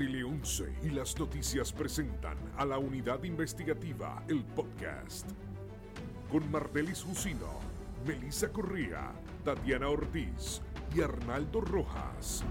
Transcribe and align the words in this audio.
Tele 0.00 0.24
11 0.24 0.64
y 0.84 0.88
las 0.88 1.18
noticias 1.18 1.74
presentan 1.74 2.38
a 2.56 2.64
la 2.64 2.78
unidad 2.78 3.22
investigativa 3.22 4.22
El 4.28 4.42
Podcast. 4.44 5.30
Con 6.32 6.50
Martelis 6.50 7.02
Jusino, 7.02 7.60
Melissa 8.06 8.48
Correa, 8.48 9.12
Tatiana 9.44 9.90
Ortiz 9.90 10.62
y 10.96 11.02
Arnaldo 11.02 11.60
Rojas. 11.60 12.42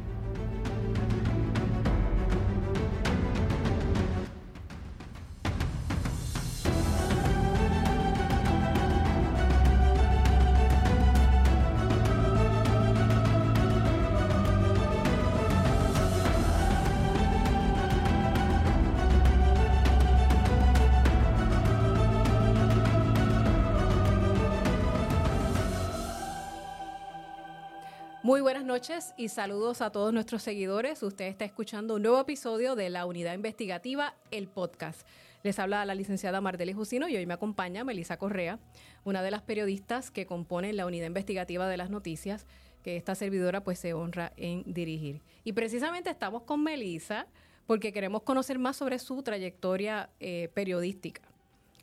Noches 28.80 29.14
y 29.18 29.28
saludos 29.28 29.82
a 29.82 29.92
todos 29.92 30.14
nuestros 30.14 30.42
seguidores. 30.42 31.04
Usted 31.04 31.26
está 31.26 31.44
escuchando 31.44 31.96
un 31.96 32.02
nuevo 32.02 32.22
episodio 32.22 32.76
de 32.76 32.90
la 32.90 33.06
Unidad 33.06 33.34
Investigativa, 33.34 34.16
el 34.32 34.48
podcast. 34.48 35.06
Les 35.44 35.60
habla 35.60 35.84
la 35.84 35.96
licenciada 35.96 36.40
Mardelis 36.40 36.78
Jusino 36.78 37.10
y 37.10 37.18
hoy 37.18 37.26
me 37.26 37.34
acompaña 37.34 37.84
Melisa 37.84 38.16
Correa, 38.16 38.58
una 39.04 39.22
de 39.22 39.32
las 39.32 39.42
periodistas 39.42 40.12
que 40.12 40.26
componen 40.26 40.78
la 40.78 40.86
Unidad 40.86 41.08
Investigativa 41.08 41.68
de 41.68 41.76
las 41.76 41.90
Noticias, 41.90 42.48
que 42.82 42.96
esta 42.96 43.16
servidora 43.16 43.66
pues 43.66 43.80
se 43.80 43.94
honra 43.94 44.32
en 44.38 44.64
dirigir. 44.66 45.24
Y 45.44 45.52
precisamente 45.52 46.10
estamos 46.10 46.44
con 46.44 46.64
Melisa 46.64 47.28
porque 47.68 47.92
queremos 47.92 48.22
conocer 48.22 48.60
más 48.60 48.78
sobre 48.78 48.98
su 49.00 49.22
trayectoria 49.24 50.10
eh, 50.22 50.52
periodística. 50.54 51.22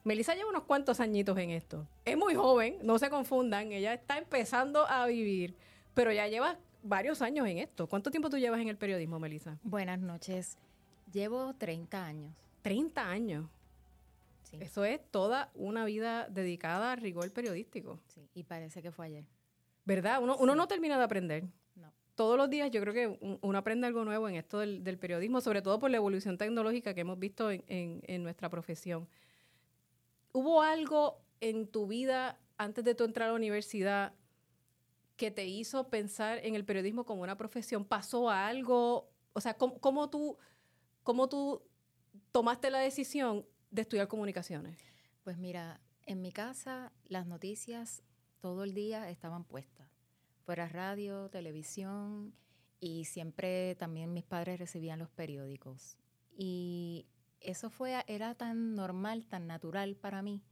Melissa 0.03 0.35
lleva 0.35 0.49
unos 0.49 0.63
cuantos 0.63 1.01
añitos 1.01 1.37
en 1.37 1.51
esto. 1.51 1.87
Es 2.07 2.17
muy 2.17 2.35
joven, 2.35 2.79
no 2.83 2.99
se 2.99 3.11
confundan, 3.11 3.71
ella 3.73 3.93
está 3.93 4.17
empezando 4.17 4.87
a 4.89 5.05
vivir 5.05 5.57
pero 5.97 6.13
ya 6.13 6.29
llevas 6.29 6.59
varios 6.89 7.23
años 7.23 7.47
en 7.47 7.59
esto. 7.59 7.87
¿Cuánto 7.87 8.11
tiempo 8.11 8.31
tú 8.31 8.39
llevas 8.39 8.61
en 8.61 8.69
el 8.69 8.77
periodismo, 8.77 9.19
Melissa? 9.19 9.59
Buenas 9.63 9.99
noches. 9.99 10.57
Llevo 11.13 11.55
30 11.55 12.05
años. 12.05 12.33
30 12.63 13.09
años. 13.09 13.47
Sí. 14.43 14.59
Eso 14.61 14.85
es 14.85 15.01
toda 15.11 15.51
una 15.55 15.85
vida 15.85 16.29
dedicada 16.29 16.93
al 16.93 16.99
rigor 16.99 17.31
periodístico. 17.33 17.99
Sí, 18.09 18.29
y 18.35 18.45
parece 18.45 18.83
que 18.83 18.93
fue 18.93 19.07
ayer. 19.07 19.25
¿Verdad? 19.85 20.23
Uno, 20.23 20.37
uno 20.39 20.55
no 20.55 20.69
termina 20.69 20.99
de 20.99 21.05
aprender. 21.05 21.45
No. 21.75 21.93
Todos 22.15 22.37
los 22.37 22.49
días 22.49 22.71
yo 22.71 22.81
creo 22.81 22.95
que 22.95 23.39
uno 23.41 23.59
aprende 23.59 23.87
algo 23.87 24.05
nuevo 24.05 24.29
en 24.29 24.37
esto 24.37 24.59
del, 24.59 24.99
periodismo, 24.99 25.41
sobre 25.41 25.63
todo 25.63 25.79
por 25.79 25.91
la 25.91 25.97
evolución 25.97 26.39
tecnológica 26.39 26.95
que 26.95 27.01
hemos 27.03 27.19
visto 27.19 27.51
en, 27.51 27.65
en 27.69 28.23
nuestra 28.23 28.49
profesión. 28.49 29.09
¿Hubo 30.33 30.63
algo 30.63 31.21
en 31.41 31.67
tu 31.67 31.87
vida 31.87 32.39
antes 32.59 32.85
de 32.85 32.95
tu 32.95 33.05
entrar 33.05 33.29
a 33.29 33.33
la 33.33 33.37
universidad 33.37 34.13
que 35.17 35.31
te 35.31 35.47
hizo 35.47 35.89
pensar 35.89 36.39
en 36.45 36.55
el 36.55 36.65
periodismo 36.65 37.05
como 37.05 37.23
una 37.23 37.37
profesión? 37.37 37.85
¿Pasó 37.85 38.31
algo? 38.31 39.11
O 39.33 39.41
sea, 39.41 39.55
¿cómo, 39.55 40.11
tú, 40.11 40.39
¿cómo 41.03 41.29
tú 41.29 41.63
tomaste 42.33 42.71
la 42.71 42.79
decisión 42.79 43.47
de 43.71 43.83
estudiar 43.83 44.09
comunicaciones? 44.09 44.79
Pues 45.25 45.39
mira, 45.39 45.81
en 46.05 46.23
mi 46.23 46.33
casa 46.33 46.93
las 47.05 47.27
noticias 47.27 48.03
todo 48.41 48.65
el 48.65 48.75
día 48.75 49.11
estaban 49.11 49.45
puestas. 49.45 49.89
Fuera 50.45 50.69
radio, 50.69 51.29
televisión 51.31 52.35
y 52.79 53.07
siempre 53.07 53.75
también 53.75 54.13
mis 54.13 54.25
padres 54.25 54.61
recibían 54.61 54.99
los 54.99 55.11
periódicos. 55.11 55.97
Y 56.37 57.07
eso 57.41 57.71
fue, 57.71 58.05
era 58.07 58.35
tan 58.35 58.75
normal, 58.75 59.27
tan 59.27 59.47
natural 59.47 59.97
para 59.97 60.23
mí, 60.23 60.43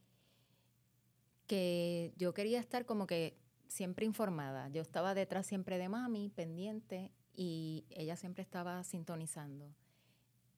que 1.46 2.12
yo 2.16 2.32
quería 2.34 2.58
estar 2.58 2.86
como 2.86 3.06
que 3.06 3.36
siempre 3.74 4.06
informada. 4.06 4.68
Yo 4.68 4.82
estaba 4.82 5.14
detrás 5.14 5.46
siempre 5.46 5.78
de 5.78 5.88
mami, 5.88 6.30
pendiente, 6.30 7.10
y 7.34 7.84
ella 7.90 8.14
siempre 8.14 8.42
estaba 8.42 8.84
sintonizando. 8.84 9.74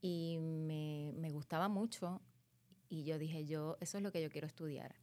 Y 0.03 0.37
me, 0.39 1.13
me 1.17 1.31
gustaba 1.31 1.69
mucho, 1.69 2.21
y 2.91 3.05
yo 3.05 3.19
dije, 3.19 3.47
yo, 3.47 3.79
eso 3.81 3.97
es 3.97 4.05
lo 4.05 4.13
que 4.13 4.23
yo 4.23 4.29
quiero 4.29 4.47
estudiar. 4.47 4.97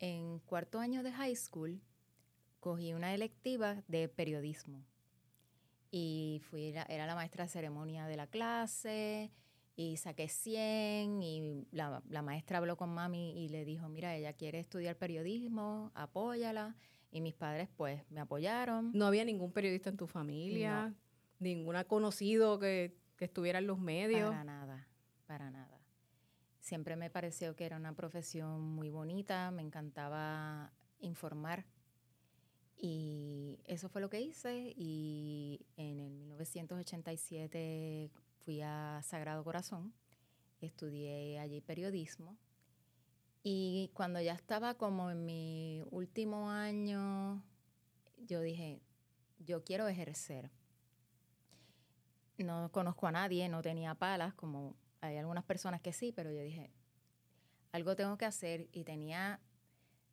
En 0.00 0.40
cuarto 0.40 0.80
año 0.80 1.04
de 1.04 1.12
high 1.12 1.36
school, 1.36 1.80
cogí 2.58 2.94
una 2.94 3.14
electiva 3.14 3.84
de 3.86 4.08
periodismo. 4.08 4.84
Y 5.92 6.42
fui, 6.50 6.74
era 6.88 7.06
la 7.06 7.14
maestra 7.14 7.44
de 7.44 7.50
ceremonia 7.50 8.06
de 8.06 8.16
la 8.16 8.26
clase, 8.26 9.30
y 9.76 9.98
saqué 9.98 10.28
100 10.28 11.22
y 11.22 11.66
la, 11.70 12.02
la, 12.08 12.22
maestra 12.22 12.58
habló 12.58 12.76
con 12.76 12.90
mami 12.90 13.44
y 13.44 13.48
le 13.48 13.64
dijo, 13.64 13.88
mira, 13.88 14.14
ella 14.16 14.32
quiere 14.32 14.58
estudiar 14.58 14.96
periodismo, 14.96 15.92
apóyala. 15.94 16.76
Y 17.12 17.20
mis 17.20 17.34
padres 17.34 17.68
pues 17.76 18.02
me 18.10 18.20
apoyaron. 18.20 18.90
¿No 18.94 19.06
había 19.06 19.24
ningún 19.24 19.52
periodista 19.52 19.90
en 19.90 19.96
tu 19.96 20.06
familia? 20.06 20.94
¿Ninguna 21.38 21.84
conocido 21.84 22.58
que, 22.58 22.96
que 23.16 23.26
estuviera 23.26 23.58
en 23.58 23.66
los 23.66 23.78
medios? 23.78 24.30
Para 24.30 24.44
nada, 24.44 24.88
para 25.26 25.50
nada. 25.50 25.80
Siempre 26.58 26.96
me 26.96 27.10
pareció 27.10 27.54
que 27.54 27.66
era 27.66 27.76
una 27.76 27.92
profesión 27.92 28.62
muy 28.62 28.88
bonita, 28.88 29.50
me 29.50 29.62
encantaba 29.62 30.72
informar. 31.00 31.66
Y 32.76 33.60
eso 33.64 33.88
fue 33.88 34.00
lo 34.00 34.08
que 34.08 34.20
hice 34.20 34.72
y 34.74 35.66
en 35.76 36.00
el 36.00 36.10
1987 36.10 38.10
fui 38.40 38.60
a 38.62 39.00
Sagrado 39.04 39.44
Corazón, 39.44 39.92
estudié 40.60 41.38
allí 41.38 41.60
periodismo 41.60 42.36
y 43.42 43.90
cuando 43.94 44.20
ya 44.20 44.34
estaba 44.34 44.74
como 44.74 45.10
en 45.10 45.24
mi 45.24 45.82
último 45.90 46.50
año, 46.50 47.42
yo 48.18 48.40
dije, 48.40 48.80
yo 49.38 49.64
quiero 49.64 49.88
ejercer. 49.88 50.50
No 52.38 52.70
conozco 52.70 53.06
a 53.06 53.12
nadie, 53.12 53.48
no 53.48 53.62
tenía 53.62 53.94
palas, 53.94 54.34
como 54.34 54.76
hay 55.00 55.16
algunas 55.16 55.44
personas 55.44 55.80
que 55.80 55.92
sí, 55.92 56.12
pero 56.12 56.30
yo 56.30 56.40
dije, 56.42 56.70
algo 57.72 57.96
tengo 57.96 58.16
que 58.16 58.24
hacer 58.24 58.68
y 58.72 58.84
tenía 58.84 59.40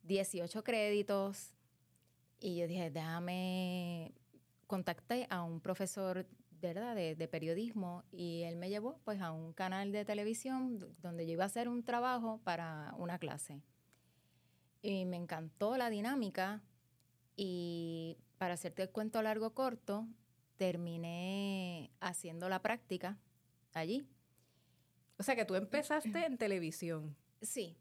18 0.02 0.64
créditos 0.64 1.52
y 2.40 2.56
yo 2.56 2.66
dije, 2.66 2.90
déjame, 2.90 4.12
contacté 4.66 5.26
a 5.30 5.42
un 5.42 5.60
profesor 5.60 6.26
¿verdad? 6.60 6.94
De, 6.94 7.14
de, 7.14 7.28
periodismo 7.28 8.04
y 8.10 8.42
él 8.42 8.56
me 8.56 8.68
llevó 8.68 9.00
pues 9.04 9.20
a 9.20 9.32
un 9.32 9.52
canal 9.52 9.92
de 9.92 10.04
televisión 10.04 10.78
donde 11.00 11.26
yo 11.26 11.32
iba 11.32 11.44
a 11.44 11.46
hacer 11.46 11.68
un 11.68 11.82
trabajo 11.82 12.40
para 12.44 12.94
una 12.98 13.18
clase. 13.18 13.62
Y 14.82 15.04
me 15.04 15.16
encantó 15.16 15.76
la 15.76 15.90
dinámica 15.90 16.62
y 17.36 18.18
para 18.38 18.54
hacerte 18.54 18.82
el 18.82 18.90
cuento 18.90 19.22
largo 19.22 19.54
corto, 19.54 20.06
terminé 20.56 21.90
haciendo 22.00 22.48
la 22.48 22.60
práctica 22.62 23.18
allí. 23.72 24.06
O 25.18 25.22
sea 25.22 25.36
que 25.36 25.44
tú 25.44 25.54
empezaste 25.54 26.24
en 26.24 26.38
televisión. 26.38 27.16
Sí. 27.42 27.76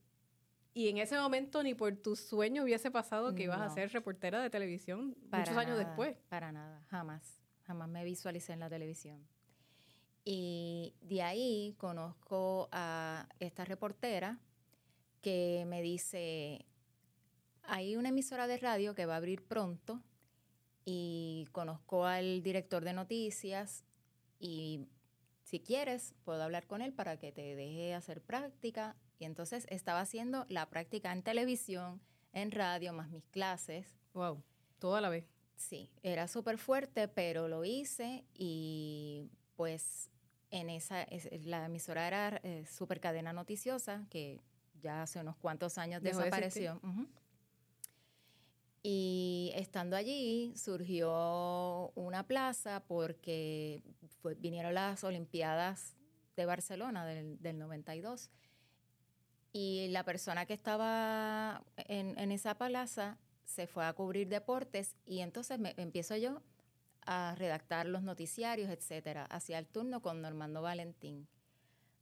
Y 0.73 0.89
en 0.89 0.97
ese 0.97 1.17
momento 1.17 1.63
ni 1.63 1.73
por 1.73 1.95
tu 1.95 2.15
sueño 2.15 2.63
hubiese 2.63 2.91
pasado 2.91 3.33
que 3.35 3.43
ibas 3.43 3.59
a 3.59 3.69
ser 3.69 3.91
reportera 3.91 4.41
de 4.41 4.49
televisión 4.49 5.15
muchos 5.31 5.57
años 5.57 5.77
después. 5.77 6.15
Para 6.29 6.51
nada, 6.51 6.83
jamás 6.89 7.39
jamás 7.69 7.87
me 7.87 8.03
visualicé 8.03 8.53
en 8.53 8.61
la 8.61 8.69
televisión. 8.69 9.27
Y 10.25 10.95
de 11.01 11.21
ahí 11.21 11.75
conozco 11.77 12.67
a 12.71 13.29
esta 13.39 13.63
reportera 13.63 14.39
que 15.21 15.65
me 15.67 15.83
dice, 15.83 16.65
hay 17.61 17.95
una 17.95 18.09
emisora 18.09 18.47
de 18.47 18.57
radio 18.57 18.95
que 18.95 19.05
va 19.05 19.13
a 19.13 19.17
abrir 19.17 19.45
pronto 19.45 20.01
y 20.83 21.47
conozco 21.51 22.05
al 22.05 22.41
director 22.41 22.83
de 22.83 22.93
noticias 22.93 23.83
y 24.39 24.87
si 25.43 25.59
quieres 25.59 26.15
puedo 26.23 26.41
hablar 26.41 26.65
con 26.65 26.81
él 26.81 26.91
para 26.91 27.17
que 27.17 27.31
te 27.31 27.55
deje 27.55 27.93
hacer 27.93 28.19
práctica. 28.23 28.95
Y 29.19 29.25
entonces 29.25 29.67
estaba 29.69 29.99
haciendo 29.99 30.47
la 30.49 30.71
práctica 30.71 31.11
en 31.11 31.21
televisión, 31.21 32.01
en 32.33 32.49
radio, 32.49 32.93
más 32.93 33.11
mis 33.11 33.27
clases. 33.27 33.95
Wow, 34.13 34.41
toda 34.79 35.01
la 35.01 35.09
vez. 35.09 35.38
Sí, 35.59 35.91
era 36.03 36.29
súper 36.29 36.57
fuerte, 36.57 37.09
pero 37.09 37.49
lo 37.49 37.65
hice 37.65 38.23
y 38.33 39.29
pues 39.57 40.09
en 40.51 40.69
esa, 40.69 41.05
la 41.43 41.65
emisora 41.65 42.07
era 42.07 42.39
eh, 42.43 42.65
Super 42.65 43.01
Cadena 43.01 43.33
Noticiosa, 43.33 44.05
que 44.09 44.39
ya 44.81 45.03
hace 45.03 45.19
unos 45.19 45.35
cuantos 45.35 45.77
años 45.77 46.01
desapareció. 46.01 46.79
Y 48.81 49.51
estando 49.53 49.97
allí 49.97 50.53
surgió 50.55 51.91
una 51.95 52.25
plaza 52.25 52.81
porque 52.87 53.83
vinieron 54.37 54.73
las 54.73 55.03
Olimpiadas 55.03 55.97
de 56.37 56.45
Barcelona 56.45 57.05
del, 57.05 57.37
del 57.41 57.59
92. 57.59 58.29
Y 59.51 59.89
la 59.89 60.05
persona 60.05 60.45
que 60.45 60.53
estaba 60.53 61.61
en, 61.75 62.17
en 62.17 62.31
esa 62.31 62.55
plaza 62.55 63.17
se 63.49 63.65
fue 63.65 63.85
a 63.85 63.93
cubrir 63.93 64.27
deportes 64.27 64.95
y 65.05 65.19
entonces 65.19 65.59
me, 65.59 65.73
empiezo 65.77 66.15
yo 66.15 66.41
a 67.01 67.33
redactar 67.35 67.87
los 67.87 68.03
noticiarios, 68.03 68.69
etcétera. 68.69 69.25
Hacía 69.25 69.57
el 69.57 69.67
turno 69.67 70.01
con 70.01 70.21
Normando 70.21 70.61
Valentín. 70.61 71.27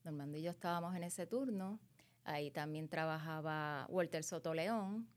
Normando 0.03 0.38
y 0.38 0.41
yo 0.41 0.51
estábamos 0.51 0.95
en 0.95 1.03
ese 1.03 1.25
turno. 1.25 1.79
Ahí 2.25 2.51
también 2.51 2.89
trabajaba 2.89 3.85
Walter 3.89 4.23
Soto 4.23 4.53
León, 4.53 5.07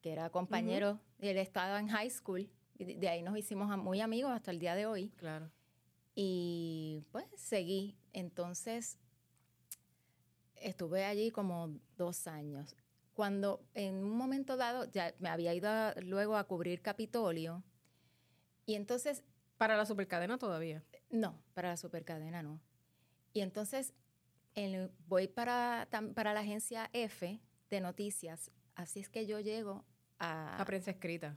que 0.00 0.12
era 0.12 0.30
compañero, 0.30 1.00
él 1.18 1.36
estaba 1.38 1.80
en 1.80 1.88
high 1.88 2.10
school, 2.10 2.48
y 2.78 2.94
de 2.94 3.08
ahí 3.08 3.22
nos 3.22 3.36
hicimos 3.36 3.76
muy 3.76 4.00
amigos 4.00 4.30
hasta 4.30 4.52
el 4.52 4.60
día 4.60 4.76
de 4.76 4.86
hoy. 4.86 5.08
Claro. 5.16 5.50
Y 6.14 7.02
pues 7.10 7.26
seguí. 7.34 7.96
Entonces, 8.12 8.98
estuve 10.54 11.04
allí 11.04 11.32
como 11.32 11.76
dos 11.96 12.28
años. 12.28 12.76
Cuando 13.18 13.66
en 13.74 13.96
un 14.04 14.16
momento 14.16 14.56
dado, 14.56 14.88
ya 14.92 15.12
me 15.18 15.28
había 15.28 15.52
ido 15.52 15.68
luego 16.02 16.36
a 16.36 16.44
cubrir 16.44 16.82
Capitolio, 16.82 17.64
y 18.64 18.76
entonces... 18.76 19.24
¿Para 19.56 19.76
la 19.76 19.86
supercadena 19.86 20.38
todavía? 20.38 20.84
No, 21.10 21.42
para 21.52 21.70
la 21.70 21.76
supercadena 21.76 22.44
no. 22.44 22.60
Y 23.32 23.40
entonces 23.40 23.92
voy 25.08 25.26
para, 25.26 25.88
para 26.14 26.32
la 26.32 26.40
agencia 26.42 26.90
F 26.92 27.40
de 27.68 27.80
noticias, 27.80 28.52
así 28.76 29.00
es 29.00 29.08
que 29.08 29.26
yo 29.26 29.40
llego 29.40 29.84
a... 30.20 30.56
A 30.56 30.64
prensa 30.64 30.92
escrita. 30.92 31.36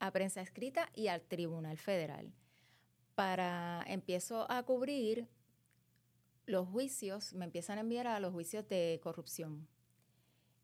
A 0.00 0.10
prensa 0.10 0.40
escrita 0.40 0.90
y 0.96 1.06
al 1.06 1.20
Tribunal 1.20 1.78
Federal. 1.78 2.34
Para, 3.14 3.84
empiezo 3.86 4.50
a 4.50 4.64
cubrir 4.64 5.28
los 6.46 6.66
juicios, 6.66 7.34
me 7.34 7.44
empiezan 7.44 7.78
a 7.78 7.82
enviar 7.82 8.08
a 8.08 8.18
los 8.18 8.32
juicios 8.32 8.66
de 8.66 8.98
corrupción. 9.00 9.68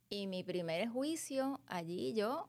Y 0.08 0.26
mi 0.26 0.44
primer 0.44 0.88
juicio, 0.88 1.60
allí 1.66 2.14
yo, 2.14 2.48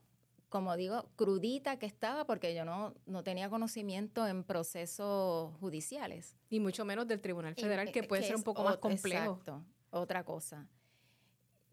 como 0.50 0.76
digo, 0.76 1.10
crudita 1.16 1.80
que 1.80 1.86
estaba 1.86 2.26
porque 2.26 2.54
yo 2.54 2.66
no, 2.66 2.94
no 3.06 3.24
tenía 3.24 3.50
conocimiento 3.50 4.28
en 4.28 4.44
procesos 4.44 5.56
judiciales. 5.60 6.38
Y 6.50 6.60
mucho 6.60 6.86
menos 6.86 7.08
del 7.08 7.20
Tribunal 7.20 7.56
Federal, 7.56 7.92
que 7.92 8.04
puede 8.04 8.24
ser 8.24 8.36
un 8.36 8.44
poco 8.44 8.64
más 8.64 8.78
complejo. 8.78 9.32
Exacto, 9.32 9.66
otra 9.90 10.24
cosa. 10.24 10.68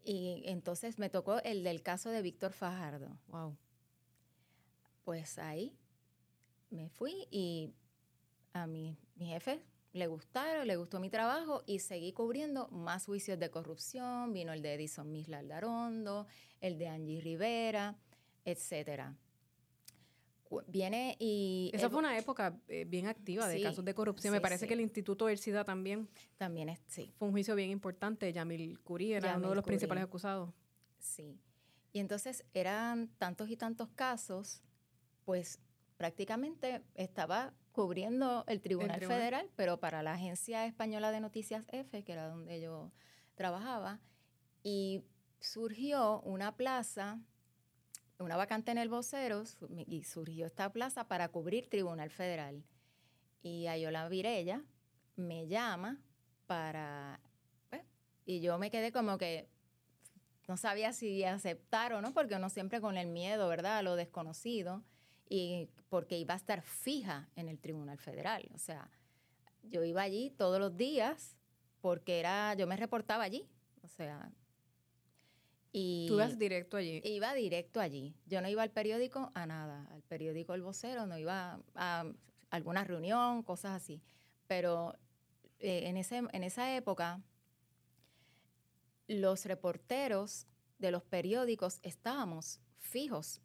Y 0.03 0.43
entonces 0.45 0.99
me 0.99 1.09
tocó 1.09 1.39
el 1.43 1.63
del 1.63 1.81
caso 1.81 2.09
de 2.09 2.21
Víctor 2.21 2.53
Fajardo. 2.53 3.17
Wow. 3.27 3.57
Pues 5.03 5.37
ahí 5.37 5.77
me 6.69 6.89
fui 6.89 7.27
y 7.29 7.73
a 8.53 8.65
mi, 8.67 8.97
mi 9.15 9.27
jefe 9.27 9.63
le 9.95 10.07
gustaron, 10.07 10.67
le 10.67 10.75
gustó 10.75 10.99
mi 10.99 11.09
trabajo 11.09 11.63
y 11.65 11.79
seguí 11.79 12.11
cubriendo 12.11 12.67
más 12.67 13.05
juicios 13.05 13.39
de 13.39 13.49
corrupción. 13.49 14.33
Vino 14.33 14.51
el 14.51 14.61
de 14.61 14.73
Edison 14.73 15.09
Misla 15.09 15.39
Aldarondo, 15.39 16.27
el 16.59 16.77
de 16.77 16.89
Angie 16.89 17.21
Rivera, 17.21 17.95
etcétera. 18.43 19.15
Viene 20.67 21.15
y... 21.17 21.71
Esa 21.73 21.89
fue 21.89 21.99
una 21.99 22.17
época 22.17 22.59
eh, 22.67 22.83
bien 22.85 23.07
activa 23.07 23.47
de 23.47 23.61
casos 23.61 23.85
de 23.85 23.93
corrupción. 23.93 24.33
Me 24.33 24.41
parece 24.41 24.67
que 24.67 24.73
el 24.73 24.81
Instituto 24.81 25.27
del 25.27 25.37
SIDA 25.37 25.63
también... 25.63 26.09
También 26.37 26.67
es, 26.67 26.81
sí. 26.87 27.13
Fue 27.17 27.29
un 27.29 27.31
juicio 27.33 27.55
bien 27.55 27.69
importante. 27.71 28.31
Yamil 28.33 28.79
Curí 28.81 29.13
era 29.13 29.37
uno 29.37 29.49
de 29.49 29.55
los 29.55 29.63
principales 29.63 30.03
acusados. 30.03 30.53
Sí. 30.99 31.39
Y 31.93 31.99
entonces 31.99 32.43
eran 32.53 33.07
tantos 33.17 33.49
y 33.49 33.55
tantos 33.55 33.87
casos, 33.95 34.61
pues 35.23 35.59
prácticamente 35.95 36.81
estaba 36.95 37.53
cubriendo 37.75 38.45
el 38.47 38.61
Tribunal, 38.61 39.01
Federal, 39.01 39.49
pero 39.57 39.81
para 39.81 40.01
la 40.01 40.13
Agencia 40.13 40.65
Española 40.65 41.11
de 41.11 41.19
Noticias 41.19 41.65
F, 41.67 42.05
que 42.05 42.13
era 42.13 42.29
donde 42.29 42.61
yo 42.61 42.93
trabajaba, 43.35 43.99
y 44.63 45.03
surgió 45.41 46.21
una 46.21 46.55
plaza, 46.55 47.19
una 48.17 48.37
vacante 48.37 48.71
en 48.71 48.77
el 48.77 48.87
vocero, 48.87 49.43
y 49.87 50.03
surgió 50.05 50.45
esta 50.45 50.71
plaza 50.71 51.09
para 51.09 51.27
cubrir 51.27 51.69
Tribunal 51.69 52.11
Federal. 52.11 52.63
Y 53.43 53.67
Ayola 53.67 54.07
Virella 54.07 54.63
me 55.17 55.47
llama 55.47 55.99
para... 56.47 57.19
Pues, 57.69 57.83
y 58.25 58.39
yo 58.39 58.57
me 58.57 58.71
quedé 58.71 58.93
como 58.93 59.17
que 59.17 59.49
no 60.47 60.55
sabía 60.55 60.93
si 60.93 61.25
aceptar 61.25 61.91
o 61.91 62.01
no, 62.01 62.13
porque 62.13 62.35
uno 62.35 62.49
siempre 62.49 62.79
con 62.79 62.95
el 62.95 63.07
miedo, 63.07 63.49
¿verdad?, 63.49 63.79
a 63.79 63.81
lo 63.81 63.97
desconocido 63.97 64.81
y 65.27 65.69
porque 65.89 66.17
iba 66.17 66.33
a 66.33 66.37
estar 66.37 66.61
fija 66.61 67.29
en 67.35 67.49
el 67.49 67.59
Tribunal 67.59 67.97
Federal. 67.97 68.47
O 68.53 68.57
sea, 68.57 68.89
yo 69.63 69.83
iba 69.83 70.01
allí 70.01 70.31
todos 70.31 70.59
los 70.59 70.75
días 70.77 71.37
porque 71.81 72.19
era, 72.19 72.53
yo 72.55 72.67
me 72.67 72.77
reportaba 72.77 73.23
allí. 73.23 73.47
O 73.81 73.87
sea, 73.87 74.31
y 75.77 76.05
Tú 76.07 76.13
ibas 76.13 76.39
directo 76.39 76.77
allí. 76.77 77.01
Iba 77.03 77.33
directo 77.33 77.81
allí. 77.81 78.15
Yo 78.25 78.41
no 78.41 78.47
iba 78.47 78.63
al 78.63 78.71
periódico 78.71 79.31
a 79.33 79.45
nada. 79.45 79.85
Al 79.91 80.01
periódico 80.03 80.53
El 80.53 80.61
Vocero, 80.61 81.05
no 81.05 81.17
iba 81.17 81.59
a 81.75 82.05
alguna 82.49 82.85
reunión, 82.85 83.43
cosas 83.43 83.73
así. 83.73 84.01
Pero 84.47 84.95
eh, 85.59 85.87
en, 85.87 85.97
ese, 85.97 86.23
en 86.31 86.43
esa 86.43 86.75
época, 86.77 87.21
los 89.07 89.43
reporteros 89.43 90.47
de 90.79 90.91
los 90.91 91.03
periódicos 91.03 91.79
estábamos 91.83 92.61
fijos 92.77 93.41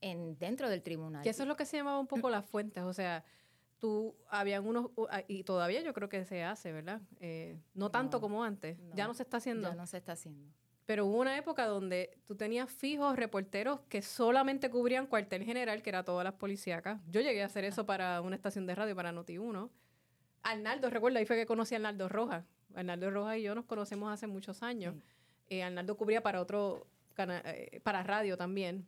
en, 0.00 0.38
dentro 0.38 0.68
del 0.68 0.82
tribunal. 0.82 1.22
Que 1.22 1.30
eso 1.30 1.42
es 1.42 1.48
lo 1.48 1.56
que 1.56 1.64
se 1.64 1.76
llamaba 1.76 1.98
un 1.98 2.06
poco 2.06 2.30
las 2.30 2.44
fuentes, 2.44 2.82
o 2.82 2.92
sea, 2.92 3.24
tú, 3.78 4.14
habían 4.28 4.66
unos, 4.66 4.90
y 5.26 5.44
todavía 5.44 5.80
yo 5.82 5.92
creo 5.92 6.08
que 6.08 6.24
se 6.24 6.44
hace, 6.44 6.72
¿verdad? 6.72 7.00
Eh, 7.20 7.58
no 7.74 7.90
tanto 7.90 8.20
como 8.20 8.44
antes, 8.44 8.78
ya 8.94 9.06
no 9.06 9.14
se 9.14 9.22
está 9.22 9.38
haciendo. 9.38 9.68
Ya 9.68 9.74
no 9.74 9.86
se 9.86 9.96
está 9.96 10.12
haciendo. 10.12 10.52
Pero 10.86 11.06
hubo 11.06 11.20
una 11.20 11.36
época 11.38 11.66
donde 11.66 12.18
tú 12.26 12.34
tenías 12.34 12.68
fijos 12.68 13.14
reporteros 13.16 13.80
que 13.88 14.02
solamente 14.02 14.70
cubrían 14.70 15.06
cuartel 15.06 15.44
general, 15.44 15.82
que 15.82 15.90
era 15.90 16.04
todas 16.04 16.24
las 16.24 16.34
policíacas. 16.34 17.00
Yo 17.08 17.20
llegué 17.20 17.42
a 17.42 17.46
hacer 17.46 17.64
eso 17.64 17.86
para 17.86 18.20
una 18.20 18.34
estación 18.34 18.66
de 18.66 18.74
radio, 18.74 18.96
para 18.96 19.12
Noti1. 19.12 19.70
Arnaldo, 20.42 20.90
recuerda, 20.90 21.20
ahí 21.20 21.26
fue 21.26 21.36
que 21.36 21.46
conocí 21.46 21.74
a 21.74 21.78
Arnaldo 21.78 22.08
Rojas. 22.08 22.44
Arnaldo 22.74 23.10
Rojas 23.10 23.36
y 23.36 23.42
yo 23.42 23.54
nos 23.54 23.66
conocemos 23.66 24.12
hace 24.12 24.26
muchos 24.26 24.64
años. 24.64 24.96
Eh, 25.48 25.62
Arnaldo 25.62 25.96
cubría 25.96 26.22
para 26.22 26.40
otro, 26.40 26.86
eh, 27.16 27.80
para 27.84 28.02
radio 28.02 28.36
también. 28.36 28.84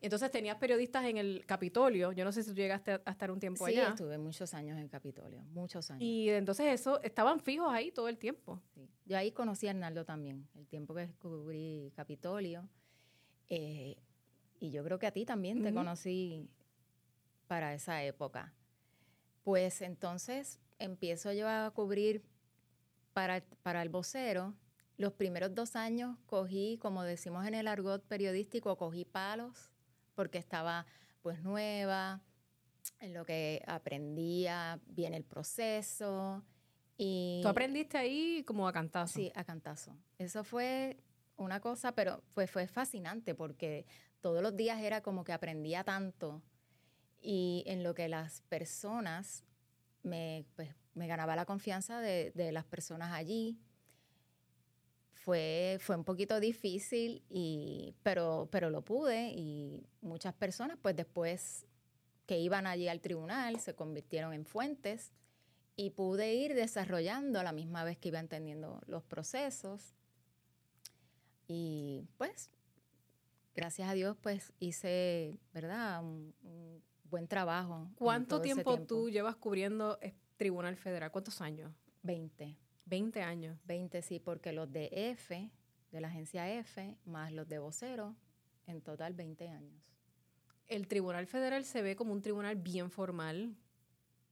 Entonces 0.00 0.30
tenías 0.30 0.56
periodistas 0.56 1.04
en 1.06 1.16
el 1.16 1.44
Capitolio. 1.44 2.12
Yo 2.12 2.24
no 2.24 2.30
sé 2.30 2.44
si 2.44 2.50
tú 2.50 2.56
llegaste 2.56 3.00
a 3.04 3.10
estar 3.10 3.30
un 3.32 3.40
tiempo 3.40 3.66
allá. 3.66 3.86
Sí, 3.86 3.92
estuve 3.92 4.16
muchos 4.16 4.54
años 4.54 4.78
en 4.78 4.88
Capitolio, 4.88 5.42
muchos 5.50 5.90
años. 5.90 6.02
Y 6.02 6.30
entonces 6.30 6.80
eso, 6.80 7.02
estaban 7.02 7.40
fijos 7.40 7.68
ahí 7.72 7.90
todo 7.90 8.08
el 8.08 8.16
tiempo. 8.16 8.62
Yo 9.06 9.18
ahí 9.18 9.32
conocí 9.32 9.66
a 9.66 9.70
Arnaldo 9.70 10.04
también, 10.04 10.46
el 10.54 10.68
tiempo 10.68 10.94
que 10.94 11.00
descubrí 11.00 11.92
Capitolio. 11.96 12.68
Eh, 13.48 13.96
y 14.60 14.70
yo 14.70 14.84
creo 14.84 14.98
que 15.00 15.06
a 15.06 15.12
ti 15.12 15.24
también 15.24 15.62
te 15.62 15.74
conocí 15.74 16.48
para 17.48 17.74
esa 17.74 18.04
época. 18.04 18.54
Pues 19.42 19.82
entonces 19.82 20.60
empiezo 20.78 21.32
yo 21.32 21.48
a 21.48 21.72
cubrir 21.72 22.22
para, 23.14 23.42
para 23.62 23.82
el 23.82 23.88
vocero. 23.88 24.54
Los 24.96 25.12
primeros 25.12 25.54
dos 25.54 25.74
años 25.74 26.18
cogí, 26.26 26.78
como 26.78 27.02
decimos 27.02 27.46
en 27.46 27.54
el 27.54 27.66
argot 27.66 28.04
periodístico, 28.04 28.76
cogí 28.76 29.04
palos 29.04 29.72
porque 30.18 30.38
estaba 30.38 30.84
pues 31.22 31.44
nueva, 31.44 32.20
en 32.98 33.14
lo 33.14 33.24
que 33.24 33.62
aprendía 33.68 34.80
bien 34.88 35.14
el 35.14 35.22
proceso. 35.22 36.42
Y 36.96 37.38
¿Tú 37.40 37.46
aprendiste 37.46 37.98
ahí 37.98 38.42
como 38.44 38.66
a 38.66 38.72
cantazo? 38.72 39.14
Sí, 39.14 39.30
a 39.36 39.44
cantazo. 39.44 39.96
Eso 40.18 40.42
fue 40.42 40.96
una 41.36 41.60
cosa, 41.60 41.92
pero 41.92 42.20
fue, 42.34 42.48
fue 42.48 42.66
fascinante 42.66 43.36
porque 43.36 43.86
todos 44.20 44.42
los 44.42 44.56
días 44.56 44.82
era 44.82 45.02
como 45.02 45.22
que 45.22 45.32
aprendía 45.32 45.84
tanto 45.84 46.42
y 47.20 47.62
en 47.68 47.84
lo 47.84 47.94
que 47.94 48.08
las 48.08 48.40
personas 48.48 49.44
me, 50.02 50.46
pues, 50.56 50.74
me 50.94 51.06
ganaba 51.06 51.36
la 51.36 51.46
confianza 51.46 52.00
de, 52.00 52.32
de 52.34 52.50
las 52.50 52.64
personas 52.64 53.12
allí 53.12 53.56
fue, 55.28 55.76
fue 55.78 55.94
un 55.94 56.04
poquito 56.04 56.40
difícil, 56.40 57.22
y, 57.28 57.94
pero, 58.02 58.48
pero 58.50 58.70
lo 58.70 58.82
pude 58.82 59.28
y 59.28 59.86
muchas 60.00 60.32
personas 60.32 60.78
pues 60.80 60.96
después 60.96 61.66
que 62.24 62.38
iban 62.38 62.66
allí 62.66 62.88
al 62.88 63.02
tribunal 63.02 63.60
se 63.60 63.74
convirtieron 63.74 64.32
en 64.32 64.46
fuentes 64.46 65.12
y 65.76 65.90
pude 65.90 66.32
ir 66.32 66.54
desarrollando 66.54 67.38
a 67.38 67.42
la 67.42 67.52
misma 67.52 67.84
vez 67.84 67.98
que 67.98 68.08
iba 68.08 68.18
entendiendo 68.20 68.80
los 68.86 69.04
procesos. 69.04 69.94
Y 71.46 72.08
pues, 72.16 72.50
gracias 73.54 73.86
a 73.86 73.92
Dios, 73.92 74.16
pues 74.22 74.54
hice, 74.60 75.38
¿verdad? 75.52 76.02
Un, 76.02 76.32
buen 77.04 77.28
trabajo. 77.28 77.90
¿Cuánto 77.96 78.40
tiempo, 78.40 78.72
tiempo, 78.72 78.86
tú 78.86 79.10
llevas 79.10 79.36
cubriendo 79.36 79.98
Tribunal 80.38 80.78
Federal? 80.78 81.10
¿Cuántos 81.10 81.42
años? 81.42 81.70
Veinte. 82.02 82.56
20 82.88 83.22
años. 83.22 83.58
20, 83.64 84.02
sí, 84.02 84.18
porque 84.18 84.52
los 84.52 84.70
de 84.72 84.88
F, 84.92 85.50
de 85.90 86.00
la 86.00 86.08
agencia 86.08 86.50
F, 86.58 86.96
más 87.04 87.32
los 87.32 87.48
de 87.48 87.58
vocero, 87.58 88.14
en 88.66 88.80
total 88.80 89.14
20 89.14 89.48
años. 89.48 89.82
El 90.66 90.86
Tribunal 90.86 91.26
Federal 91.26 91.64
se 91.64 91.82
ve 91.82 91.96
como 91.96 92.12
un 92.12 92.20
tribunal 92.20 92.56
bien 92.56 92.90
formal. 92.90 93.56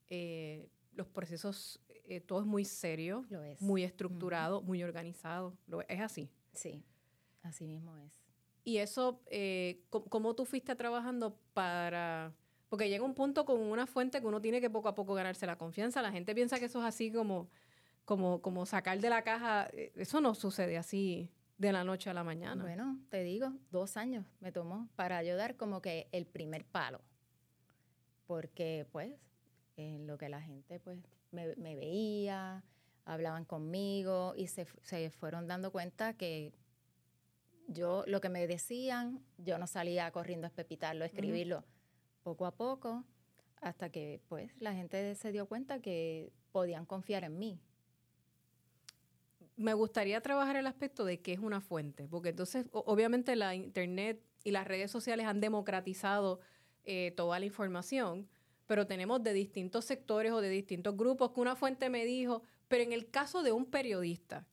Eh, 0.08 0.68
los 0.92 1.06
procesos, 1.08 1.80
eh, 1.88 2.20
todo 2.20 2.40
es 2.40 2.46
muy 2.46 2.64
serio, 2.64 3.25
Lo 3.30 3.42
es. 3.42 3.60
muy 3.60 3.82
estructurado, 3.82 4.62
muy 4.62 4.82
organizado. 4.82 5.56
Lo, 5.66 5.80
es 5.82 6.00
así. 6.00 6.30
Sí, 6.52 6.82
así 7.42 7.66
mismo 7.66 7.96
es. 7.98 8.12
Y 8.64 8.78
eso, 8.78 9.22
eh, 9.26 9.84
¿cómo 9.90 10.34
tú 10.34 10.44
fuiste 10.44 10.75
trabajando 10.75 11.38
para 11.54 12.34
Porque 12.68 12.88
llega 12.88 13.04
un 13.04 13.14
punto 13.14 13.44
con 13.44 13.60
una 13.60 13.86
fuente 13.86 14.20
que 14.20 14.26
uno 14.26 14.40
tiene 14.40 14.60
que 14.60 14.68
poco 14.68 14.88
a 14.88 14.94
poco 14.94 15.14
ganarse 15.14 15.46
la 15.46 15.56
confianza. 15.56 16.02
La 16.02 16.10
gente 16.10 16.34
piensa 16.34 16.58
que 16.58 16.64
eso 16.64 16.80
es 16.80 16.84
así 16.84 17.12
como, 17.12 17.48
como, 18.06 18.40
como 18.40 18.64
sacar 18.64 18.98
de 19.00 19.10
la 19.10 19.22
caja. 19.22 19.68
Eh, 19.72 19.92
eso 19.96 20.22
no 20.22 20.34
sucede 20.34 20.78
así 20.78 21.30
de 21.58 21.72
la 21.72 21.84
noche 21.84 22.08
a 22.08 22.14
la 22.14 22.25
mañana. 22.25 22.62
Bueno, 22.62 22.98
te 23.10 23.22
digo, 23.22 23.52
dos 23.70 23.98
años 23.98 24.25
me 24.40 24.52
tomó 24.52 24.88
para 24.96 25.18
ayudar 25.18 25.56
como 25.56 25.82
que 25.82 26.08
el 26.12 26.25
primer 26.25 26.64
palo. 26.64 27.02
Porque 28.26 28.86
pues, 28.90 29.12
en 29.76 30.06
lo 30.06 30.16
que 30.16 30.30
la 30.30 30.40
gente 30.40 30.80
pues 30.80 30.98
me, 31.30 31.54
veía, 31.76 32.64
hablaban 33.04 33.44
conmigo 33.44 34.32
y 34.36 34.46
se, 34.46 34.66
se 34.82 35.10
fueron 35.10 35.46
dando 35.46 35.70
cuenta 35.70 36.14
que 36.14 36.54
yo 37.68 38.04
lo 38.06 38.20
que 38.20 38.28
me 38.28 38.46
decían, 38.46 39.20
yo 39.38 39.58
no 39.58 39.66
salía 39.66 40.10
corriendo 40.12 40.46
a 40.46 40.48
espepitarlo, 40.48 41.04
a 41.04 41.06
escribirlo 41.06 41.64
poco 42.22 42.46
a 42.46 42.52
poco, 42.52 43.04
hasta 43.60 43.90
que 43.90 44.20
pues 44.28 44.50
la 44.60 44.72
gente 44.75 45.14
se 45.14 45.32
dio 45.32 45.46
cuenta 45.46 45.80
que 45.80 46.32
podían 46.52 46.86
confiar 46.86 47.25
en 47.25 47.38
mí. 47.38 47.60
Me 49.56 49.75
gustaría 49.75 50.20
trabajar 50.20 50.56
el 50.56 50.66
aspecto 50.66 51.04
de 51.04 51.20
qué 51.20 51.32
es 51.32 51.38
una 51.38 51.60
fuente, 51.60 52.06
porque 52.08 52.30
entonces 52.30 52.66
obviamente 52.72 53.34
la 53.36 53.54
internet 53.54 54.22
y 54.44 54.50
las 54.50 54.66
redes 54.66 54.90
sociales 54.90 55.26
han 55.26 55.40
democratizado 55.40 56.40
eh, 56.84 57.12
toda 57.16 57.38
la 57.40 57.46
información, 57.46 58.28
pero 58.66 58.86
tenemos 58.86 59.22
de 59.22 59.32
distintos 59.32 59.84
sectores 59.84 60.32
o 60.32 60.40
de 60.40 60.50
distintos 60.50 60.96
grupos 60.96 61.32
que 61.32 61.40
una 61.40 61.56
fuente 61.56 61.88
me 61.88 62.04
dijo, 62.04 62.42
pero 62.68 62.82
en 62.82 62.92
el 62.92 63.10
caso 63.10 63.42
de 63.42 63.52
un 63.52 63.64
periodista, 63.64 64.46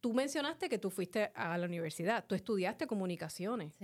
tú 0.00 0.12
mencionaste 0.12 0.68
que 0.68 0.78
tú 0.78 0.90
fuiste 0.90 1.32
a 1.34 1.56
la 1.56 1.66
universidad, 1.66 2.24
tú 2.26 2.34
estudiaste 2.34 2.86
comunicaciones. 2.86 3.74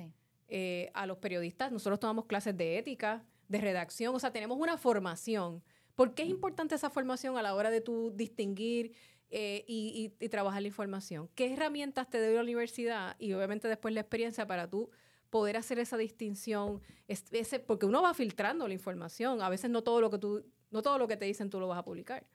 Eh, 0.49 0.91
a 0.95 1.07
los 1.07 1.19
periodistas, 1.19 1.73
nosotros 1.73 1.99
tomamos 1.99 2.27
clases 2.27 2.57
de 2.57 2.77
ética, 2.77 3.25
de 3.49 3.59
redacción, 3.61 4.15
o 4.15 4.19
sea, 4.19 4.33
tenemos 4.33 4.59
una 4.59 4.77
formación. 4.77 5.63
¿Por 5.95 6.15
qué 6.15 6.23
es 6.23 6.29
importante 6.29 6.75
esa 6.75 6.91
formación 6.91 7.37
a 7.39 7.43
la 7.43 7.55
hora 7.55 7.71
de 7.71 7.81
tú 7.81 8.13
distinguir 8.15 8.93
eh, 9.31 9.65
y, 9.67 10.09
trabajar 10.29 10.63
la 10.63 10.69
información? 10.69 11.29
¿Qué 11.35 11.53
herramientas 11.53 12.09
te 12.09 12.21
dio 12.21 12.37
la 12.37 12.43
universidad 12.43 13.17
y 13.19 13.33
obviamente 13.33 13.69
después 13.69 13.95
la 13.95 14.01
experiencia 14.01 14.47
para 14.47 14.69
tú 14.69 14.91
poder 15.31 15.57
hacer 15.57 15.79
esa 15.79 15.97
distinción? 15.97 16.81
Ese, 17.09 17.61
porque 17.61 17.87
uno 17.87 18.03
va 18.03 18.15
filtrando 18.15 18.67
la 18.67 18.75
información. 18.75 19.43
A 19.43 19.49
veces 19.49 19.71
no 19.71 19.83
todo 19.83 20.01
lo 20.01 20.11
que 20.11 20.19
tú, 20.19 20.45
no 20.71 20.83
todo 20.83 20.99
lo 20.99 21.09
que 21.09 21.17
te 21.17 21.25
dicen 21.25 21.51
tú 21.51 21.61
lo 21.61 21.69
vas 21.69 21.79
a 21.79 21.85
publicar. 21.85 22.27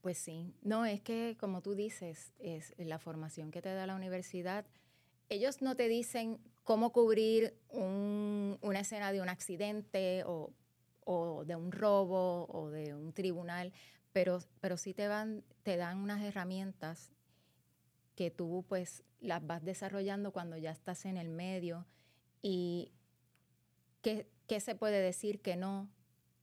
Pues 0.00 0.16
sí, 0.18 0.54
no, 0.62 0.86
es 0.86 1.00
que 1.00 1.36
como 1.38 1.60
tú 1.60 1.74
dices, 1.74 2.32
es 2.38 2.74
la 2.78 2.98
formación 2.98 3.50
que 3.50 3.60
te 3.60 3.72
da 3.72 3.86
la 3.86 3.94
universidad. 3.94 4.66
Ellos 5.28 5.60
no 5.62 5.76
te 5.76 5.88
dicen 5.88 6.40
cómo 6.64 6.92
cubrir 6.92 7.58
una 7.70 8.80
escena 8.80 9.12
de 9.12 9.20
un 9.20 9.28
accidente 9.28 10.22
o, 10.24 10.52
de 11.44 11.56
un 11.56 11.72
robo 11.72 12.46
o 12.48 12.70
de 12.70 12.94
un 12.94 13.12
tribunal, 13.12 13.72
pero, 14.12 14.40
pero 14.60 14.76
sí 14.76 14.94
te, 14.94 15.08
van, 15.08 15.44
te 15.62 15.76
dan 15.76 15.98
unas 15.98 16.22
herramientas 16.22 17.10
que 18.16 18.30
tú 18.30 18.64
pues 18.68 19.02
las 19.20 19.46
vas 19.46 19.64
desarrollando 19.64 20.32
cuando 20.32 20.56
ya 20.56 20.70
estás 20.70 21.04
en 21.04 21.16
el 21.16 21.28
medio 21.28 21.86
y 22.42 22.92
qué, 24.02 24.28
qué 24.46 24.60
se 24.60 24.74
puede 24.74 25.00
decir 25.00 25.40
que 25.40 25.56
no, 25.56 25.88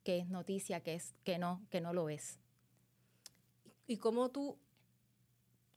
que 0.03 0.19
es 0.19 0.27
noticia, 0.27 0.81
que 0.81 0.95
es 0.95 1.13
que 1.23 1.37
no, 1.37 1.65
que 1.69 1.81
no 1.81 1.93
lo 1.93 2.09
es 2.09 2.39
y 3.87 3.97
cómo 3.97 4.29
tú, 4.29 4.59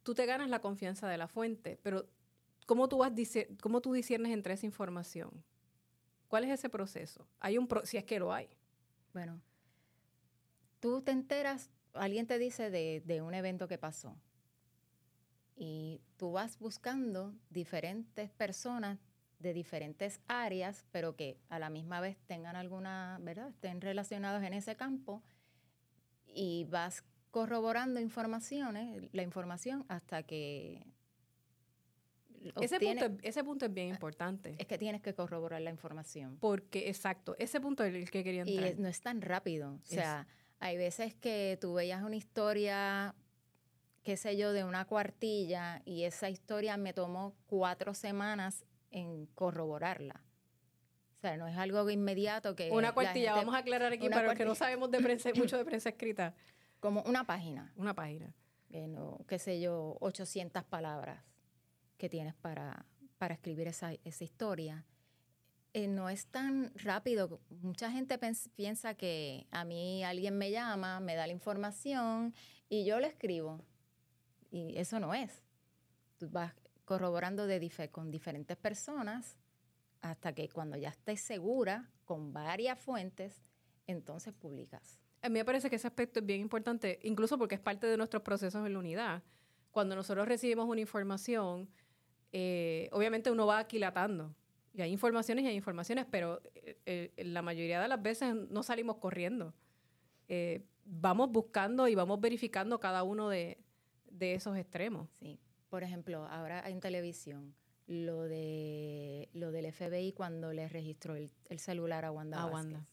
tú 0.02 0.14
te 0.14 0.26
ganas 0.26 0.50
la 0.50 0.60
confianza 0.60 1.08
de 1.08 1.16
la 1.16 1.28
fuente, 1.28 1.78
pero 1.82 2.06
¿cómo 2.66 2.88
tú, 2.88 2.98
vas, 2.98 3.12
cómo 3.62 3.80
tú 3.80 3.92
disiernes 3.92 4.32
entre 4.32 4.54
esa 4.54 4.66
información? 4.66 5.30
¿Cuál 6.28 6.44
es 6.44 6.50
ese 6.50 6.68
proceso? 6.68 7.26
Hay 7.38 7.56
un 7.56 7.68
si 7.84 7.96
es 7.96 8.04
que 8.04 8.18
lo 8.18 8.32
hay. 8.32 8.48
Bueno, 9.12 9.40
tú 10.80 11.00
te 11.02 11.12
enteras, 11.12 11.70
alguien 11.94 12.26
te 12.26 12.38
dice 12.38 12.70
de, 12.70 13.02
de 13.04 13.22
un 13.22 13.34
evento 13.34 13.68
que 13.68 13.78
pasó 13.78 14.16
y 15.56 16.00
tú 16.16 16.32
vas 16.32 16.58
buscando 16.58 17.34
diferentes 17.50 18.30
personas 18.30 18.98
de 19.40 19.52
diferentes 19.52 20.20
áreas, 20.26 20.86
pero 20.90 21.16
que 21.16 21.38
a 21.48 21.58
la 21.58 21.68
misma 21.68 22.00
vez 22.00 22.18
tengan 22.26 22.56
alguna, 22.56 23.18
¿verdad? 23.22 23.48
Estén 23.50 23.80
relacionados 23.80 24.42
en 24.42 24.54
ese 24.54 24.76
campo 24.76 25.22
y 26.26 26.64
vas 26.64 27.04
corroborando 27.30 28.00
informaciones, 28.00 29.08
la 29.12 29.22
información 29.22 29.84
hasta 29.88 30.22
que... 30.22 30.86
Ese 32.58 32.80
punto, 32.80 33.18
ese 33.22 33.44
punto 33.44 33.66
es 33.66 33.74
bien 33.74 33.88
importante. 33.88 34.56
Es 34.58 34.66
que 34.66 34.78
tienes 34.78 35.02
que 35.02 35.14
corroborar 35.14 35.60
la 35.60 35.68
información. 35.68 36.38
Porque, 36.40 36.88
exacto, 36.88 37.36
ese 37.38 37.60
punto 37.60 37.84
es 37.84 37.94
el 37.94 38.10
que 38.10 38.24
quería 38.24 38.42
entrar. 38.42 38.72
Y 38.78 38.80
no 38.80 38.88
es 38.88 39.02
tan 39.02 39.20
rápido. 39.20 39.74
O 39.74 39.84
sea, 39.84 40.26
hay 40.60 40.76
veces 40.76 41.14
que 41.14 41.58
tú 41.60 41.74
veías 41.74 42.02
una 42.02 42.16
historia, 42.16 43.14
qué 44.02 44.16
sé 44.18 44.36
yo, 44.36 44.52
de 44.52 44.62
una 44.62 44.84
cuartilla 44.84 45.80
y 45.86 46.04
esa 46.04 46.28
historia 46.28 46.76
me 46.76 46.92
tomó 46.92 47.34
cuatro 47.46 47.94
semanas 47.94 48.66
en 48.90 49.26
corroborarla. 49.34 50.22
O 51.16 51.20
sea, 51.20 51.36
no 51.38 51.46
es 51.48 51.56
algo 51.56 51.88
inmediato 51.88 52.54
que... 52.54 52.70
Una 52.70 52.92
cuartilla, 52.92 53.34
vamos 53.34 53.54
a 53.54 53.58
aclarar 53.58 53.92
aquí 53.92 54.08
para 54.08 54.28
los 54.28 54.34
que 54.34 54.44
no 54.44 54.54
sabemos 54.54 54.90
de 54.90 55.00
prensa, 55.00 55.30
mucho 55.34 55.56
de 55.56 55.64
prensa 55.66 55.88
escrita. 55.88 56.34
Como 56.78 57.02
una 57.02 57.24
página. 57.24 57.72
Una 57.76 57.94
página. 57.94 58.34
qué 59.26 59.38
sé 59.38 59.60
yo, 59.60 59.96
800 60.00 60.62
palabras 60.64 61.22
que 61.96 62.08
tienes 62.10 62.34
para, 62.34 62.84
para 63.18 63.34
escribir 63.34 63.68
esa, 63.68 63.92
esa 64.04 64.24
historia. 64.24 64.84
Eh, 65.72 65.86
no 65.86 66.08
es 66.08 66.26
tan 66.26 66.72
rápido. 66.74 67.40
Mucha 67.48 67.92
gente 67.92 68.18
piensa 68.56 68.94
que 68.94 69.46
a 69.50 69.64
mí 69.64 70.02
alguien 70.02 70.36
me 70.36 70.50
llama, 70.50 70.98
me 71.00 71.14
da 71.14 71.26
la 71.26 71.32
información 71.32 72.34
y 72.68 72.84
yo 72.84 72.98
lo 72.98 73.06
escribo. 73.06 73.64
Y 74.50 74.76
eso 74.78 74.98
no 74.98 75.14
es. 75.14 75.44
Tú 76.18 76.28
vas 76.28 76.52
corroborando 76.84 77.46
de 77.46 77.88
con 77.92 78.10
diferentes 78.10 78.56
personas 78.56 79.36
hasta 80.00 80.34
que 80.34 80.48
cuando 80.48 80.76
ya 80.76 80.88
estés 80.88 81.20
segura 81.20 81.88
con 82.04 82.32
varias 82.32 82.78
fuentes, 82.80 83.44
entonces 83.86 84.34
publicas. 84.34 84.98
A 85.22 85.28
mí 85.28 85.34
me 85.34 85.44
parece 85.44 85.70
que 85.70 85.76
ese 85.76 85.86
aspecto 85.86 86.20
es 86.20 86.26
bien 86.26 86.40
importante, 86.40 86.98
incluso 87.02 87.38
porque 87.38 87.54
es 87.54 87.60
parte 87.60 87.86
de 87.86 87.96
nuestros 87.96 88.22
procesos 88.22 88.66
en 88.66 88.72
la 88.72 88.78
unidad. 88.78 89.22
Cuando 89.70 89.94
nosotros 89.94 90.26
recibimos 90.26 90.66
una 90.66 90.80
información, 90.80 91.68
eh, 92.32 92.88
obviamente 92.92 93.30
uno 93.30 93.46
va 93.46 93.58
aquilatando. 93.58 94.34
Y 94.72 94.82
hay 94.82 94.92
informaciones 94.92 95.44
y 95.44 95.48
hay 95.48 95.56
informaciones, 95.56 96.06
pero 96.10 96.40
eh, 96.54 96.78
eh, 96.86 97.24
la 97.24 97.42
mayoría 97.42 97.80
de 97.80 97.88
las 97.88 98.00
veces 98.00 98.34
no 98.34 98.62
salimos 98.62 98.96
corriendo. 98.96 99.54
vamos 100.84 101.30
buscando 101.30 101.88
y 101.88 101.94
vamos 101.94 102.20
verificando 102.20 102.78
cada 102.78 103.02
uno 103.02 103.28
de, 103.28 103.58
esos 104.20 104.56
extremos. 104.56 105.08
Sí. 105.20 105.38
Por 105.68 105.82
ejemplo, 105.82 106.26
ahora 106.26 106.68
en 106.68 106.80
televisión, 106.80 107.54
lo 107.86 108.22
de 108.22 109.28
lo 109.32 109.50
del 109.50 109.72
FBI 109.72 110.12
cuando 110.12 110.52
le 110.52 110.68
registró 110.68 111.16
el, 111.16 111.30
celular 111.58 112.04
a 112.04 112.12
Wanda. 112.12 112.42
A 112.42 112.46
Wanda 112.46 112.86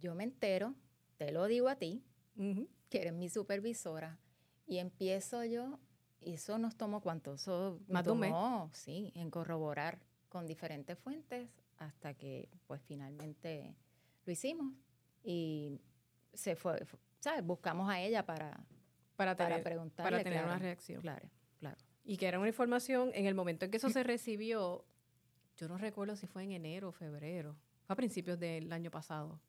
yo 0.00 0.14
me 0.14 0.24
entero, 0.24 0.74
te 1.18 1.30
lo 1.30 1.46
digo 1.46 1.68
a 1.68 1.76
ti, 1.76 2.02
que 2.88 3.00
eres 3.00 3.12
mi 3.12 3.28
supervisora, 3.28 4.18
y 4.66 4.78
empiezo 4.78 5.44
yo, 5.44 5.78
eso 6.20 6.58
nos 6.58 6.76
tomó 6.76 7.00
cuánto, 7.00 7.34
eso 7.34 7.80
Más 7.88 8.04
tomó, 8.04 8.70
sí, 8.72 9.12
en 9.14 9.30
corroborar 9.30 9.98
con 10.28 10.46
diferentes 10.46 10.98
fuentes 10.98 11.48
hasta 11.78 12.14
que 12.14 12.48
pues 12.66 12.82
finalmente 12.82 13.74
lo 14.24 14.32
hicimos 14.32 14.72
y 15.24 15.80
se 16.32 16.56
fue, 16.56 16.86
¿sabes? 17.18 17.44
Buscamos 17.44 17.90
a 17.90 18.00
ella 18.00 18.24
para, 18.24 18.64
para, 19.16 19.34
tener, 19.34 19.62
preguntarle. 19.62 20.10
Para 20.10 20.24
tener 20.24 20.44
una 20.44 20.58
reacción. 20.58 21.00
Claro, 21.00 21.28
claro. 21.58 21.78
Y 22.04 22.16
que 22.16 22.26
era 22.26 22.38
una 22.38 22.48
información, 22.48 23.10
en 23.14 23.26
el 23.26 23.34
momento 23.34 23.64
en 23.64 23.70
que 23.70 23.78
eso 23.78 23.90
se 23.90 24.02
recibió, 24.02 24.84
yo 25.56 25.68
no 25.68 25.78
recuerdo 25.78 26.16
si 26.16 26.26
fue 26.26 26.44
en 26.44 26.52
enero 26.52 26.88
o 26.88 26.92
febrero, 26.92 27.56
fue 27.86 27.94
a 27.94 27.96
principios 27.96 28.38
del 28.38 28.72
año 28.72 28.90
pasado. 28.90 29.40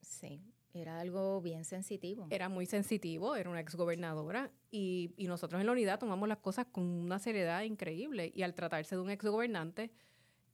Sí, 0.00 0.42
era 0.76 1.00
algo 1.00 1.40
bien 1.40 1.64
sensitivo. 1.64 2.26
Era 2.30 2.48
muy 2.48 2.66
sensitivo, 2.66 3.36
era 3.36 3.50
una 3.50 3.60
exgobernadora 3.60 4.50
y, 4.70 5.12
y 5.16 5.26
nosotros 5.26 5.60
en 5.60 5.66
la 5.66 5.72
unidad 5.72 5.98
tomamos 5.98 6.28
las 6.28 6.38
cosas 6.38 6.66
con 6.66 6.84
una 6.84 7.18
seriedad 7.18 7.62
increíble 7.62 8.32
y 8.34 8.42
al 8.42 8.54
tratarse 8.54 8.94
de 8.94 9.02
un 9.02 9.10
exgobernante 9.10 9.90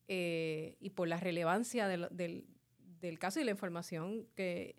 eh, 0.09 0.76
y 0.81 0.91
por 0.91 1.09
la 1.09 1.19
relevancia 1.19 1.88
del, 1.88 2.09
del, 2.11 3.19
caso 3.19 3.41
y 3.41 3.45
la 3.45 3.50
información 3.50 4.26
que, 4.35 4.76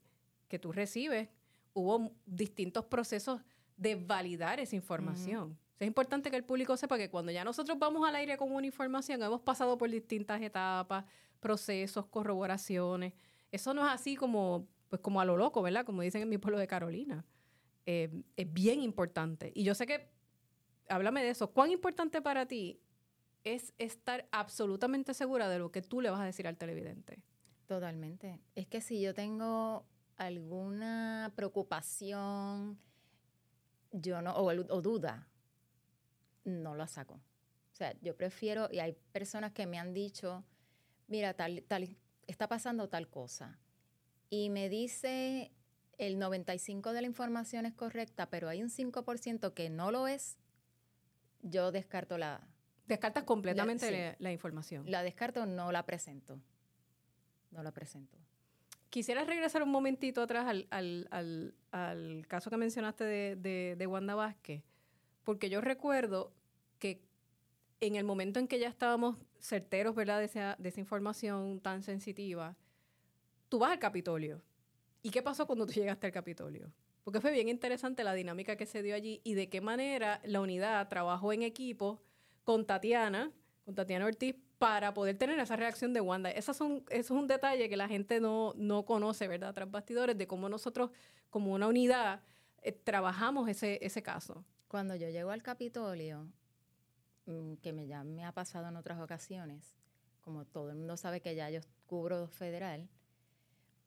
que, 0.47 0.59
tú 0.59 0.71
recibes, 0.71 1.29
hubo 1.73 2.11
distintos 2.25 2.85
procesos 2.85 3.41
de 3.77 3.95
validar 3.95 4.59
esa 4.59 4.75
información. 4.75 5.57
es 5.79 5.87
importante 5.87 6.29
que 6.29 6.37
el 6.37 6.43
público 6.43 6.77
sepa 6.77 6.97
que 6.97 7.09
cuando 7.09 7.31
ya 7.31 7.43
nosotros 7.43 7.77
vamos 7.77 8.07
al 8.07 8.15
aire 8.15 8.37
con 8.37 8.51
una 8.51 8.65
información, 8.65 9.21
hemos 9.21 9.41
pasado 9.41 9.77
por 9.77 9.89
distintas 9.89 10.41
etapas, 10.41 11.05
procesos, 11.39 12.05
corroboraciones 12.05 13.13
eso 13.53 13.71
no 13.75 13.85
es 13.85 13.93
así 13.93 14.15
como, 14.15 14.67
pues 14.93 15.01
como 15.01 15.19
a 15.19 15.25
lo 15.25 15.37
loco, 15.37 15.63
¿verdad? 15.63 15.87
Como 15.87 16.03
dicen 16.03 16.21
en 16.21 16.29
mi 16.29 16.37
pueblo 16.37 16.59
de 16.59 16.67
Carolina. 16.67 17.25
Eh, 17.87 18.21
es 18.37 18.53
bien 18.53 18.79
importante. 18.79 19.51
Y 19.55 19.63
yo 19.63 19.73
sé 19.73 19.87
que, 19.87 20.07
háblame 20.87 21.23
de 21.23 21.31
eso, 21.31 21.51
¿cuán 21.51 21.71
importante 21.71 22.21
para 22.21 22.45
ti 22.45 22.79
es 23.43 23.73
estar 23.79 24.27
absolutamente 24.31 25.15
segura 25.15 25.49
de 25.49 25.57
lo 25.57 25.71
que 25.71 25.81
tú 25.81 25.99
le 25.99 26.11
vas 26.11 26.21
a 26.21 26.25
decir 26.25 26.47
al 26.47 26.57
televidente. 26.57 27.23
Totalmente. 27.65 28.39
Es 28.53 28.67
que 28.67 28.81
si 28.81 29.01
yo 29.01 29.15
tengo 29.15 29.87
alguna 30.15 31.33
preocupación, 31.35 32.79
yo 33.93 34.21
no, 34.21 34.35
o, 34.35 34.81
duda, 34.83 35.27
no 36.43 36.75
la 36.75 36.85
saco. 36.85 37.15
O 37.15 37.75
sea, 37.75 37.99
yo 37.99 38.15
prefiero, 38.15 38.69
y 38.71 38.77
hay 38.77 38.93
personas 39.11 39.53
que 39.53 39.65
me 39.65 39.79
han 39.79 39.91
dicho, 39.91 40.45
mira, 41.07 41.33
tal, 41.33 41.63
tal, 41.67 41.97
está 42.27 42.47
pasando 42.47 42.89
tal 42.89 43.09
cosa. 43.09 43.59
Y 44.29 44.49
me 44.49 44.69
dice 44.69 45.51
el 45.97 46.17
95% 46.17 46.91
de 46.91 47.01
la 47.01 47.07
información 47.07 47.65
es 47.65 47.73
correcta, 47.73 48.29
pero 48.29 48.49
hay 48.49 48.63
un 48.63 48.69
5% 48.69 49.53
que 49.53 49.69
no 49.69 49.91
lo 49.91 50.07
es, 50.07 50.37
yo 51.41 51.71
descarto 51.71 52.17
la... 52.17 52.47
Descartas 52.87 53.23
completamente 53.23 54.15
la, 54.19 54.31
información. 54.31 54.83
La 54.89 55.03
descarto, 55.03 55.45
no 55.45 55.71
la 55.71 55.85
presento. 55.85 56.39
No 57.51 57.63
la 57.63 57.71
presento. 57.71 58.17
Quisiera 58.89 59.23
regresar 59.23 59.63
un 59.63 59.71
momentito 59.71 60.21
atrás 60.21 60.45
al, 60.69 62.25
caso 62.27 62.49
que 62.49 62.57
mencionaste 62.57 63.03
de, 63.05 63.75
de 63.77 63.87
Wanda 63.87 64.15
Vázquez, 64.15 64.63
porque 65.23 65.49
yo 65.49 65.61
recuerdo 65.61 66.33
que 66.79 67.01
en 67.79 67.95
el 67.95 68.03
momento 68.03 68.39
en 68.39 68.47
que 68.47 68.59
ya 68.59 68.67
estábamos 68.67 69.17
certeros, 69.39 69.95
¿verdad?, 69.95 70.19
de 70.19 70.25
esa, 70.25 70.55
de 70.57 70.69
esa 70.69 70.79
información 70.79 71.59
tan 71.59 71.83
sensitiva, 71.83 72.55
tú 73.53 73.59
vas 73.59 73.71
al 73.71 73.77
Capitolio. 73.77 74.41
¿Y 75.03 75.11
qué 75.11 75.21
pasó 75.21 75.45
cuando 75.45 75.67
tú 75.67 75.73
llegaste 75.73 76.07
al 76.07 76.11
Capitolio? 76.11 76.73
Porque 77.03 77.21
fue 77.21 77.31
bien 77.31 77.49
interesante 77.49 78.03
la 78.03 78.15
dinámica 78.15 78.55
que 78.55 78.65
se 78.65 78.81
dio 78.81 78.95
allí 78.95 79.21
y 79.23 79.35
de 79.35 79.47
qué 79.47 79.61
manera 79.61 80.19
la 80.23 80.41
unidad 80.41 80.87
trabajó 80.87 81.33
en 81.33 81.43
equipo 81.43 82.01
con 82.43 82.65
Tatiana, 82.65 83.31
con 83.63 83.75
Tatiana 83.75 84.07
Ortiz, 84.07 84.35
para 84.57 84.95
poder 84.95 85.19
tener 85.19 85.37
esa 85.37 85.55
reacción 85.55 85.93
de 85.93 86.01
Wanda. 86.01 86.31
Esas 86.31 86.57
son, 86.57 86.83
eso 86.89 87.13
es 87.13 87.19
un 87.19 87.27
detalle 87.27 87.69
que 87.69 87.77
la 87.77 87.87
gente 87.87 88.19
no, 88.19 88.53
no 88.55 88.85
conoce, 88.85 89.27
¿verdad? 89.27 89.53
Tras 89.53 89.69
bastidores, 89.69 90.17
de 90.17 90.25
cómo 90.25 90.49
nosotros, 90.49 90.89
como 91.29 91.53
una 91.53 91.67
unidad, 91.67 92.23
eh, 92.63 92.71
trabajamos 92.71 93.49
ese, 93.49 93.77
ese 93.85 94.01
caso. 94.01 94.43
Cuando 94.67 94.95
yo 94.95 95.09
llego 95.09 95.29
al 95.29 95.43
Capitolio, 95.43 96.27
Mm, 97.25 97.55
que 97.55 97.71
me, 97.71 97.87
ya 97.87 98.03
me 98.03 98.25
ha 98.25 98.33
pasado 98.33 98.67
en 98.67 98.75
otras 98.75 98.99
ocasiones, 98.99 99.75
como 100.21 100.45
todo 100.45 100.71
el 100.71 100.77
mundo 100.77 100.97
sabe 100.97 101.21
que 101.21 101.35
ya 101.35 101.49
yo 101.49 101.61
cubro 101.85 102.27
federal, 102.27 102.89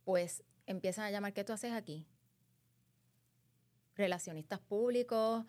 pues 0.07 0.45
empiezan 0.67 1.05
a 1.05 1.11
llamar, 1.11 1.33
¿qué 1.33 1.43
tú 1.43 1.53
haces 1.53 1.73
aquí? 1.73 2.07
Relacionistas 3.97 4.61
públicos, 4.61 5.45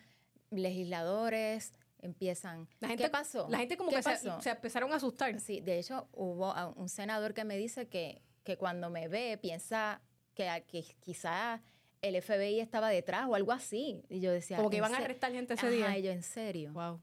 legisladores, 0.50 1.74
empiezan. 2.00 2.68
La 2.80 2.88
gente, 2.88 3.04
¿Qué 3.04 3.10
pasó? 3.12 3.48
La 3.50 3.60
gente 3.60 3.78
como 3.78 3.92
que 3.92 4.02
se, 4.02 4.18
se, 4.18 4.50
empezaron 4.50 4.92
a 4.92 4.96
asustar. 4.96 5.40
Sí, 5.40 5.62
de 5.62 5.78
hecho 5.78 6.10
hubo 6.12 6.56
un 6.76 6.90
senador 6.90 7.36
que 7.36 7.44
me 7.44 7.56
dice 7.56 7.88
que, 7.88 8.24
que 8.44 8.58
cuando 8.58 8.90
me 8.90 9.08
ve 9.08 9.38
piensa 9.40 10.02
que, 10.34 10.64
que 10.68 10.84
quizá 11.02 11.62
el 12.02 12.20
FBI 12.20 12.60
estaba 12.60 12.90
detrás 12.90 13.28
o 13.28 13.36
algo 13.36 13.52
así. 13.52 14.02
Y 14.10 14.22
yo 14.22 14.32
decía... 14.32 14.58
Como 14.58 14.72
que 14.72 14.78
iban 14.78 14.96
a 14.96 14.98
arrestar 14.98 15.32
gente 15.34 15.54
ese 15.54 15.70
día. 15.70 15.96
Y 16.00 16.02
yo, 16.02 16.12
¿en 16.12 16.24
serio? 16.24 16.74
Wow. 16.74 17.00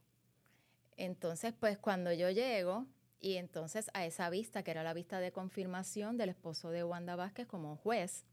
Entonces, 0.97 1.55
pues 1.57 1.79
cuando 1.79 2.13
yo 2.13 2.31
llego, 2.31 2.89
y 3.25 3.39
entonces 3.39 3.91
a 3.95 4.05
esa 4.05 4.29
vista, 4.29 4.63
que 4.63 4.71
era 4.71 4.83
la 4.83 4.93
vista 4.93 5.19
de 5.19 5.33
confirmación 5.33 6.19
del 6.19 6.29
esposo 6.29 6.69
de 6.69 6.85
Wanda 6.85 7.17
Vázquez 7.17 7.47
como 7.47 7.75
juez, 7.75 8.27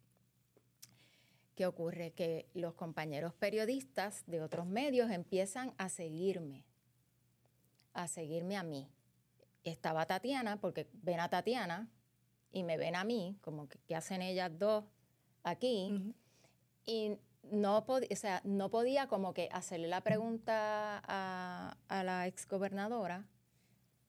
¿qué 1.56 1.66
ocurre? 1.66 2.12
Que 2.12 2.50
los 2.54 2.74
compañeros 2.74 3.34
periodistas 3.34 4.26
de 4.28 4.42
otros 4.42 4.66
medios 4.66 5.10
empiezan 5.10 5.74
a 5.78 5.88
seguirme, 5.88 6.66
a 7.94 8.10
seguirme 8.10 8.58
a 8.58 8.64
mí. 8.64 8.90
Estaba 9.64 10.06
Tatiana, 10.08 10.60
porque 10.60 10.90
ven 10.92 11.22
a 11.22 11.30
Tatiana 11.30 11.90
y 12.52 12.64
me 12.64 12.76
ven 12.76 12.98
a 12.98 13.06
mí, 13.06 13.38
como 13.40 13.70
que 13.70 13.80
¿qué 13.88 13.96
hacen 13.96 14.22
ellas 14.22 14.52
dos 14.60 14.84
aquí? 15.44 16.14
Y 16.86 17.18
no, 17.44 17.78
o 17.88 18.16
sea, 18.18 18.42
no 18.44 18.70
podía 18.70 19.08
como 19.08 19.34
que 19.34 19.48
hacerle 19.54 19.88
la 19.88 20.02
pregunta 20.02 21.02
a, 21.06 21.78
a 21.88 22.04
la 22.04 22.28
exgobernadora. 22.28 23.26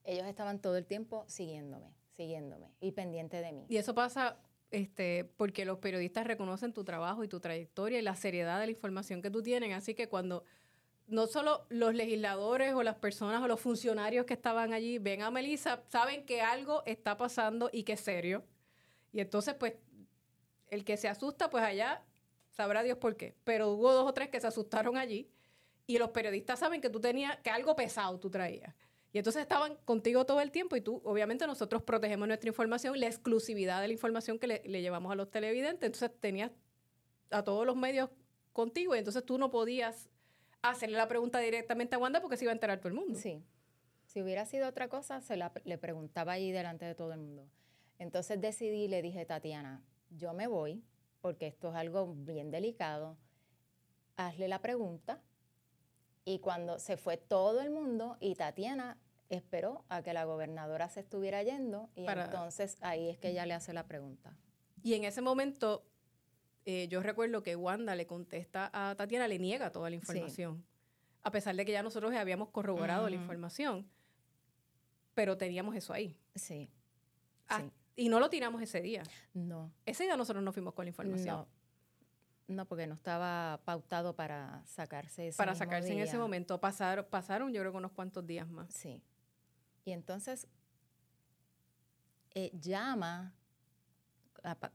Ellos 0.03 0.27
estaban 0.27 0.59
todo 0.59 0.77
el 0.77 0.85
tiempo 0.85 1.23
siguiéndome, 1.27 1.93
siguiéndome 2.11 2.71
y 2.79 2.91
pendiente 2.91 3.41
de 3.41 3.51
mí. 3.51 3.65
Y 3.69 3.77
eso 3.77 3.93
pasa 3.93 4.37
este, 4.71 5.25
porque 5.37 5.65
los 5.65 5.77
periodistas 5.77 6.25
reconocen 6.25 6.73
tu 6.73 6.83
trabajo 6.83 7.23
y 7.23 7.27
tu 7.27 7.39
trayectoria 7.39 7.99
y 7.99 8.01
la 8.01 8.15
seriedad 8.15 8.59
de 8.59 8.65
la 8.65 8.71
información 8.71 9.21
que 9.21 9.29
tú 9.29 9.43
tienes. 9.43 9.73
Así 9.73 9.93
que 9.93 10.09
cuando 10.09 10.43
no 11.07 11.27
solo 11.27 11.65
los 11.69 11.93
legisladores 11.93 12.73
o 12.73 12.83
las 12.83 12.95
personas 12.95 13.41
o 13.41 13.47
los 13.47 13.59
funcionarios 13.59 14.25
que 14.25 14.33
estaban 14.33 14.73
allí 14.73 14.97
ven 14.97 15.21
a 15.21 15.31
Melissa, 15.31 15.83
saben 15.89 16.25
que 16.25 16.41
algo 16.41 16.83
está 16.85 17.17
pasando 17.17 17.69
y 17.71 17.83
que 17.83 17.93
es 17.93 17.99
serio. 17.99 18.43
Y 19.11 19.19
entonces, 19.19 19.53
pues, 19.53 19.73
el 20.69 20.83
que 20.83 20.97
se 20.97 21.07
asusta, 21.07 21.49
pues 21.49 21.63
allá 21.63 22.03
sabrá 22.49 22.81
Dios 22.81 22.97
por 22.97 23.15
qué. 23.15 23.35
Pero 23.43 23.71
hubo 23.71 23.93
dos 23.93 24.09
o 24.09 24.13
tres 24.13 24.29
que 24.29 24.39
se 24.39 24.47
asustaron 24.47 24.97
allí 24.97 25.29
y 25.85 25.97
los 25.97 26.09
periodistas 26.09 26.59
saben 26.59 26.81
que 26.81 26.89
tú 26.89 26.99
tenías, 26.99 27.37
que 27.37 27.49
algo 27.49 27.75
pesado 27.75 28.19
tú 28.19 28.29
traías. 28.29 28.73
Y 29.13 29.19
entonces 29.19 29.43
estaban 29.43 29.75
contigo 29.85 30.25
todo 30.25 30.41
el 30.41 30.49
tiempo 30.49 30.75
y 30.75 30.81
tú, 30.81 30.99
obviamente 31.05 31.45
nosotros 31.45 31.83
protegemos 31.83 32.27
nuestra 32.27 32.49
información, 32.49 32.99
la 32.99 33.05
exclusividad 33.05 33.79
de 33.79 33.87
la 33.87 33.93
información 33.93 34.39
que 34.39 34.47
le, 34.47 34.81
llevamos 34.81 35.11
a 35.11 35.15
los 35.15 35.29
televidentes. 35.29 35.85
Entonces 35.85 36.11
tenías 36.19 36.51
a 37.29 37.43
todos 37.43 37.63
los 37.63 37.75
medios 37.75 38.09
contigo 38.53 38.95
y 38.95 38.97
entonces 38.97 39.23
tú 39.23 39.37
no 39.37 39.51
podías 39.51 40.09
hacerle 40.63 40.97
la 40.97 41.07
pregunta 41.07 41.37
directamente 41.37 41.95
a 41.95 41.99
Wanda 41.99 42.21
porque 42.21 42.37
se 42.37 42.45
iba 42.45 42.51
a 42.51 42.55
enterar 42.55 42.79
todo 42.79 42.87
el 42.87 42.95
mundo. 42.95 43.19
Sí. 43.19 43.43
Si 44.07 44.19
hubiera 44.19 44.45
sido 44.47 44.67
otra 44.67 44.89
cosa, 44.89 45.21
se 45.21 45.37
la, 45.37 45.51
le 45.63 45.77
preguntaba 45.77 46.33
ahí 46.33 46.51
delante 46.51 46.85
de 46.85 46.95
todo 46.95 47.13
el 47.13 47.19
mundo. 47.19 47.47
Entonces 47.99 48.41
decidí, 48.41 48.87
le 48.87 49.03
dije, 49.03 49.25
Tatiana, 49.25 49.83
yo 50.09 50.33
me 50.33 50.47
voy, 50.47 50.83
porque 51.21 51.45
esto 51.45 51.69
es 51.69 51.75
algo 51.75 52.15
bien 52.15 52.49
delicado, 52.49 53.15
hazle 54.17 54.47
la 54.47 54.59
pregunta. 54.59 55.21
Y 56.25 56.39
cuando 56.39 56.79
se 56.79 56.97
fue 56.97 57.17
todo 57.17 57.61
el 57.61 57.69
mundo 57.69 58.17
y 58.19 58.35
Tatiana 58.35 58.97
esperó 59.35 59.83
a 59.89 60.01
que 60.01 60.13
la 60.13 60.25
gobernadora 60.25 60.89
se 60.89 60.99
estuviera 61.01 61.43
yendo 61.43 61.89
y 61.95 62.05
entonces 62.05 62.77
ahí 62.81 63.09
es 63.09 63.17
que 63.17 63.29
ella 63.29 63.45
le 63.45 63.53
hace 63.53 63.73
la 63.73 63.87
pregunta. 63.87 64.35
Y 64.81 64.95
en 64.95 65.05
ese 65.05 65.21
momento 65.21 65.85
eh, 66.65 66.87
yo 66.87 67.01
recuerdo 67.01 67.43
que 67.43 67.55
Wanda 67.55 67.95
le 67.95 68.07
contesta 68.07 68.69
a 68.73 68.95
Tatiana, 68.95 69.27
le 69.27 69.37
niega 69.37 69.71
toda 69.71 69.89
la 69.89 69.95
información, 69.95 70.63
a 71.21 71.31
pesar 71.31 71.55
de 71.55 71.65
que 71.65 71.71
ya 71.71 71.83
nosotros 71.83 72.13
habíamos 72.13 72.49
corroborado 72.49 73.09
la 73.09 73.15
información, 73.15 73.89
pero 75.13 75.37
teníamos 75.37 75.75
eso 75.75 75.93
ahí. 75.93 76.17
Sí. 76.35 76.69
sí. 77.49 77.71
Y 77.95 78.09
no 78.09 78.19
lo 78.19 78.29
tiramos 78.29 78.61
ese 78.61 78.81
día. 78.81 79.03
No. 79.33 79.71
Ese 79.85 80.03
día 80.03 80.17
nosotros 80.17 80.43
no 80.43 80.51
fuimos 80.53 80.73
con 80.73 80.85
la 80.85 80.89
información. 80.89 81.37
No. 81.37 81.47
No, 82.47 82.65
porque 82.65 82.87
no 82.87 82.95
estaba 82.95 83.61
pautado 83.63 84.15
para 84.15 84.63
sacarse 84.65 85.29
ese 85.29 85.37
Para 85.37 85.55
sacarse 85.55 85.93
en 85.93 85.99
ese 85.99 86.17
momento. 86.17 86.59
Pasar, 86.59 87.07
pasaron 87.07 87.53
yo 87.53 87.61
creo 87.61 87.71
que 87.71 87.77
unos 87.77 87.91
cuantos 87.91 88.25
días 88.25 88.47
más. 88.49 88.73
Sí. 88.73 89.01
Y 89.85 89.91
entonces 89.91 90.47
eh, 92.35 92.51
llama, 92.59 93.35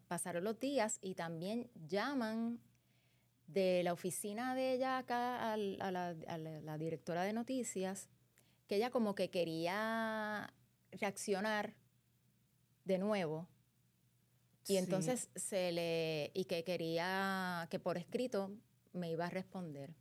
pasaron 0.06 0.44
los 0.44 0.58
días 0.60 0.98
y 1.02 1.14
también 1.14 1.70
llaman 1.74 2.60
de 3.46 3.82
la 3.82 3.92
oficina 3.92 4.54
de 4.54 4.74
ella 4.74 4.98
acá 4.98 5.52
a, 5.52 5.56
la 5.56 6.78
directora 6.78 7.22
de 7.22 7.32
noticias, 7.32 8.08
que 8.66 8.76
ella 8.76 8.90
como 8.90 9.14
que 9.14 9.30
quería 9.30 10.52
reaccionar 10.92 11.74
de 12.84 12.98
nuevo. 12.98 13.48
Y 14.66 14.76
entonces 14.76 15.30
se 15.34 15.72
le, 15.72 16.30
y 16.34 16.44
que 16.44 16.62
quería 16.62 17.66
que 17.70 17.78
por 17.78 17.96
escrito 17.96 18.52
me 18.92 19.10
iba 19.10 19.26
a 19.26 19.30
responder. 19.30 19.94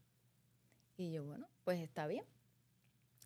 Y 0.98 1.12
yo, 1.12 1.24
bueno, 1.24 1.48
pues 1.64 1.80
está 1.80 2.06
bien. 2.08 2.26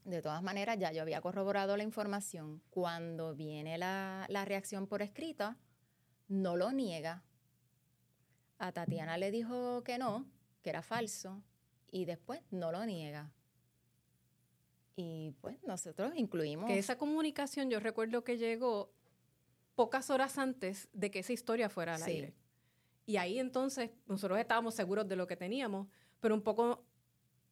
De 0.03 0.21
todas 0.21 0.41
maneras, 0.41 0.77
ya 0.79 0.91
yo 0.91 1.01
había 1.01 1.21
corroborado 1.21 1.77
la 1.77 1.83
información. 1.83 2.61
Cuando 2.69 3.35
viene 3.35 3.77
la, 3.77 4.25
la 4.29 4.45
reacción 4.45 4.87
por 4.87 5.01
escrita, 5.01 5.57
no 6.27 6.55
lo 6.55 6.71
niega. 6.71 7.23
A 8.57 8.71
Tatiana 8.71 9.17
le 9.17 9.31
dijo 9.31 9.83
que 9.83 9.97
no, 9.97 10.25
que 10.61 10.69
era 10.69 10.81
falso, 10.81 11.43
y 11.91 12.05
después 12.05 12.41
no 12.51 12.71
lo 12.71 12.85
niega. 12.85 13.31
Y 14.95 15.31
pues 15.41 15.61
nosotros 15.63 16.13
incluimos... 16.15 16.67
Que 16.67 16.77
esa 16.77 16.97
comunicación 16.97 17.69
yo 17.69 17.79
recuerdo 17.79 18.23
que 18.23 18.37
llegó 18.37 18.93
pocas 19.75 20.09
horas 20.09 20.37
antes 20.37 20.89
de 20.93 21.11
que 21.11 21.19
esa 21.19 21.33
historia 21.33 21.69
fuera 21.69 21.95
al 21.95 22.03
aire. 22.03 22.35
Y 23.05 23.17
ahí 23.17 23.39
entonces 23.39 23.91
nosotros 24.05 24.39
estábamos 24.39 24.75
seguros 24.75 25.07
de 25.07 25.15
lo 25.15 25.27
que 25.27 25.35
teníamos, 25.35 25.87
pero 26.19 26.35
un 26.35 26.41
poco 26.41 26.85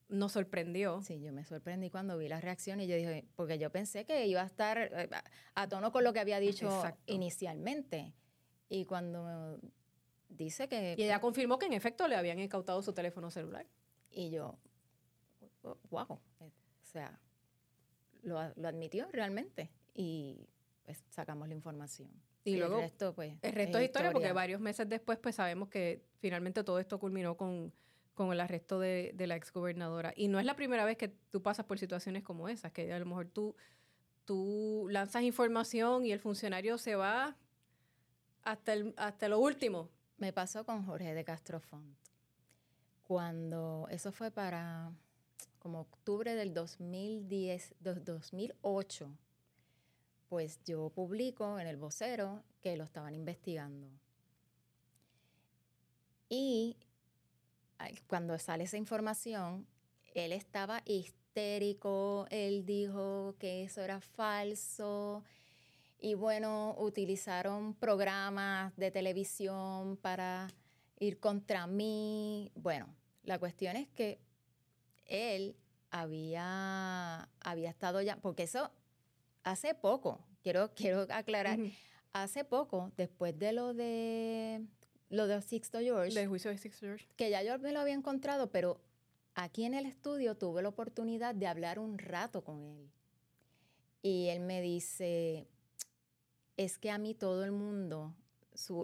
nos 0.09 0.31
sorprendió. 0.33 1.01
Sí, 1.03 1.21
yo 1.21 1.31
me 1.31 1.45
sorprendí 1.45 1.89
cuando 1.89 2.17
vi 2.17 2.27
la 2.27 2.41
reacción 2.41 2.81
y 2.81 2.87
yo 2.87 2.95
dije, 2.95 3.25
porque 3.35 3.57
yo 3.57 3.71
pensé 3.71 4.05
que 4.05 4.25
iba 4.27 4.41
a 4.41 4.45
estar 4.45 4.77
eh, 4.77 5.09
a 5.53 5.69
tono 5.69 5.91
con 5.91 6.03
lo 6.03 6.13
que 6.13 6.19
había 6.19 6.39
dicho 6.39 6.83
inicialmente. 7.05 8.13
Y 8.67 8.85
cuando 8.85 9.59
dice 10.27 10.67
que... 10.67 10.95
Y 10.97 11.03
ella 11.03 11.21
confirmó 11.21 11.57
que 11.57 11.67
en 11.67 11.73
efecto 11.73 12.07
le 12.07 12.15
habían 12.15 12.39
incautado 12.39 12.81
su 12.81 12.93
teléfono 12.93 13.31
celular. 13.31 13.65
Y 14.11 14.31
yo, 14.31 14.57
wow, 15.89 16.07
o 16.09 16.51
sea, 16.81 17.19
lo, 18.23 18.39
admitió 18.39 19.07
realmente 19.11 19.71
y 19.93 20.47
pues 20.83 21.03
sacamos 21.09 21.47
la 21.47 21.53
información. 21.53 22.09
Y, 22.43 22.57
luego 22.57 22.77
el 22.77 22.81
resto, 22.81 23.13
pues, 23.13 23.37
el 23.41 23.53
resto 23.53 23.77
es 23.77 23.85
historia, 23.85 24.11
porque 24.11 24.31
varios 24.31 24.59
meses 24.59 24.87
después 24.89 25.19
pues 25.19 25.35
sabemos 25.35 25.69
que 25.69 26.03
finalmente 26.19 26.63
todo 26.63 26.79
esto 26.79 26.99
culminó 26.99 27.37
con, 27.37 27.71
con 28.19 28.33
el 28.33 28.41
arresto 28.41 28.81
de, 28.81 29.13
de 29.15 29.27
la 29.27 29.37
exgobernadora. 29.37 30.11
Y 30.13 30.27
no 30.27 30.41
es 30.41 30.45
la 30.45 30.57
primera 30.57 30.83
vez 30.83 30.97
que 30.97 31.07
tú 31.07 31.41
pasas 31.41 31.65
por 31.65 31.79
situaciones 31.79 32.21
como 32.21 32.49
esas, 32.49 32.73
que 32.73 32.91
a 32.91 32.99
lo 32.99 33.05
mejor 33.05 33.27
tú, 33.27 33.55
tú 34.25 34.87
lanzas 34.91 35.23
información 35.23 36.05
y 36.05 36.11
el 36.11 36.19
funcionario 36.19 36.77
se 36.77 36.97
va 36.97 37.37
hasta, 38.43 38.73
el, 38.73 38.93
hasta 38.97 39.29
lo 39.29 39.39
último. 39.39 39.87
Me 40.17 40.33
pasó 40.33 40.65
con 40.65 40.85
Jorge 40.85 41.13
de 41.13 41.23
Castrofont. 41.23 41.95
Cuando 43.03 43.87
eso 43.89 44.11
fue 44.11 44.31
para 44.31 44.91
como 45.59 45.79
octubre 45.79 46.35
del 46.35 46.53
2010, 46.53 47.75
2008, 47.79 49.17
pues 50.27 50.59
yo 50.65 50.89
publico 50.89 51.57
en 51.57 51.67
el 51.67 51.77
vocero 51.77 52.43
que 52.59 52.75
lo 52.75 52.83
estaban 52.83 53.15
investigando. 53.15 53.87
Y 56.27 56.75
cuando 58.07 58.37
sale 58.39 58.65
esa 58.65 58.77
información, 58.77 59.67
él 60.13 60.31
estaba 60.31 60.81
histérico, 60.85 62.27
él 62.29 62.65
dijo 62.65 63.35
que 63.39 63.63
eso 63.63 63.81
era 63.81 64.01
falso. 64.01 65.23
Y 65.99 66.13
bueno, 66.13 66.75
utilizaron 66.77 67.73
programas 67.73 68.75
de 68.77 68.91
televisión 68.91 69.97
para 69.97 70.47
ir 70.99 71.19
contra 71.19 71.67
mí. 71.67 72.51
Bueno, 72.55 72.87
la 73.23 73.37
cuestión 73.37 73.75
es 73.75 73.87
que 73.89 74.19
él 75.05 75.55
había, 75.91 77.29
había 77.41 77.69
estado 77.69 78.01
ya, 78.01 78.17
porque 78.17 78.43
eso 78.43 78.71
hace 79.43 79.73
poco, 79.73 80.23
quiero, 80.41 80.73
quiero 80.73 81.05
aclarar, 81.09 81.59
hace 82.13 82.45
poco, 82.45 82.91
después 82.95 83.37
de 83.37 83.53
lo 83.53 83.73
de 83.73 84.65
lo 85.09 85.27
de 85.27 85.41
Sixto 85.41 85.79
George. 85.79 86.13
Del 86.13 86.27
juicio 86.27 86.51
de 86.51 86.57
Sixto 86.57 86.85
George. 86.85 87.07
Que 87.15 87.29
ya 87.29 87.43
yo 87.43 87.57
me 87.59 87.71
lo 87.71 87.79
había 87.79 87.93
encontrado, 87.93 88.51
pero 88.51 88.79
aquí 89.35 89.65
en 89.65 89.73
el 89.73 89.85
estudio 89.85 90.35
tuve 90.35 90.61
la 90.61 90.69
oportunidad 90.69 91.35
de 91.35 91.47
hablar 91.47 91.79
un 91.79 91.97
rato 91.97 92.43
con 92.43 92.63
él. 92.63 92.89
Y 94.01 94.27
él 94.27 94.39
me 94.39 94.61
dice, 94.61 95.47
es 96.57 96.77
que 96.77 96.91
a 96.91 96.97
mí 96.97 97.13
todo 97.13 97.43
el 97.43 97.51
mundo, 97.51 98.13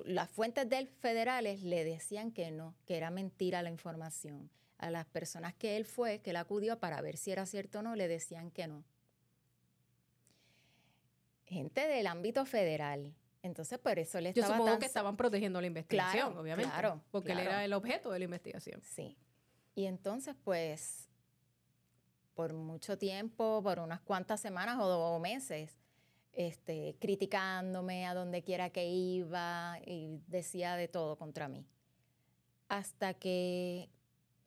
las 0.06 0.30
fuentes 0.30 0.68
del 0.70 0.88
federales 0.88 1.64
le 1.64 1.86
decían 1.86 2.32
que 2.32 2.52
no, 2.52 2.76
que 2.86 2.98
era 2.98 3.12
mentira 3.12 3.62
la 3.62 3.70
información. 3.70 4.50
A 4.78 4.90
las 4.90 5.06
personas 5.06 5.54
que 5.54 5.78
él 5.78 5.86
fue, 5.86 6.20
que 6.20 6.32
él 6.32 6.36
acudió 6.36 6.80
para 6.80 7.02
ver 7.02 7.16
si 7.16 7.32
era 7.32 7.46
cierto 7.46 7.80
o 7.80 7.82
no, 7.82 7.96
le 7.96 8.10
decían 8.10 8.52
que 8.52 8.68
no 8.68 8.84
gente 11.46 11.88
del 11.88 12.08
ámbito 12.08 12.46
federal. 12.46 13.14
Entonces, 13.46 13.78
por 13.78 14.00
eso 14.00 14.20
le 14.20 14.30
estaba 14.30 14.48
Yo 14.48 14.54
supongo 14.56 14.80
que 14.80 14.88
estaban 14.88 15.16
protegiendo 15.16 15.62
la 15.62 15.68
investigación, 15.68 16.36
obviamente. 16.36 16.72
Claro, 16.72 17.04
porque 17.12 17.34
él 17.34 17.40
era 17.40 17.64
el 17.64 17.74
objeto 17.74 18.10
de 18.10 18.18
la 18.18 18.26
investigación. 18.26 18.82
Sí. 18.82 19.16
Y 19.76 19.86
entonces, 19.86 20.36
pues, 20.44 21.08
por 22.34 22.54
mucho 22.54 22.98
tiempo, 22.98 23.62
por 23.62 23.78
unas 23.78 24.02
cuantas 24.02 24.42
semanas 24.42 24.78
o, 24.80 25.20
meses, 25.20 25.78
este, 26.34 26.98
criticándome 27.00 28.08
a 28.08 28.16
donde 28.16 28.42
quiera 28.42 28.72
que 28.72 28.88
iba 28.88 29.78
y 29.86 30.20
decía 30.26 30.76
de 30.76 30.88
todo 30.88 31.16
contra 31.16 31.48
mí. 31.48 31.68
Hasta 32.68 33.14
que 33.14 33.92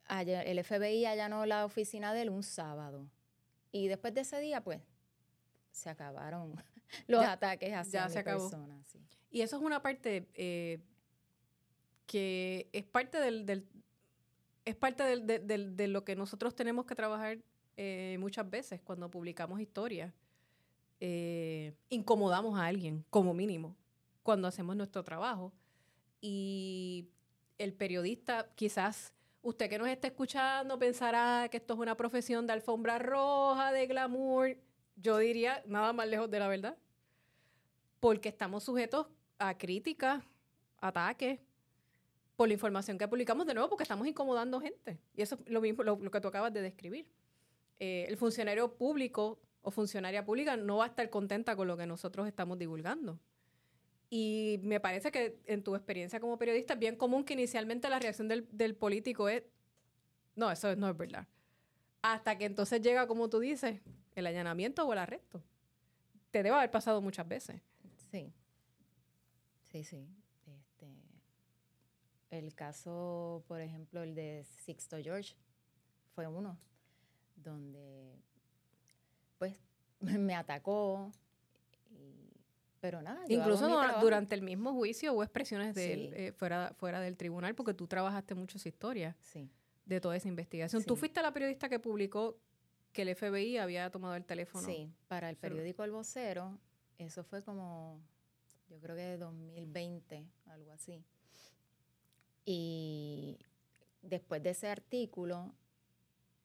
el 0.09 0.61
FBI 0.61 1.05
allanó 1.05 1.45
la 1.45 1.63
oficina 1.63 2.13
de 2.13 2.23
él 2.23 2.29
un 2.31 2.43
sábado. 2.43 3.09
Y 3.71 3.87
después 3.87 4.13
de 4.13 4.21
ese 4.21 4.41
día, 4.41 4.61
pues, 4.61 4.81
se 5.71 5.89
acabaron 5.89 6.61
los 7.07 7.23
ataques 7.23 7.73
hacia 7.73 8.07
ya 8.07 8.23
personas. 8.23 8.85
Y 9.31 9.41
eso 9.41 9.57
es 9.57 9.61
una 9.61 9.81
parte 9.81 10.27
eh, 10.33 10.79
que 12.05 12.69
es 12.73 12.83
parte 12.85 13.19
del, 13.19 13.67
es 14.65 14.75
parte 14.75 15.03
de 15.03 15.87
lo 15.87 16.03
que 16.03 16.15
nosotros 16.15 16.55
tenemos 16.55 16.85
que 16.85 16.95
trabajar 16.95 17.37
eh, 17.77 18.17
muchas 18.19 18.49
veces 18.49 18.81
cuando 18.81 19.09
publicamos 19.09 19.61
historias. 19.61 20.13
Eh, 20.99 21.73
incomodamos 21.87 22.59
a 22.59 22.65
alguien, 22.65 23.05
como 23.09 23.33
mínimo, 23.33 23.73
cuando 24.21 24.49
hacemos 24.49 24.75
nuestro 24.75 25.01
trabajo. 25.01 25.53
Y 26.19 27.07
el 27.57 27.73
periodista, 27.73 28.49
quizás 28.55 29.13
usted 29.41 29.69
que 29.69 29.77
nos 29.77 29.87
está 29.87 30.07
escuchando 30.07 30.77
pensará 30.77 31.47
que 31.49 31.55
esto 31.55 31.75
es 31.75 31.79
una 31.79 31.95
profesión 31.95 32.45
de 32.45 32.51
alfombra 32.51 32.99
roja, 32.99 33.71
de 33.71 33.87
glamour 33.87 34.57
yo 35.01 35.17
diría 35.17 35.63
nada 35.65 35.93
más 35.93 36.07
lejos 36.07 36.29
de 36.29 36.39
la 36.39 36.47
verdad. 36.47 36.77
Porque 37.99 38.29
estamos 38.29 38.63
sujetos 38.63 39.07
a 39.37 39.57
críticas, 39.57 40.23
ataques, 40.79 41.39
por 42.35 42.47
la 42.47 42.53
información 42.53 42.97
que 42.97 43.05
publicamos 43.07 43.45
de 43.45 43.53
nuevo, 43.53 43.67
porque 43.67 43.83
estamos 43.83 44.07
incomodando 44.07 44.61
gente. 44.61 44.97
Y 45.13 45.21
eso 45.21 45.35
es 45.35 45.51
lo 45.51 45.59
mismo, 45.59 45.83
lo, 45.83 45.99
que 45.99 46.21
tú 46.21 46.29
acabas 46.29 46.53
de 46.53 46.61
describir. 46.61 47.05
Eh, 47.79 48.05
el 48.07 48.15
funcionario 48.15 48.75
público 48.75 49.39
o 49.61 49.71
funcionaria 49.71 50.23
pública 50.23 50.55
no 50.55 50.77
va 50.77 50.85
a 50.85 50.87
estar 50.87 51.09
contenta 51.09 51.55
con 51.57 51.67
lo 51.67 51.75
que 51.75 51.85
nosotros 51.85 52.27
estamos 52.27 52.57
divulgando. 52.57 53.19
Y 54.09 54.59
me 54.63 54.79
parece 54.79 55.11
que 55.11 55.37
en 55.45 55.63
tu 55.63 55.75
experiencia 55.75 56.21
como 56.21 56.37
periodista 56.37 56.75
es 56.75 56.79
bien 56.79 56.95
común 56.95 57.25
que 57.25 57.33
inicialmente 57.33 57.89
la 57.89 57.99
reacción 57.99 58.29
del, 58.29 58.47
del 58.51 58.73
político 58.73 59.27
es, 59.27 59.43
no, 60.35 60.49
eso 60.49 60.73
no 60.77 60.89
es 60.89 60.95
verdad. 60.95 61.27
Hasta 62.01 62.37
que 62.37 62.45
entonces 62.45 62.81
llega, 62.81 63.05
como 63.05 63.29
tú 63.29 63.39
dices, 63.39 63.81
el 64.19 64.27
allanamiento 64.27 64.85
o 64.85 64.93
el 64.93 64.99
arresto. 64.99 65.43
Te 66.31 66.43
debe 66.43 66.55
haber 66.55 66.71
pasado 66.71 67.01
muchas 67.01 67.27
veces. 67.27 67.61
Sí. 68.11 68.33
Sí, 69.63 69.83
sí. 69.83 70.07
Este, 70.45 70.87
el 72.29 72.53
caso, 72.53 73.43
por 73.47 73.61
ejemplo, 73.61 74.03
el 74.03 74.15
de 74.15 74.43
Sixto 74.43 74.97
George, 75.01 75.35
fue 76.13 76.27
uno 76.27 76.57
donde, 77.35 78.21
pues, 79.37 79.55
me 79.99 80.35
atacó. 80.35 81.11
pero 82.79 83.01
nada. 83.01 83.23
Incluso 83.27 83.67
durante 84.01 84.35
el 84.35 84.41
mismo 84.41 84.73
juicio 84.73 85.13
hubo 85.13 85.23
expresiones 85.23 85.75
de 85.75 86.27
eh, 86.27 86.31
fuera, 86.31 86.73
fuera 86.77 86.99
del 87.01 87.17
tribunal 87.17 87.55
porque 87.55 87.73
tú 87.73 87.87
trabajaste 87.87 88.35
mucho 88.35 88.57
esa 88.57 88.69
historia. 88.69 89.17
Sí 89.19 89.49
de 89.89 89.99
toda 89.99 90.15
esa 90.15 90.27
investigación. 90.27 90.83
¿Tú 90.83 90.95
fuiste 90.95 91.21
la 91.21 91.33
periodista 91.33 91.67
que 91.67 91.79
publicó 91.79 92.39
que 92.99 93.03
el 93.03 93.15
FBI 93.15 93.57
había 93.59 93.89
tomado 93.89 94.15
el 94.15 94.25
teléfono? 94.25 94.65
Sí, 94.67 94.91
para 95.07 95.29
el 95.29 95.37
periódico 95.37 95.85
El 95.85 95.91
Vocero, 95.91 96.59
eso 96.97 97.23
fue 97.23 97.41
como, 97.41 98.01
yo 98.69 98.77
creo 98.81 98.97
que 98.97 99.03
de 99.03 99.17
2020, 99.17 100.25
algo 100.47 100.71
así. 100.73 101.01
Y 102.43 103.39
después 104.01 104.43
de 104.43 104.49
ese 104.49 104.67
artículo, 104.67 105.53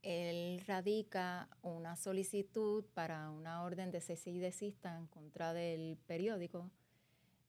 él 0.03 0.63
radica 0.65 1.49
una 1.63 1.97
solicitud 1.97 2.85
para 2.95 3.31
una 3.31 3.65
orden 3.65 3.91
de 3.91 4.01
cese 4.01 4.31
y 4.31 4.39
desista 4.39 4.97
en 4.97 5.09
contra 5.09 5.55
del 5.55 5.99
periódico 6.07 6.71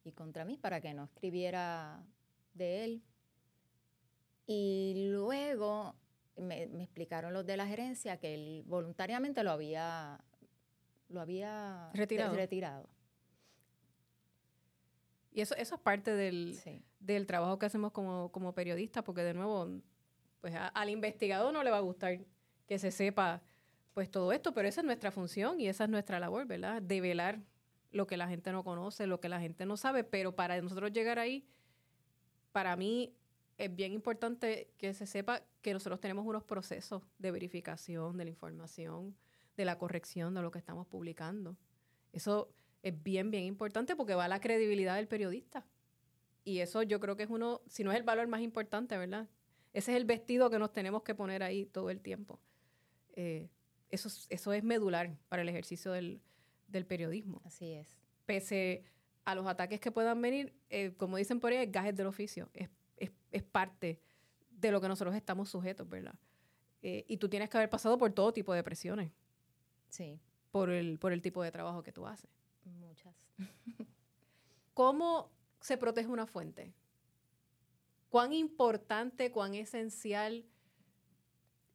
y 0.03 0.13
contra 0.13 0.45
mí 0.45 0.57
para 0.57 0.81
que 0.81 0.95
no 0.95 1.03
escribiera 1.03 2.03
de 2.55 2.85
él 2.85 3.03
y 4.47 5.09
luego 5.11 5.93
me, 6.37 6.63
explicaron 6.83 7.33
los 7.33 7.45
de 7.45 7.57
la 7.57 7.67
gerencia 7.67 8.17
que 8.17 8.33
él 8.33 8.63
voluntariamente 8.65 9.43
lo 9.43 9.51
había, 9.51 10.19
lo 11.09 11.21
había 11.21 11.89
retirado. 11.93 12.89
Y 15.31 15.41
eso, 15.41 15.55
eso 15.55 15.75
es 15.75 15.81
parte 15.81 16.15
del, 16.15 16.57
del 16.99 17.27
trabajo 17.27 17.59
que 17.59 17.65
hacemos 17.65 17.91
como, 17.91 18.31
como 18.31 18.53
periodistas, 18.53 19.03
porque 19.03 19.21
de 19.21 19.33
nuevo, 19.33 19.69
pues 20.39 20.53
al 20.55 20.89
investigador 20.89 21.51
no 21.51 21.63
le 21.63 21.71
va 21.71 21.77
a 21.77 21.81
gustar 21.81 22.19
que 22.67 22.79
se 22.79 22.91
sepa 22.91 23.41
pues 23.93 24.09
todo 24.09 24.31
esto, 24.31 24.53
pero 24.53 24.67
esa 24.67 24.81
es 24.81 24.85
nuestra 24.85 25.11
función 25.11 25.59
y 25.59 25.67
esa 25.67 25.85
es 25.85 25.89
nuestra 25.89 26.19
labor, 26.19 26.45
¿verdad? 26.45 26.81
Develar 26.81 27.39
lo 27.91 28.07
que 28.07 28.17
la 28.17 28.27
gente 28.27 28.51
no 28.51 28.63
conoce, 28.63 29.07
lo 29.07 29.19
que 29.19 29.29
la 29.29 29.39
gente 29.39 29.65
no 29.65 29.77
sabe, 29.77 30.03
pero 30.03 30.35
para 30.35 30.61
nosotros 30.61 30.91
llegar 30.91 31.17
ahí, 31.17 31.47
para 32.51 32.75
mí 32.75 33.15
es 33.57 33.73
bien 33.73 33.93
importante 33.93 34.69
que 34.77 34.93
se 34.93 35.05
sepa 35.05 35.41
que 35.61 35.73
nosotros 35.73 35.99
tenemos 35.99 36.25
unos 36.25 36.43
procesos 36.43 37.03
de 37.19 37.31
verificación 37.31 38.17
de 38.17 38.25
la 38.25 38.29
información, 38.29 39.15
de 39.55 39.65
la 39.65 39.77
corrección 39.77 40.33
de 40.33 40.41
lo 40.41 40.51
que 40.51 40.59
estamos 40.59 40.87
publicando. 40.87 41.55
Eso 42.11 42.53
es 42.83 43.01
bien, 43.01 43.31
bien 43.31 43.43
importante 43.43 43.95
porque 43.95 44.13
va 44.13 44.25
a 44.25 44.27
la 44.27 44.41
credibilidad 44.41 44.95
del 44.95 45.07
periodista. 45.07 45.65
Y 46.43 46.59
eso 46.59 46.83
yo 46.83 46.99
creo 46.99 47.15
que 47.15 47.23
es 47.23 47.29
uno, 47.29 47.61
si 47.67 47.83
no 47.83 47.91
es 47.91 47.97
el 47.97 48.03
valor 48.03 48.27
más 48.27 48.41
importante, 48.41 48.97
¿verdad? 48.97 49.27
Ese 49.73 49.91
es 49.91 49.97
el 49.97 50.05
vestido 50.05 50.49
que 50.49 50.59
nos 50.59 50.71
tenemos 50.71 51.03
que 51.03 51.15
poner 51.15 51.41
ahí 51.41 51.65
todo 51.65 51.89
el 51.89 52.01
tiempo. 52.01 52.39
Eh, 53.15 53.49
eso, 53.89 54.09
eso 54.29 54.53
es 54.53 54.63
medular 54.63 55.17
para 55.29 55.41
el 55.41 55.49
ejercicio 55.49 55.91
del, 55.91 56.21
periodismo. 56.87 57.41
Así 57.45 57.71
es. 57.71 57.97
Pese 58.25 58.83
a 59.23 59.33
los 59.33 59.47
ataques 59.47 59.79
que 59.79 59.91
puedan 59.91 60.21
venir, 60.21 60.53
eh, 60.69 60.93
como 60.97 61.15
dicen 61.17 61.39
por 61.39 61.51
ahí, 61.51 61.59
es 61.59 61.71
gajes 61.71 61.95
del 61.95 62.07
oficio. 62.07 62.49
Es 62.53 62.69
es, 63.35 63.43
parte 63.43 64.01
de 64.49 64.71
lo 64.71 64.81
que 64.81 64.87
nosotros 64.87 65.15
estamos 65.15 65.49
sujetos, 65.49 65.87
¿verdad? 65.87 66.15
Eh, 66.81 67.05
y 67.07 67.17
tú 67.17 67.29
tienes 67.29 67.49
que 67.49 67.57
haber 67.57 67.69
pasado 67.69 67.97
por 67.97 68.11
todo 68.11 68.33
tipo 68.33 68.53
de 68.53 68.63
presiones. 68.63 69.11
Sí. 69.89 70.19
por 70.51 70.69
el, 70.69 70.99
por 70.99 71.13
el 71.13 71.21
tipo 71.21 71.41
de 71.41 71.51
trabajo 71.51 71.83
que 71.83 71.91
tú 71.91 72.05
haces. 72.05 72.29
Muchas. 72.65 73.15
¿Cómo 74.73 75.31
se 75.61 75.77
protege 75.77 76.07
una 76.07 76.25
fuente? 76.25 76.73
¿Cuán 78.09 78.33
importante, 78.33 79.31
cuán 79.31 79.55
esencial 79.55 80.45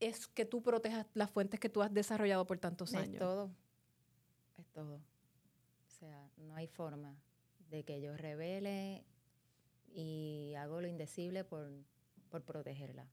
es 0.01 0.27
que 0.27 0.45
tú 0.45 0.63
protejas 0.63 1.07
las 1.15 1.31
fuentes 1.31 1.61
que 1.61 1.69
tú 1.69 1.83
has 1.83 1.93
desarrollado 1.93 2.47
por 2.47 2.59
tantos 2.59 2.95
años? 2.95 3.15
Es 3.15 3.19
todo. 3.19 3.51
Es 4.59 4.67
todo. 4.69 4.97
O 4.97 5.91
sea, 5.91 6.31
no 6.37 6.55
hay 6.55 6.67
forma 6.67 7.17
de 7.69 7.85
que 7.85 8.01
yo 8.01 8.17
revele 8.17 9.05
y 9.93 10.55
hago 10.57 10.81
lo 10.81 10.89
indecible 10.89 11.45
por, 11.45 11.71
por 12.29 12.43
protegerla. 12.43 13.07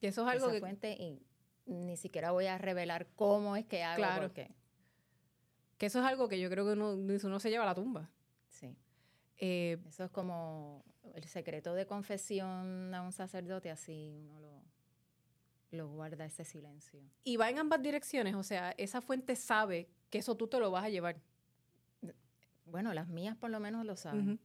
Y 0.00 0.06
eso 0.06 0.22
es 0.22 0.28
algo 0.28 0.46
Esa 0.46 0.54
que... 0.54 0.60
fuente 0.60 0.92
y 0.92 1.22
ni 1.66 1.96
siquiera 1.96 2.30
voy 2.30 2.46
a 2.46 2.56
revelar 2.58 3.08
cómo 3.16 3.56
es 3.56 3.64
que 3.66 3.82
hago 3.82 3.96
Claro. 3.96 4.22
porque 4.22 4.50
Que 5.76 5.86
eso 5.86 5.98
es 6.00 6.04
algo 6.06 6.28
que 6.28 6.40
yo 6.40 6.48
creo 6.50 6.64
que 6.64 6.72
uno, 6.72 6.92
uno 6.94 7.40
se 7.40 7.50
lleva 7.50 7.64
a 7.64 7.66
la 7.66 7.74
tumba. 7.74 8.10
sí. 8.48 8.76
Eh, 9.40 9.78
Eso 9.86 10.02
es 10.04 10.10
como 10.10 10.84
el 11.14 11.22
secreto 11.24 11.72
de 11.74 11.86
confesión 11.86 12.92
a 12.92 13.02
un 13.02 13.12
sacerdote, 13.12 13.70
así 13.70 14.08
uno 14.18 14.40
lo, 14.40 14.62
lo 15.70 15.88
guarda 15.90 16.24
ese 16.24 16.44
silencio. 16.44 17.00
y 17.22 17.36
va 17.36 17.48
en 17.48 17.58
ambas 17.60 17.80
direcciones, 17.80 18.34
o 18.34 18.42
sea, 18.42 18.72
esa 18.78 19.00
fuente 19.00 19.36
sabe 19.36 19.88
que 20.10 20.18
eso 20.18 20.36
tú 20.36 20.48
te 20.48 20.58
lo 20.58 20.72
vas 20.72 20.82
a 20.84 20.88
llevar. 20.88 21.20
Bueno, 22.66 22.92
las 22.94 23.08
mías 23.08 23.36
por 23.36 23.50
lo 23.50 23.60
menos 23.60 23.86
lo 23.86 23.94
saben. 23.96 24.28
Ujú. 24.30 24.38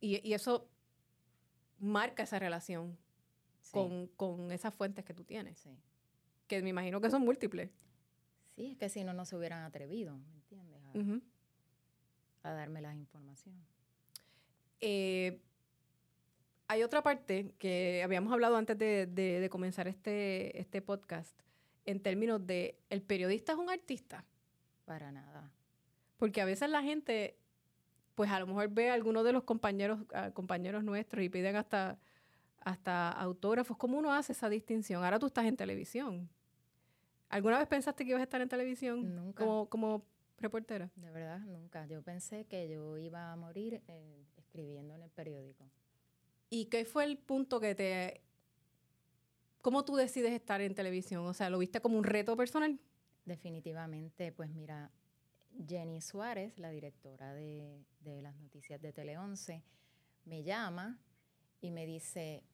Y, 0.00 0.26
y 0.28 0.32
eso 0.34 0.68
marca 1.78 2.22
esa 2.22 2.38
relación 2.38 2.96
Sí, 3.62 3.72
con, 3.72 4.06
con 4.16 4.50
esas 4.52 4.74
fuentes 4.74 5.04
que 5.04 5.12
tú 5.14 5.22
tienes, 5.24 5.58
sí. 5.58 5.70
que 6.46 6.62
me 6.62 6.70
imagino 6.70 7.00
que 7.00 7.10
son 7.10 7.22
múltiples. 7.22 7.70
Sí, 8.56 8.72
es 8.72 8.78
que 8.78 8.88
si 8.88 9.04
no, 9.04 9.12
no 9.12 9.24
se 9.26 9.36
hubieran 9.36 9.62
atrevido, 9.64 10.16
¿me 10.16 10.34
entiendes? 10.34 10.80
A, 12.42 12.52
darme 12.54 12.80
las 12.80 12.96
informaciones. 12.96 13.62
Eh, 14.80 15.40
hay 16.68 16.82
otra 16.82 17.02
parte 17.02 17.52
que 17.58 18.02
habíamos 18.02 18.32
hablado 18.32 18.56
antes 18.56 18.78
de, 18.78 19.06
de- 19.06 19.40
de 19.40 19.50
comenzar 19.50 19.88
este, 19.88 20.58
este 20.58 20.80
podcast, 20.80 21.38
en 21.84 22.00
términos 22.00 22.44
de 22.46 22.78
el 22.88 23.02
periodista 23.02 23.52
es 23.52 23.58
un 23.58 23.68
artista. 23.70 24.24
Para 24.84 25.12
nada. 25.12 25.50
Porque 26.16 26.40
a 26.40 26.44
veces 26.44 26.70
la 26.70 26.82
gente, 26.82 27.36
pues 28.20 28.30
a 28.30 28.38
lo 28.38 28.46
mejor 28.46 28.68
ve 28.68 28.90
a 28.90 28.92
algunos 28.92 29.24
de 29.24 29.32
los 29.32 29.44
compañeros, 29.44 30.00
compañeros 30.34 30.84
nuestros 30.84 31.24
y 31.24 31.30
piden 31.30 31.56
hasta, 31.56 31.98
hasta 32.60 33.08
autógrafos. 33.12 33.78
¿Cómo 33.78 33.96
uno 33.96 34.12
hace 34.12 34.32
esa 34.32 34.50
distinción? 34.50 35.02
Ahora 35.02 35.18
tú 35.18 35.24
estás 35.24 35.46
en 35.46 35.56
televisión. 35.56 36.28
¿Alguna 37.30 37.58
vez 37.58 37.66
pensaste 37.66 38.04
que 38.04 38.10
ibas 38.10 38.20
a 38.20 38.24
estar 38.24 38.42
en 38.42 38.50
televisión 38.50 39.16
Nunca. 39.16 39.42
como, 39.42 39.70
como 39.70 40.04
reportera? 40.36 40.90
De 40.96 41.10
verdad, 41.10 41.38
nunca. 41.38 41.86
Yo 41.86 42.02
pensé 42.02 42.44
que 42.44 42.68
yo 42.68 42.98
iba 42.98 43.32
a 43.32 43.36
morir 43.36 43.80
eh, 43.88 44.26
escribiendo 44.36 44.94
en 44.94 45.00
el 45.00 45.10
periódico. 45.10 45.64
¿Y 46.50 46.66
qué 46.66 46.84
fue 46.84 47.04
el 47.04 47.16
punto 47.16 47.58
que 47.58 47.74
te... 47.74 48.20
¿Cómo 49.62 49.82
tú 49.86 49.96
decides 49.96 50.32
estar 50.32 50.60
en 50.60 50.74
televisión? 50.74 51.24
O 51.24 51.32
sea, 51.32 51.48
¿lo 51.48 51.56
viste 51.56 51.80
como 51.80 51.96
un 51.96 52.04
reto 52.04 52.36
personal? 52.36 52.78
Definitivamente, 53.24 54.30
pues 54.30 54.50
mira, 54.50 54.90
Jenny 55.66 56.00
Suárez, 56.00 56.58
la 56.58 56.70
directora 56.70 57.34
de, 57.34 57.84
de 58.00 58.22
las 58.22 58.34
noticias 58.36 58.80
de 58.80 58.92
Tele 58.92 59.18
11, 59.18 59.62
me 60.24 60.42
llama 60.42 60.98
y 61.60 61.70
me 61.70 61.86
dice, 61.86 62.44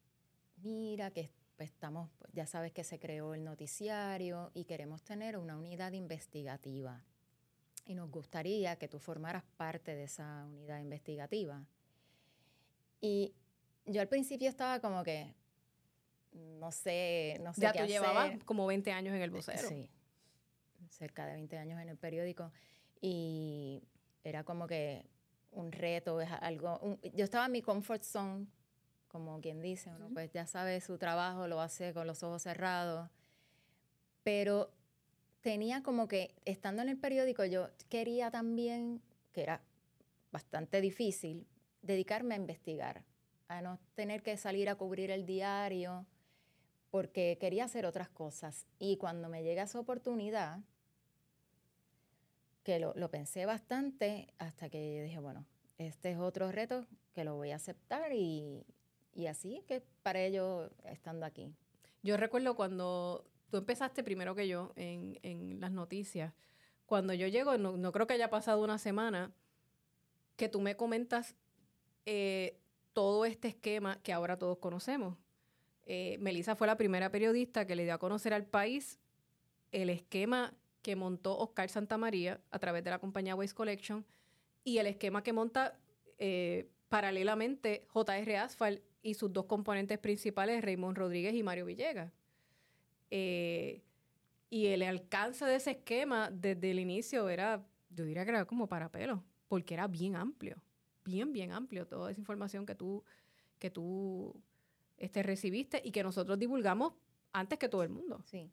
mira 0.56 1.10
que 1.10 1.30
pues, 1.56 1.70
estamos, 1.70 2.10
ya 2.32 2.46
sabes 2.46 2.72
que 2.72 2.84
se 2.84 2.98
creó 2.98 3.34
el 3.34 3.44
noticiario 3.44 4.50
y 4.54 4.64
queremos 4.64 5.02
tener 5.02 5.38
una 5.38 5.56
unidad 5.56 5.92
investigativa. 5.92 7.02
Y 7.86 7.94
nos 7.94 8.10
gustaría 8.10 8.76
que 8.76 8.88
tú 8.88 8.98
formaras 8.98 9.44
parte 9.56 9.94
de 9.94 10.04
esa 10.04 10.44
unidad 10.46 10.80
investigativa. 10.80 11.64
Y 13.00 13.34
yo 13.86 14.00
al 14.00 14.08
principio 14.08 14.48
estaba 14.48 14.80
como 14.80 15.04
que, 15.04 15.34
no 16.32 16.72
sé, 16.72 17.38
no 17.42 17.54
sé 17.54 17.60
ya 17.62 17.72
qué 17.72 17.80
tú 17.80 17.86
llevabas 17.86 18.42
como 18.44 18.66
20 18.66 18.90
años 18.90 19.14
en 19.14 19.22
el 19.22 19.30
vocero. 19.30 19.68
Sí, 19.68 19.88
cerca 20.90 21.26
de 21.26 21.34
20 21.34 21.56
años 21.58 21.80
en 21.80 21.88
el 21.88 21.96
periódico 21.96 22.52
y 23.00 23.82
era 24.24 24.44
como 24.44 24.66
que 24.66 25.06
un 25.52 25.72
reto, 25.72 26.20
es 26.20 26.30
algo, 26.30 26.78
un- 26.80 27.00
yo 27.14 27.24
estaba 27.24 27.46
en 27.46 27.52
mi 27.52 27.62
comfort 27.62 28.02
zone, 28.02 28.46
como 29.08 29.40
quien 29.40 29.60
dice, 29.62 29.90
uno 29.90 30.10
pues 30.12 30.32
ya 30.32 30.46
sabe 30.46 30.80
su 30.80 30.98
trabajo, 30.98 31.46
lo 31.48 31.60
hace 31.60 31.94
con 31.94 32.06
los 32.06 32.22
ojos 32.22 32.42
cerrados, 32.42 33.08
pero 34.22 34.72
tenía 35.40 35.82
como 35.82 36.08
que, 36.08 36.34
estando 36.44 36.82
en 36.82 36.88
el 36.88 36.98
periódico, 36.98 37.44
yo 37.44 37.68
quería 37.88 38.30
también, 38.30 39.00
que 39.32 39.42
era 39.42 39.62
bastante 40.32 40.80
difícil, 40.80 41.46
dedicarme 41.82 42.34
a 42.34 42.38
investigar, 42.38 43.04
a 43.48 43.62
no 43.62 43.78
tener 43.94 44.22
que 44.22 44.36
salir 44.36 44.68
a 44.68 44.74
cubrir 44.74 45.10
el 45.10 45.24
diario, 45.24 46.04
porque 46.90 47.38
quería 47.40 47.64
hacer 47.64 47.86
otras 47.86 48.08
cosas. 48.08 48.66
Y 48.78 48.96
cuando 48.96 49.28
me 49.28 49.42
llega 49.42 49.62
esa 49.62 49.78
oportunidad, 49.78 50.58
que 52.66 52.80
lo, 52.80 52.92
lo 52.96 53.08
pensé 53.12 53.46
bastante, 53.46 54.26
hasta 54.38 54.68
que 54.68 55.00
dije, 55.04 55.20
bueno, 55.20 55.46
este 55.78 56.10
es 56.10 56.18
otro 56.18 56.50
reto 56.50 56.84
que 57.12 57.22
lo 57.22 57.36
voy 57.36 57.52
a 57.52 57.56
aceptar 57.56 58.12
y, 58.12 58.66
y 59.12 59.26
así 59.28 59.62
que 59.68 59.84
para 60.02 60.20
ello 60.20 60.72
estando 60.82 61.26
aquí. 61.26 61.54
Yo 62.02 62.16
recuerdo 62.16 62.56
cuando 62.56 63.24
tú 63.50 63.58
empezaste 63.58 64.02
primero 64.02 64.34
que 64.34 64.48
yo 64.48 64.72
en, 64.74 65.16
en 65.22 65.60
las 65.60 65.70
noticias. 65.70 66.34
Cuando 66.86 67.14
yo 67.14 67.28
llego, 67.28 67.56
no, 67.56 67.76
no 67.76 67.92
creo 67.92 68.08
que 68.08 68.14
haya 68.14 68.30
pasado 68.30 68.64
una 68.64 68.78
semana, 68.78 69.32
que 70.34 70.48
tú 70.48 70.60
me 70.60 70.76
comentas 70.76 71.36
eh, 72.04 72.58
todo 72.92 73.26
este 73.26 73.46
esquema 73.46 74.02
que 74.02 74.12
ahora 74.12 74.38
todos 74.38 74.58
conocemos. 74.58 75.16
Eh, 75.84 76.18
Melissa 76.18 76.56
fue 76.56 76.66
la 76.66 76.76
primera 76.76 77.12
periodista 77.12 77.64
que 77.64 77.76
le 77.76 77.84
dio 77.84 77.94
a 77.94 77.98
conocer 77.98 78.34
al 78.34 78.44
país 78.44 78.98
el 79.70 79.88
esquema 79.88 80.52
que 80.86 80.94
montó 80.94 81.36
Oscar 81.36 81.68
Santamaría 81.68 82.40
a 82.52 82.60
través 82.60 82.84
de 82.84 82.90
la 82.90 83.00
compañía 83.00 83.34
Waste 83.34 83.56
Collection 83.56 84.06
y 84.62 84.78
el 84.78 84.86
esquema 84.86 85.20
que 85.20 85.32
monta 85.32 85.76
eh, 86.16 86.70
paralelamente 86.88 87.88
JR 87.92 88.36
Asphalt 88.36 88.80
y 89.02 89.14
sus 89.14 89.32
dos 89.32 89.46
componentes 89.46 89.98
principales, 89.98 90.62
Raymond 90.62 90.96
Rodríguez 90.96 91.34
y 91.34 91.42
Mario 91.42 91.66
Villegas. 91.66 92.12
Eh, 93.10 93.82
y 94.48 94.66
el 94.66 94.84
alcance 94.84 95.44
de 95.44 95.56
ese 95.56 95.72
esquema 95.72 96.30
desde 96.30 96.70
el 96.70 96.78
inicio 96.78 97.28
era, 97.28 97.66
yo 97.90 98.04
diría 98.04 98.22
que 98.22 98.30
era 98.30 98.44
como 98.44 98.68
para 98.68 98.88
pelo, 98.88 99.24
porque 99.48 99.74
era 99.74 99.88
bien 99.88 100.14
amplio, 100.14 100.56
bien, 101.04 101.32
bien 101.32 101.50
amplio 101.50 101.88
toda 101.88 102.12
esa 102.12 102.20
información 102.20 102.64
que 102.64 102.76
tú, 102.76 103.02
que 103.58 103.70
tú 103.70 104.40
este, 104.98 105.24
recibiste 105.24 105.82
y 105.84 105.90
que 105.90 106.04
nosotros 106.04 106.38
divulgamos 106.38 106.92
antes 107.32 107.58
que 107.58 107.68
todo 107.68 107.82
el 107.82 107.88
mundo. 107.88 108.22
Sí. 108.26 108.52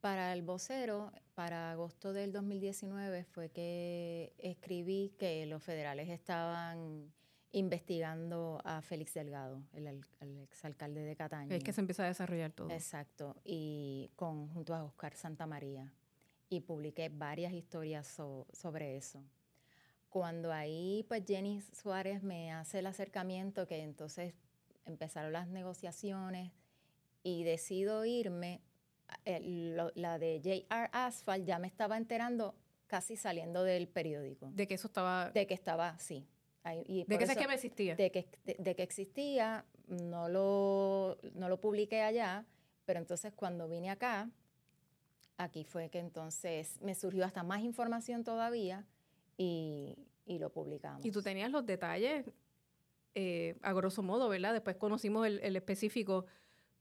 Para 0.00 0.32
el 0.32 0.42
vocero, 0.42 1.12
para 1.34 1.70
agosto 1.72 2.12
del 2.12 2.32
2019 2.32 3.24
fue 3.24 3.50
que 3.50 4.32
escribí 4.38 5.14
que 5.18 5.44
los 5.46 5.62
federales 5.62 6.08
estaban 6.08 7.12
investigando 7.52 8.60
a 8.64 8.80
Félix 8.80 9.12
Delgado, 9.14 9.62
el, 9.74 9.86
al- 9.88 10.06
el 10.20 10.38
exalcalde 10.38 11.02
de 11.02 11.16
Cataño. 11.16 11.54
Es 11.54 11.62
que 11.64 11.72
se 11.72 11.80
empieza 11.80 12.04
a 12.04 12.06
desarrollar 12.06 12.52
todo. 12.52 12.70
Exacto, 12.70 13.36
y 13.44 14.10
con, 14.16 14.48
junto 14.54 14.74
a 14.74 14.84
Oscar 14.84 15.14
Santamaría. 15.14 15.92
Y 16.48 16.60
publiqué 16.60 17.08
varias 17.10 17.52
historias 17.52 18.06
so- 18.06 18.46
sobre 18.52 18.96
eso. 18.96 19.22
Cuando 20.08 20.52
ahí, 20.52 21.04
pues 21.08 21.24
Jenny 21.26 21.60
Suárez 21.60 22.22
me 22.22 22.52
hace 22.52 22.78
el 22.80 22.86
acercamiento, 22.86 23.66
que 23.66 23.82
entonces 23.82 24.34
empezaron 24.86 25.32
las 25.32 25.46
negociaciones 25.48 26.52
y 27.22 27.44
decido 27.44 28.04
irme, 28.04 28.60
eh, 29.24 29.40
lo- 29.40 29.92
la 29.94 30.18
de 30.18 30.40
JR 30.42 30.88
Asphalt 30.92 31.44
ya 31.46 31.58
me 31.58 31.66
estaba 31.66 31.96
enterando 31.96 32.54
casi 32.86 33.16
saliendo 33.16 33.62
del 33.64 33.86
periódico, 33.88 34.50
De 34.54 34.66
que 34.66 34.74
eso 34.74 34.88
estaba... 34.88 35.30
de 35.30 35.46
que 35.46 35.54
estaba, 35.54 35.98
sí. 35.98 36.26
ahí- 36.64 36.84
y 36.86 37.04
de 37.04 37.18
que 37.18 37.24
eso- 37.24 37.32
esquema 37.32 37.54
existía. 37.54 37.94
de 37.96 38.10
que, 38.10 38.26
de, 38.44 38.56
de 38.58 38.74
que 38.74 38.82
existía, 38.82 39.64
no 39.86 40.28
lo, 40.28 41.18
no 41.34 41.48
lo 41.48 41.60
publiqué 41.60 42.02
allá, 42.02 42.44
pero 42.84 42.98
entonces 42.98 43.32
cuando 43.32 43.68
vine 43.68 43.90
acá, 43.90 44.28
aquí 45.36 45.64
fue 45.64 45.88
que 45.88 45.98
entonces 46.00 46.80
me 46.82 46.94
surgió 46.94 47.24
hasta 47.24 47.42
más 47.42 47.62
información 47.62 48.24
todavía 48.24 48.86
y, 49.36 49.96
y 50.26 50.38
lo 50.38 50.50
publicamos. 50.52 51.04
Y 51.04 51.10
tú 51.12 51.22
tenías 51.22 51.50
los 51.50 51.64
detalles, 51.64 52.26
eh, 53.14 53.56
a 53.62 53.72
grosso 53.72 54.02
modo, 54.02 54.28
¿verdad? 54.28 54.52
Después 54.52 54.76
conocimos 54.76 55.26
el, 55.26 55.38
el 55.40 55.56
específico 55.56 56.26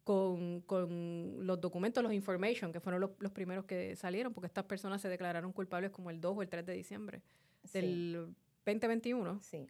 con, 0.03 0.61
con 0.61 1.45
los 1.45 1.59
documentos, 1.61 2.01
los 2.03 2.13
information, 2.13 2.71
que 2.71 2.79
fueron 2.79 3.01
los, 3.01 3.11
los 3.19 3.31
primeros 3.31 3.65
que 3.65 3.95
salieron, 3.95 4.33
porque 4.33 4.47
estas 4.47 4.63
personas 4.65 5.01
se 5.01 5.09
declararon 5.09 5.51
culpables 5.53 5.91
como 5.91 6.09
el 6.09 6.19
2 6.19 6.37
o 6.37 6.41
el 6.41 6.49
3 6.49 6.65
de 6.65 6.73
diciembre 6.73 7.21
Sí, 7.63 7.79
del 7.79 8.33
2021. 8.65 9.39
sí, 9.41 9.67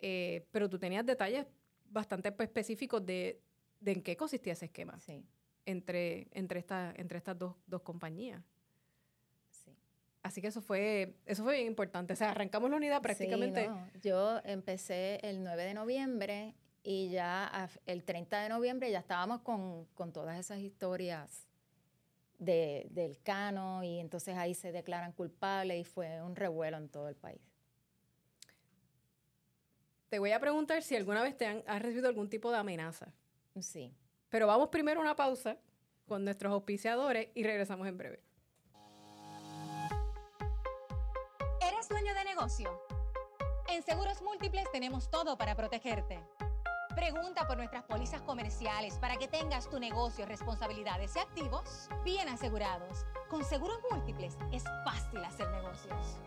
Eh, 0.00 0.46
pero 0.50 0.68
tú 0.70 0.78
tenías 0.78 1.04
detalles 1.04 1.46
bastante 1.90 2.34
específicos 2.38 3.04
de, 3.04 3.40
de 3.80 3.92
en 3.92 4.02
qué 4.02 4.16
consistía 4.16 4.54
ese 4.54 4.64
esquema 4.66 4.98
sí, 4.98 5.24
entre, 5.66 6.28
entre, 6.32 6.58
esta- 6.60 6.92
entre 6.96 7.18
estas 7.18 7.38
dos, 7.38 7.54
dos 7.66 7.82
compañías. 7.82 8.42
sí. 9.50 9.76
Así 10.22 10.40
que 10.40 10.46
eso 10.48 10.62
fue, 10.62 11.14
eso 11.26 11.42
fue 11.44 11.56
bien 11.56 11.66
importante. 11.66 12.12
O 12.12 12.16
sea, 12.16 12.30
arrancamos 12.30 12.70
la 12.70 12.76
unidad 12.76 13.02
prácticamente. 13.02 13.68
Yo 14.00 14.40
empecé 14.44 15.18
el 15.22 15.42
9 15.42 15.64
de 15.64 15.74
noviembre 15.74 16.54
y 16.82 17.10
ya 17.10 17.70
el 17.86 18.04
30 18.04 18.42
de 18.42 18.48
noviembre 18.48 18.90
ya 18.90 18.98
estábamos 18.98 19.40
con, 19.42 19.86
con 19.94 20.12
todas 20.12 20.38
esas 20.38 20.58
historias 20.58 21.46
de, 22.38 22.88
del 22.90 23.20
cano 23.22 23.84
y 23.84 24.00
entonces 24.00 24.36
ahí 24.36 24.54
se 24.54 24.72
declaran 24.72 25.12
culpables 25.12 25.80
y 25.80 25.84
fue 25.84 26.20
un 26.22 26.34
revuelo 26.34 26.76
en 26.76 26.88
todo 26.88 27.08
el 27.08 27.14
país. 27.14 27.40
Te 30.08 30.18
voy 30.18 30.32
a 30.32 30.40
preguntar 30.40 30.82
si 30.82 30.96
alguna 30.96 31.22
vez 31.22 31.36
te 31.36 31.46
han, 31.46 31.62
has 31.66 31.80
recibido 31.80 32.08
algún 32.08 32.28
tipo 32.28 32.50
de 32.50 32.58
amenaza. 32.58 33.14
Sí. 33.60 33.94
Pero 34.28 34.46
vamos 34.46 34.68
primero 34.68 35.00
a 35.00 35.02
una 35.02 35.16
pausa 35.16 35.56
con 36.06 36.24
nuestros 36.24 36.52
auspiciadores 36.52 37.28
y 37.34 37.44
regresamos 37.44 37.86
en 37.86 37.96
breve. 37.96 38.20
¿Eres 41.60 41.88
dueño 41.88 42.12
de 42.12 42.24
negocio? 42.24 42.82
En 43.68 43.82
Seguros 43.82 44.20
Múltiples 44.20 44.70
tenemos 44.72 45.10
todo 45.10 45.38
para 45.38 45.54
protegerte. 45.54 46.18
Pregunta 46.94 47.46
por 47.46 47.56
nuestras 47.56 47.84
pólizas 47.84 48.20
comerciales 48.20 48.98
para 48.98 49.16
que 49.16 49.26
tengas 49.26 49.68
tu 49.70 49.80
negocio, 49.80 50.26
responsabilidades 50.26 51.16
y 51.16 51.20
activos 51.20 51.88
bien 52.04 52.28
asegurados. 52.28 53.06
Con 53.30 53.44
Seguros 53.44 53.78
Múltiples 53.90 54.36
es 54.52 54.62
fácil 54.84 55.24
hacer 55.24 55.48
negocios 55.50 56.18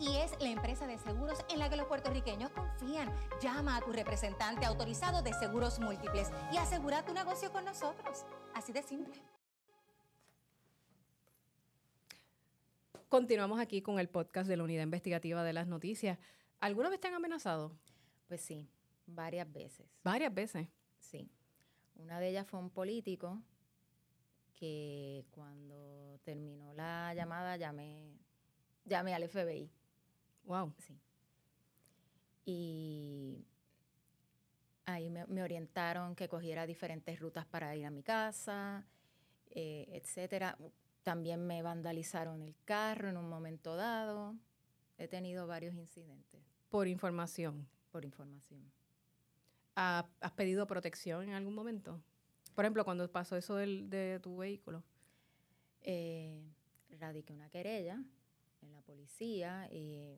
y 0.00 0.16
es 0.18 0.38
la 0.40 0.50
empresa 0.50 0.86
de 0.86 0.96
seguros 0.98 1.44
en 1.50 1.58
la 1.58 1.68
que 1.68 1.76
los 1.76 1.86
puertorriqueños 1.86 2.50
confían. 2.50 3.12
Llama 3.40 3.76
a 3.76 3.80
tu 3.80 3.92
representante 3.92 4.64
autorizado 4.64 5.22
de 5.22 5.32
seguros 5.32 5.80
múltiples 5.80 6.30
y 6.52 6.56
asegura 6.56 7.04
tu 7.04 7.12
negocio 7.12 7.50
con 7.50 7.64
nosotros. 7.64 8.24
Así 8.54 8.72
de 8.72 8.82
simple. 8.82 9.20
Continuamos 13.08 13.58
aquí 13.58 13.82
con 13.82 13.98
el 13.98 14.08
podcast 14.08 14.48
de 14.48 14.56
la 14.56 14.62
Unidad 14.62 14.84
Investigativa 14.84 15.42
de 15.42 15.52
las 15.52 15.66
Noticias. 15.66 16.18
¿Alguna 16.60 16.90
vez 16.90 17.00
te 17.00 17.08
han 17.08 17.14
amenazado? 17.14 17.72
Pues 18.28 18.42
sí, 18.42 18.68
varias 19.08 19.50
veces. 19.52 19.86
¿Varias 20.04 20.32
veces? 20.32 20.68
Sí. 20.98 21.30
Una 21.96 22.20
de 22.20 22.28
ellas 22.28 22.46
fue 22.46 22.60
un 22.60 22.70
político 22.70 23.42
que 24.54 25.24
cuando 25.30 26.18
terminó 26.24 26.72
la 26.74 27.14
llamada 27.14 27.56
llamé, 27.56 28.12
llamé 28.84 29.14
al 29.14 29.28
FBI 29.28 29.70
Wow. 30.48 30.72
Sí. 30.78 30.98
Y 32.46 33.44
ahí 34.86 35.10
me, 35.10 35.42
orientaron 35.42 36.16
que 36.16 36.28
cogiera 36.28 36.66
diferentes 36.66 37.20
rutas 37.20 37.44
para 37.44 37.76
ir 37.76 37.84
a 37.84 37.90
mi 37.90 38.02
casa, 38.02 38.86
eh, 39.50 39.86
etcétera. 39.92 40.56
También 41.02 41.46
me 41.46 41.60
vandalizaron 41.60 42.40
el 42.40 42.56
carro 42.64 43.10
en 43.10 43.18
un 43.18 43.28
momento 43.28 43.76
dado. 43.76 44.34
He 44.96 45.06
tenido 45.06 45.46
varios 45.46 45.74
incidentes. 45.74 46.40
Por 46.70 46.88
información. 46.88 47.68
Por 47.90 48.06
información. 48.06 48.72
¿Has 49.80 50.32
pedido 50.34 50.66
protección 50.66 51.28
en 51.28 51.34
algún 51.34 51.54
momento? 51.54 52.00
Por 52.54 52.64
ejemplo, 52.64 52.84
cuando 52.84 53.08
pasó 53.10 53.36
eso 53.36 53.54
del, 53.54 53.88
de 53.88 54.18
tu 54.20 54.38
vehículo. 54.38 54.82
Eh, 55.82 56.42
radiqué 56.98 57.32
una 57.32 57.48
querella 57.48 58.02
en 58.60 58.72
la 58.72 58.80
policía 58.82 59.68
y 59.70 60.16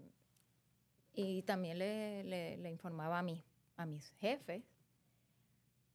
y 1.15 1.43
también 1.43 1.79
le, 1.79 2.71
informaba 2.71 3.19
a, 3.19 3.23
mí, 3.23 3.43
a 3.77 3.87
mis 3.87 4.11
jefes, 4.21 4.63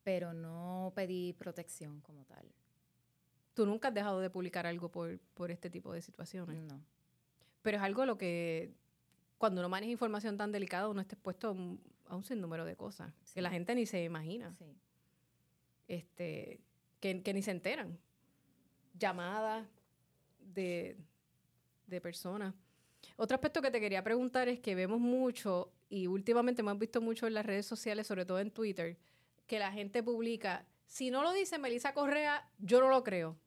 pero 0.04 0.34
no 0.34 0.92
pedí 0.96 1.34
protección 1.34 2.02
como 2.02 2.26
tal. 2.26 2.46
¿Tú 3.54 3.66
nunca 3.66 3.88
has 3.88 3.94
dejado 3.94 4.20
de 4.20 4.30
publicar 4.30 4.68
algo 4.68 4.90
por, 4.90 5.20
por 5.34 5.52
este 5.52 5.70
tipo 5.70 5.94
de 5.94 6.02
situaciones? 6.02 6.62
No. 6.64 6.82
Pero 7.62 7.78
es 7.78 7.84
algo 7.84 8.06
lo 8.06 8.18
que, 8.18 8.74
cuando 9.38 9.62
uno 9.62 9.70
maneja 9.70 9.92
información 9.92 10.38
tan 10.38 10.52
delicada, 10.52 10.90
uno 10.90 11.02
está 11.02 11.16
expuesto 11.16 11.56
a 12.08 12.16
un, 12.16 12.24
sinnúmero 12.24 12.66
de 12.66 12.76
cosas 12.76 13.14
que 13.34 13.42
la 13.42 13.50
gente 13.50 13.76
ni 13.76 13.86
se 13.86 14.04
imagina. 14.04 14.56
Sí. 14.58 14.66
Este, 15.88 16.62
que, 17.00 17.22
que, 17.22 17.34
ni 17.34 17.42
se 17.42 17.52
enteran. 17.52 18.00
Llamadas 18.98 19.68
de, 20.40 20.98
de 21.88 22.02
personas 22.02 22.54
otro 23.18 23.36
aspecto 23.36 23.62
que 23.62 23.72
te 23.72 23.80
quería 23.80 24.04
preguntar 24.04 24.50
es 24.50 24.60
que 24.60 24.76
vemos 24.76 25.00
mucho, 25.00 25.72
y 25.90 26.08
últimamente 26.08 26.62
hemos 26.62 26.78
visto 26.78 27.02
mucho 27.02 27.28
en 27.28 27.34
las 27.34 27.46
redes 27.46 27.66
sociales, 27.66 28.08
sobre 28.08 28.26
todo 28.26 28.40
en 28.40 28.52
Twitter, 28.52 28.98
que 29.48 29.60
la 29.60 29.72
gente 29.72 30.04
publica, 30.04 30.66
si 30.86 31.12
no 31.12 31.24
lo 31.24 31.32
dice 31.32 31.58
Melissa 31.58 31.94
Correa, 31.94 32.50
yo 32.60 32.80
no 32.82 32.90
lo 32.90 33.04
creo. 33.04 33.38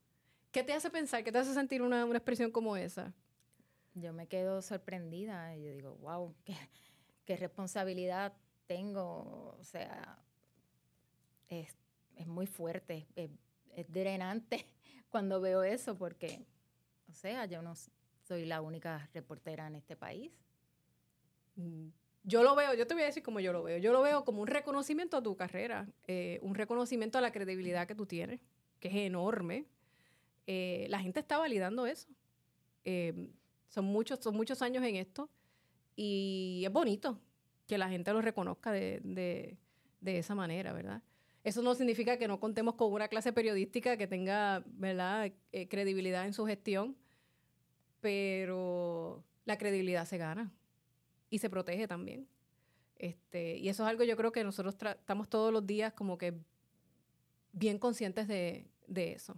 ¿Qué 0.53 0.63
te 0.63 0.73
hace 0.73 0.91
pensar? 0.91 1.25
¿Qué 1.25 1.33
te 1.33 1.39
hace 1.39 1.53
sentir 1.53 1.83
una, 1.83 2.05
expresión 2.05 2.51
como 2.51 2.77
esa? 2.77 3.13
Yo 3.95 4.13
me 4.13 4.27
quedo 4.27 4.63
sorprendida 4.63 5.55
y 5.57 5.65
yo 5.65 5.73
digo, 5.73 5.97
wow, 5.97 6.35
qué, 6.45 7.37
responsabilidad 7.37 8.33
tengo. 8.69 9.57
O 9.59 9.65
sea, 9.65 10.17
es, 11.49 11.75
muy 12.27 12.47
fuerte, 12.47 13.09
es, 13.17 13.31
es, 13.75 13.91
drenante 13.91 14.67
cuando 15.09 15.41
veo 15.41 15.65
eso 15.65 15.97
porque, 15.97 16.47
o 17.09 17.15
sea, 17.15 17.47
yo 17.47 17.63
no, 17.63 17.75
soy 18.23 18.45
la 18.45 18.61
única 18.61 19.09
reportera 19.13 19.67
en 19.67 19.75
este 19.75 19.97
país. 19.97 20.31
Mm, 21.57 21.89
yo 22.23 22.43
lo 22.43 22.55
veo, 22.55 22.75
yo 22.75 22.87
te 22.87 22.95
voy 22.95 23.05
a 23.05 23.07
decir 23.07 23.23
como 23.23 23.41
yo 23.41 23.53
lo 23.53 23.63
veo. 23.63 23.79
Yo 23.79 23.93
lo 23.93 24.03
veo 24.03 24.25
como 24.25 24.43
un 24.43 24.47
reconocimiento 24.47 25.17
a 25.17 25.23
tu 25.23 25.35
carrera, 25.35 25.89
eh, 26.07 26.39
un 26.43 26.55
reconocimiento 26.55 27.19
a 27.19 27.21
la 27.21 27.33
credibilidad 27.33 27.89
que 27.89 27.95
tú 27.95 28.07
tienes, 28.07 28.41
que 28.81 28.89
es 28.89 28.95
enorme. 28.95 29.65
Eh, 30.47 30.87
la 30.91 31.01
gente 31.01 31.21
está 31.21 31.39
validando 31.39 31.87
eso. 31.87 32.09
Eh, 32.85 33.31
son, 33.69 33.87
muchos, 33.87 34.21
son 34.21 34.37
muchos 34.37 34.61
años 34.61 34.85
en 34.85 34.97
esto 34.97 35.31
y 35.97 36.63
es 36.65 36.73
bonito 36.73 37.19
que 37.69 37.79
la 37.79 37.89
gente 37.89 38.13
lo 38.13 38.21
reconozca 38.21 38.73
de, 38.73 39.57
esa 40.05 40.35
manera, 40.35 40.73
¿verdad? 40.73 41.03
Eso 41.45 41.63
no 41.63 41.77
significa 41.77 42.19
que 42.19 42.27
no 42.27 42.41
contemos 42.41 42.75
con 42.75 42.93
una 42.93 43.07
clase 43.07 43.33
periodística 43.33 43.97
que 43.97 44.09
tenga, 44.09 44.65
¿verdad?, 44.67 45.31
credibilidad 45.69 46.27
en 46.27 46.33
su 46.33 46.45
gestión 46.45 46.97
pero 48.01 49.25
la 49.45 49.59
credibilidad 49.59 50.07
se 50.07 50.19
gana 50.19 50.53
y 51.31 51.39
se 51.39 51.51
protege 51.51 51.89
también. 51.89 52.29
Este, 52.97 53.57
y 53.59 53.69
eso 53.69 53.85
es 53.85 53.89
algo 53.89 54.05
yo 54.05 54.17
creo 54.17 54.33
que 54.33 54.43
nosotros 54.43 54.77
estamos 54.83 55.29
todos 55.29 55.53
los 55.53 55.67
días 55.67 55.93
como 55.93 56.19
que 56.19 56.35
bien 57.53 57.79
conscientes 57.79 58.29
de, 58.29 58.67
eso. 58.89 59.37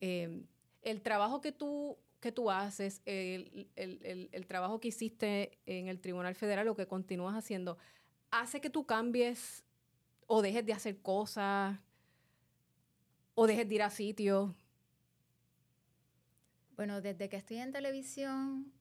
Em, 0.00 0.46
el 0.82 1.00
trabajo 1.02 1.40
que 1.40 1.52
tú, 1.52 1.96
que 2.22 2.32
tú 2.32 2.50
haces, 2.50 3.02
el, 3.04 3.68
el, 3.76 4.46
trabajo 4.46 4.80
que 4.80 4.88
hiciste 4.88 5.58
en 5.66 5.88
el 5.88 6.00
Tribunal 6.00 6.34
Federal, 6.34 6.64
lo 6.64 6.74
que 6.74 6.86
continúas 6.86 7.34
haciendo, 7.34 7.76
hace 8.30 8.62
que 8.62 8.70
tú 8.70 8.86
cambies 8.86 9.62
o 10.26 10.40
dejes 10.40 10.64
de 10.64 10.72
hacer 10.72 11.02
cosas 11.02 11.78
o 13.34 13.46
dejes 13.46 13.68
de 13.68 13.74
ir 13.74 13.82
a 13.82 13.90
sitios 13.90 14.54
bueno, 16.76 17.00
desde 17.00 17.28
que 17.28 17.36
estoy 17.36 17.58
en 17.58 17.72
televisión, 17.72 18.72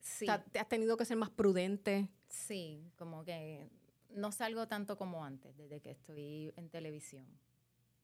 sí. 0.00 0.26
¿Te 0.52 0.58
has 0.58 0.68
tenido 0.68 0.96
que 0.96 1.04
ser 1.04 1.16
más 1.16 1.30
prudente? 1.30 2.08
Sí, 2.28 2.92
como 2.96 3.24
que 3.24 3.68
no 4.10 4.30
salgo 4.30 4.68
tanto 4.68 4.96
como 4.96 5.24
antes, 5.24 5.56
desde 5.56 5.80
que 5.80 5.90
estoy 5.90 6.52
en 6.56 6.68
televisión. 6.68 7.26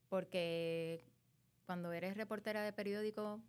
Porque 0.08 1.04
cuando 1.66 1.92
eres 1.92 2.16
reportera 2.16 2.62
de 2.62 2.72
periódico, 2.72 3.40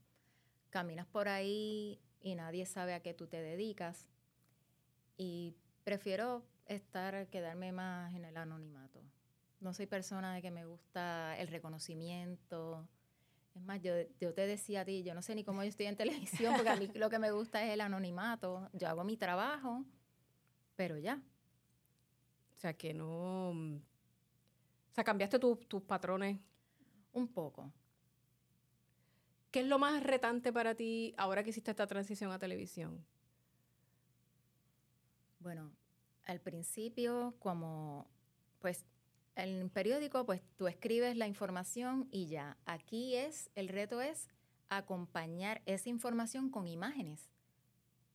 caminas 0.71 1.05
por 1.05 1.27
ahí 1.27 1.99
y 2.21 2.33
nadie 2.33 2.65
sabe 2.65 2.95
a 2.95 3.01
qué 3.01 3.13
tú 3.13 3.27
te 3.27 3.41
dedicas. 3.41 4.09
Y 5.17 5.53
prefiero 5.83 6.43
estar, 6.65 7.27
quedarme 7.27 7.71
más 7.71 8.15
en 8.15 8.25
el 8.25 8.37
anonimato. 8.37 9.03
No 9.59 9.75
soy 9.75 9.85
persona 9.85 10.33
de 10.33 10.41
que 10.41 10.49
me 10.49 10.65
gusta 10.65 11.37
el 11.37 11.47
reconocimiento 11.47 12.87
es 13.55 13.61
más, 13.63 13.81
yo, 13.81 13.93
yo, 14.19 14.33
te 14.33 14.47
decía 14.47 14.81
a 14.81 14.85
ti, 14.85 15.03
yo 15.03 15.13
no 15.13 15.21
sé 15.21 15.35
ni 15.35 15.43
cómo 15.43 15.61
yo 15.63 15.69
estoy 15.69 15.87
en 15.87 15.97
televisión, 15.97 16.53
porque 16.55 16.69
a 16.69 16.75
mí 16.75 16.87
lo 16.95 17.09
que 17.09 17.19
me 17.19 17.31
gusta 17.31 17.63
es 17.63 17.73
el 17.73 17.81
anonimato. 17.81 18.69
Yo 18.73 18.87
hago 18.87 19.03
mi 19.03 19.17
trabajo, 19.17 19.83
pero 20.75 20.97
ya. 20.97 21.21
O 22.55 22.59
sea, 22.59 22.73
que 22.73 22.93
no... 22.93 23.49
O 23.49 24.93
sea, 24.93 25.03
cambiaste 25.03 25.39
tus 25.39 25.81
patrones. 25.83 26.39
Un 27.13 27.27
poco. 27.27 27.71
¿Qué 29.51 29.59
es 29.59 29.67
lo 29.67 29.79
más 29.79 30.01
retante 30.01 30.53
para 30.53 30.75
ti 30.75 31.13
ahora 31.17 31.43
que 31.43 31.49
hiciste 31.49 31.71
esta 31.71 31.85
transición 31.85 32.31
a 32.31 32.39
televisión? 32.39 33.05
Bueno, 35.39 35.71
al 36.25 36.39
principio, 36.39 37.35
como 37.39 38.07
pues 38.59 38.85
en 39.35 39.49
el 39.49 39.69
periódico, 39.69 40.25
pues 40.25 40.41
tú 40.55 40.67
escribes 40.67 41.17
la 41.17 41.27
información 41.27 42.07
y 42.11 42.27
ya. 42.27 42.57
Aquí 42.65 43.15
es, 43.15 43.49
el 43.55 43.67
reto 43.67 44.01
es 44.01 44.29
acompañar 44.69 45.61
esa 45.65 45.89
información 45.89 46.49
con 46.49 46.67
imágenes, 46.67 47.29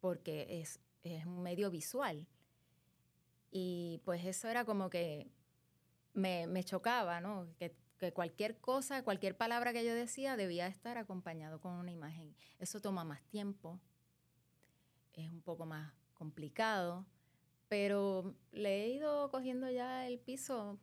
porque 0.01 0.61
es, 0.61 0.80
un 1.26 1.43
medio 1.43 1.70
visual. 1.70 2.26
Y 3.51 4.01
pues 4.05 4.24
eso 4.24 4.49
era 4.49 4.64
como 4.64 4.91
que 4.91 5.30
me, 6.14 6.64
chocaba, 6.64 7.20
¿no? 7.20 7.47
Que 7.99 8.12
cualquier 8.12 8.59
cosa, 8.59 9.03
cualquier 9.03 9.36
palabra 9.36 9.72
que 9.72 9.84
yo 9.84 9.94
decía 9.94 10.36
debía 10.36 10.66
estar 10.66 10.99
acompañado 10.99 11.61
con 11.61 11.72
una 11.72 11.90
imagen. 11.90 12.34
Eso 12.59 12.80
toma 12.80 13.05
más 13.05 13.22
tiempo, 13.24 13.80
es 15.14 15.30
un 15.30 15.40
poco 15.40 15.66
más 15.66 15.92
complicado, 16.14 17.07
pero 17.68 18.34
le 18.53 18.84
he 18.84 18.88
ido 18.88 19.30
cogiendo 19.30 19.70
ya 19.70 20.07
el 20.07 20.18
piso 20.18 20.78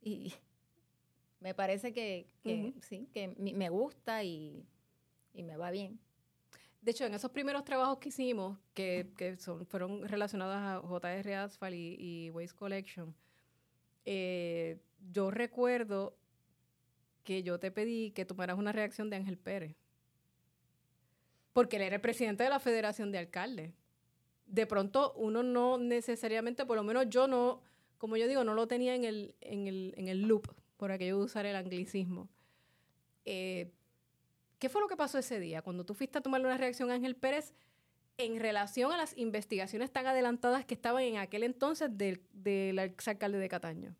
y 0.00 0.34
me 1.40 1.54
parece 1.54 1.92
que, 1.92 2.28
sí, 2.82 3.08
que 3.12 3.28
me 3.28 3.68
gusta 3.68 4.24
y, 4.24 4.66
me 5.34 5.56
va 5.56 5.70
bien. 5.70 5.98
De 6.80 6.90
hecho, 6.90 7.06
en 7.06 7.14
esos 7.14 7.30
primeros 7.30 7.64
trabajos 7.64 7.98
que 7.98 8.10
hicimos, 8.10 8.58
que, 8.74 9.36
son, 9.38 9.66
fueron 9.66 10.06
relacionados 10.06 10.56
a 10.56 10.86
JR 10.86 11.34
Asphalt 11.34 11.74
y, 11.76 12.30
Waste 12.30 12.56
Collection, 12.56 13.14
eh, 14.04 14.78
yo 15.10 15.30
recuerdo 15.30 16.16
que 17.24 17.42
yo 17.42 17.58
te 17.58 17.70
pedí 17.70 18.10
que 18.12 18.24
tomaras 18.24 18.58
una 18.58 18.72
reacción 18.72 19.10
de 19.10 19.16
Ángel 19.16 19.38
Pérez. 19.38 19.74
Porque 21.52 21.76
él 21.76 21.82
era 21.82 21.96
el 21.96 22.02
presidente 22.02 22.44
de 22.44 22.50
la 22.50 22.60
Federación 22.60 23.10
de 23.10 23.18
Alcaldes. 23.18 23.72
De 24.46 24.66
pronto 24.66 25.12
uno 25.16 25.42
no 25.42 25.78
necesariamente, 25.78 26.66
por 26.66 26.76
lo 26.76 26.84
menos 26.84 27.08
yo 27.08 27.26
no, 27.26 27.62
como 27.98 28.16
yo 28.16 28.28
digo, 28.28 28.44
no 28.44 28.54
lo 28.54 28.68
tenía 28.68 28.94
en 28.94 29.04
el, 29.04 29.34
en 29.40 29.66
el, 29.66 29.94
en 29.96 30.08
el 30.08 30.22
loop, 30.22 30.48
por 30.76 30.92
aquello 30.92 31.18
de 31.18 31.24
usar 31.24 31.46
el 31.46 31.56
anglicismo. 31.56 32.28
Eh, 33.24 33.72
¿Qué 34.58 34.68
fue 34.68 34.80
lo 34.80 34.88
que 34.88 34.96
pasó 34.96 35.18
ese 35.18 35.40
día? 35.40 35.62
Cuando 35.62 35.84
tú 35.84 35.94
fuiste 35.94 36.18
a 36.18 36.20
tomarle 36.20 36.46
una 36.46 36.58
reacción 36.58 36.90
a 36.90 36.94
Ángel 36.94 37.16
Pérez 37.16 37.54
en 38.18 38.38
relación 38.38 38.92
a 38.92 38.96
las 38.96 39.16
investigaciones 39.16 39.90
tan 39.90 40.06
adelantadas 40.06 40.64
que 40.64 40.74
estaban 40.74 41.02
en 41.02 41.16
aquel 41.16 41.42
entonces 41.42 41.96
del, 41.96 42.22
del 42.32 42.78
exalcalde 42.78 43.38
de 43.38 43.48
Cataño. 43.48 43.96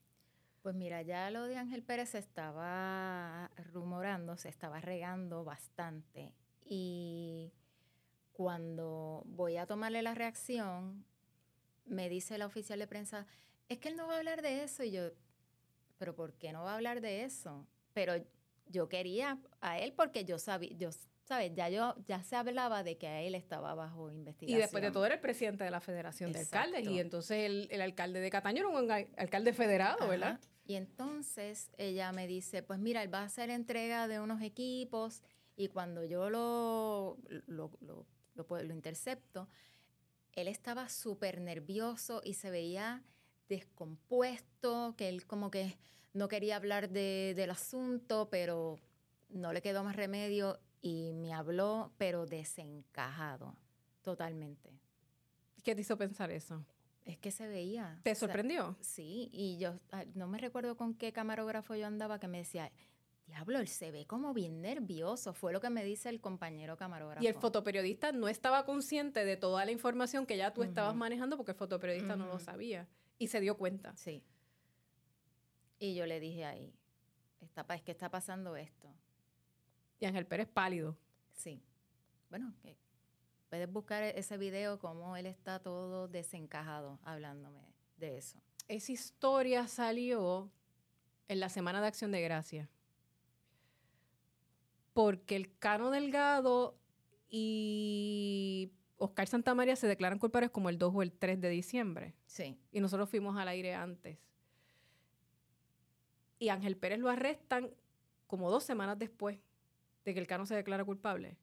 Pues 0.64 0.74
mira, 0.74 1.02
ya 1.02 1.30
lo 1.30 1.42
de 1.44 1.58
Ángel 1.58 1.82
Pérez 1.82 2.08
se 2.08 2.18
estaba 2.18 3.50
rumorando, 3.70 4.38
se 4.38 4.48
estaba 4.48 4.80
regando 4.80 5.44
bastante. 5.44 6.32
Y 6.64 7.52
cuando 8.32 9.24
voy 9.26 9.58
a 9.58 9.66
tomarle 9.66 10.00
la 10.00 10.14
reacción, 10.14 11.04
me 11.84 12.08
dice 12.08 12.38
la 12.38 12.46
oficial 12.46 12.78
de 12.78 12.86
prensa, 12.86 13.26
es 13.68 13.76
que 13.76 13.90
él 13.90 13.96
no 13.96 14.06
va 14.06 14.14
a 14.14 14.16
hablar 14.16 14.40
de 14.40 14.64
eso. 14.64 14.82
Y 14.84 14.92
yo, 14.92 15.10
pero 15.98 16.14
¿por 16.14 16.32
qué 16.32 16.50
no 16.50 16.64
va 16.64 16.72
a 16.72 16.76
hablar 16.76 17.02
de 17.02 17.24
eso? 17.24 17.66
Pero 17.92 18.14
yo 18.64 18.88
quería 18.88 19.38
a 19.60 19.78
él 19.78 19.92
porque 19.92 20.24
yo 20.24 20.38
sabía, 20.38 20.72
yo 20.78 20.88
¿sabes? 21.24 21.52
Ya 21.54 21.68
yo 21.68 21.94
ya 22.06 22.22
se 22.22 22.36
hablaba 22.36 22.82
de 22.82 22.96
que 22.96 23.06
a 23.06 23.20
él 23.20 23.34
estaba 23.34 23.74
bajo 23.74 24.10
investigación. 24.10 24.58
Y 24.58 24.62
después 24.62 24.82
de 24.82 24.90
todo 24.90 25.04
era 25.04 25.16
el 25.16 25.20
presidente 25.20 25.62
de 25.62 25.70
la 25.70 25.80
Federación 25.80 26.32
de 26.32 26.38
Alcaldes 26.38 26.86
y 26.86 27.00
entonces 27.00 27.68
el, 27.70 27.82
alcalde 27.82 28.20
de 28.20 28.30
Cataño 28.30 28.60
era 28.60 28.68
un 28.68 28.90
alcalde 28.90 29.52
federado, 29.52 30.08
¿verdad? 30.08 30.40
Y 30.66 30.76
entonces 30.76 31.70
ella 31.76 32.12
me 32.12 32.26
dice, 32.26 32.62
pues 32.62 32.78
mira, 32.78 33.02
él 33.02 33.12
va 33.12 33.20
a 33.20 33.24
hacer 33.24 33.50
entrega 33.50 34.08
de 34.08 34.20
unos 34.20 34.40
equipos 34.40 35.22
y 35.56 35.68
cuando 35.68 36.04
yo 36.04 36.30
lo, 36.30 37.18
lo, 37.46 37.70
lo, 37.80 38.06
lo, 38.34 38.74
intercepto, 38.74 39.48
él 40.32 40.48
estaba 40.48 40.88
súper 40.88 41.40
nervioso 41.40 42.22
y 42.24 42.34
se 42.34 42.50
veía 42.50 43.04
descompuesto, 43.48 44.94
que 44.96 45.08
él 45.08 45.26
como 45.26 45.50
que 45.50 45.78
no 46.14 46.28
quería 46.28 46.56
hablar 46.56 46.88
de, 46.88 47.34
del 47.36 47.50
asunto, 47.50 48.28
pero 48.30 48.78
no 49.28 49.52
le 49.52 49.62
quedó 49.62 49.84
más 49.84 49.96
remedio 49.96 50.58
y 50.80 51.12
me 51.12 51.34
habló, 51.34 51.92
pero 51.98 52.26
desencajado, 52.26 53.54
totalmente. 54.02 54.70
¿Qué 55.62 55.74
te 55.74 55.82
hizo 55.82 55.96
pensar 55.96 56.30
eso? 56.30 56.64
Es 57.05 57.18
que 57.18 57.30
se 57.30 57.46
veía. 57.46 58.00
¿Te 58.02 58.14
sorprendió? 58.14 58.76
sí, 58.80 59.28
y 59.32 59.59
yo 59.59 59.78
no 60.14 60.26
me 60.26 60.38
recuerdo 60.38 60.76
con 60.76 60.94
qué 60.94 61.12
camarógrafo 61.12 61.74
yo 61.74 61.86
andaba 61.86 62.18
que 62.18 62.28
me 62.28 62.38
decía, 62.38 62.72
diablo, 63.26 63.59
él 63.59 63.68
se 63.68 63.90
ve 63.90 64.07
como 64.07 64.32
bien 64.32 64.61
nervioso, 64.62 65.34
fue 65.34 65.52
lo 65.52 65.61
que 65.61 65.70
me 65.70 65.84
dice 65.84 66.09
el 66.09 66.20
compañero 66.20 66.76
camarógrafo. 66.76 67.22
Y 67.22 67.26
el 67.26 67.34
fotoperiodista 67.34 68.12
no 68.12 68.28
estaba 68.28 68.64
consciente 68.64 69.24
de 69.24 69.36
toda 69.36 69.64
la 69.64 69.70
información 69.70 70.26
que 70.26 70.36
ya 70.36 70.52
tú 70.52 70.62
estabas 70.62 70.94
manejando 70.94 71.36
porque 71.36 71.52
el 71.52 71.59
fotoperiodista 71.59 72.16
no 72.16 72.26
lo 72.26 72.38
sabía 72.38 72.88
y 73.18 73.28
se 73.28 73.40
dio 73.40 73.57
cuenta. 73.57 73.94
Sí. 73.96 74.22
Y 75.78 75.94
yo 75.94 76.07
le 76.07 76.20
dije 76.20 76.44
ahí, 76.44 76.72
está, 77.40 77.66
es 77.74 77.82
que 77.82 77.92
está 77.92 78.11
pasando 78.11 78.57
esto. 78.57 78.88
Y 80.00 80.07
Ángel 80.07 80.26
Pérez 80.26 80.48
pálido. 80.48 80.96
Sí. 81.32 81.62
Bueno, 82.30 82.55
que 82.62 82.76
Puedes 83.55 83.70
buscar 83.70 84.02
e-, 84.02 84.18
ese 84.18 84.36
video 84.36 84.80
como 84.80 85.16
él 85.16 85.26
está 85.26 85.61
todo 85.61 86.09
desencajado 86.09 86.98
hablándome 87.05 87.61
de 87.98 88.18
eso. 88.18 88.36
Esa 88.66 88.90
historia 88.90 89.68
salió 89.68 90.50
en 91.28 91.38
la 91.38 91.48
Semana 91.48 91.80
de 91.80 91.86
Acción 91.86 92.11
de 92.11 92.20
Gracia. 92.20 92.68
Porque 94.92 95.36
el 95.36 95.57
Cano 95.57 95.92
Delgado 95.92 96.76
y 97.30 98.72
Oscar 98.96 99.28
Santamaría 99.28 99.76
se 99.76 99.86
declaran 99.86 100.18
culpables 100.18 100.50
como 100.50 100.68
el 100.68 100.76
2 100.76 100.92
o 100.92 101.02
el 101.02 101.12
3 101.12 101.40
de 101.40 101.48
diciembre. 101.50 102.16
Sí. 102.26 102.59
Y 102.72 102.80
nosotros 102.80 103.09
fuimos 103.09 103.36
al 103.36 103.46
aire 103.46 103.72
antes. 103.72 104.18
Y 106.40 106.48
Ángel 106.48 106.76
Pérez 106.76 106.98
lo 106.98 107.09
arrestan 107.09 107.70
como 108.26 108.50
dos 108.50 108.64
semanas 108.64 108.98
después 108.98 109.38
de 110.05 110.12
que 110.12 110.18
el 110.18 110.26
Cano 110.26 110.44
se 110.44 110.57
declara 110.57 110.84
culpable. 110.84 111.36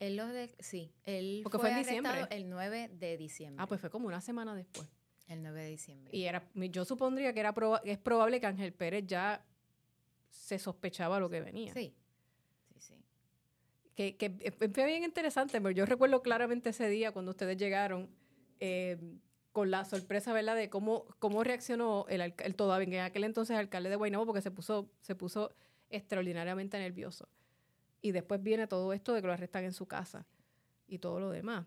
Él 0.00 0.16
lo 0.16 0.26
de, 0.26 0.54
sí, 0.58 0.92
él 1.04 1.40
Porque 1.42 1.58
fue, 1.58 1.70
en 1.70 1.78
diciembre. 1.78 2.26
el 2.30 2.48
9 2.48 2.90
de 2.92 3.16
diciembre. 3.16 3.62
Ah, 3.62 3.66
pues 3.66 3.80
fue 3.80 3.90
como 3.90 4.08
una 4.08 4.20
semana 4.20 4.54
después. 4.54 4.88
El 5.28 5.42
9 5.42 5.62
de 5.62 5.70
diciembre. 5.70 6.16
Y 6.16 6.24
era, 6.24 6.48
yo 6.54 6.84
supondría 6.84 7.32
que 7.32 7.40
era 7.40 7.54
es 7.84 7.98
probable 7.98 8.40
que 8.40 8.46
Ángel 8.46 8.72
Pérez 8.72 9.06
ya 9.06 9.44
se 10.30 10.58
sospechaba 10.58 11.20
lo 11.20 11.30
que 11.30 11.40
venía. 11.40 11.72
Sí, 11.72 11.94
sí, 12.74 12.80
sí. 12.80 12.94
Que, 13.94 14.16
que 14.16 14.52
fue 14.52 14.84
bien 14.84 15.04
interesante, 15.04 15.60
pero 15.60 15.70
yo 15.70 15.86
recuerdo 15.86 16.22
claramente 16.22 16.70
ese 16.70 16.88
día 16.88 17.12
cuando 17.12 17.30
ustedes 17.30 17.56
llegaron 17.56 18.10
eh, 18.60 18.98
con 19.52 19.70
la 19.70 19.84
sorpresa, 19.84 20.32
¿verdad?, 20.32 20.56
de 20.56 20.68
cómo, 20.68 21.06
cómo 21.20 21.44
reaccionó 21.44 22.04
el, 22.08 22.20
el 22.20 22.56
todavía 22.56 22.98
en 22.98 23.04
aquel 23.04 23.22
entonces 23.22 23.56
alcalde 23.56 23.88
de 23.88 23.96
Guaynabo 23.96 24.26
porque 24.26 24.42
se 24.42 24.50
puso, 24.50 24.90
se 25.00 25.14
puso 25.14 25.54
extraordinariamente 25.88 26.76
nervioso. 26.78 27.28
Y 28.04 28.12
después 28.12 28.42
viene 28.42 28.66
todo 28.66 28.92
esto 28.92 29.14
de 29.14 29.22
que 29.22 29.26
lo 29.28 29.32
arrestan 29.32 29.64
en 29.64 29.72
su 29.72 29.86
casa 29.86 30.26
y 30.86 30.98
todo 30.98 31.20
lo 31.20 31.30
demás. 31.30 31.64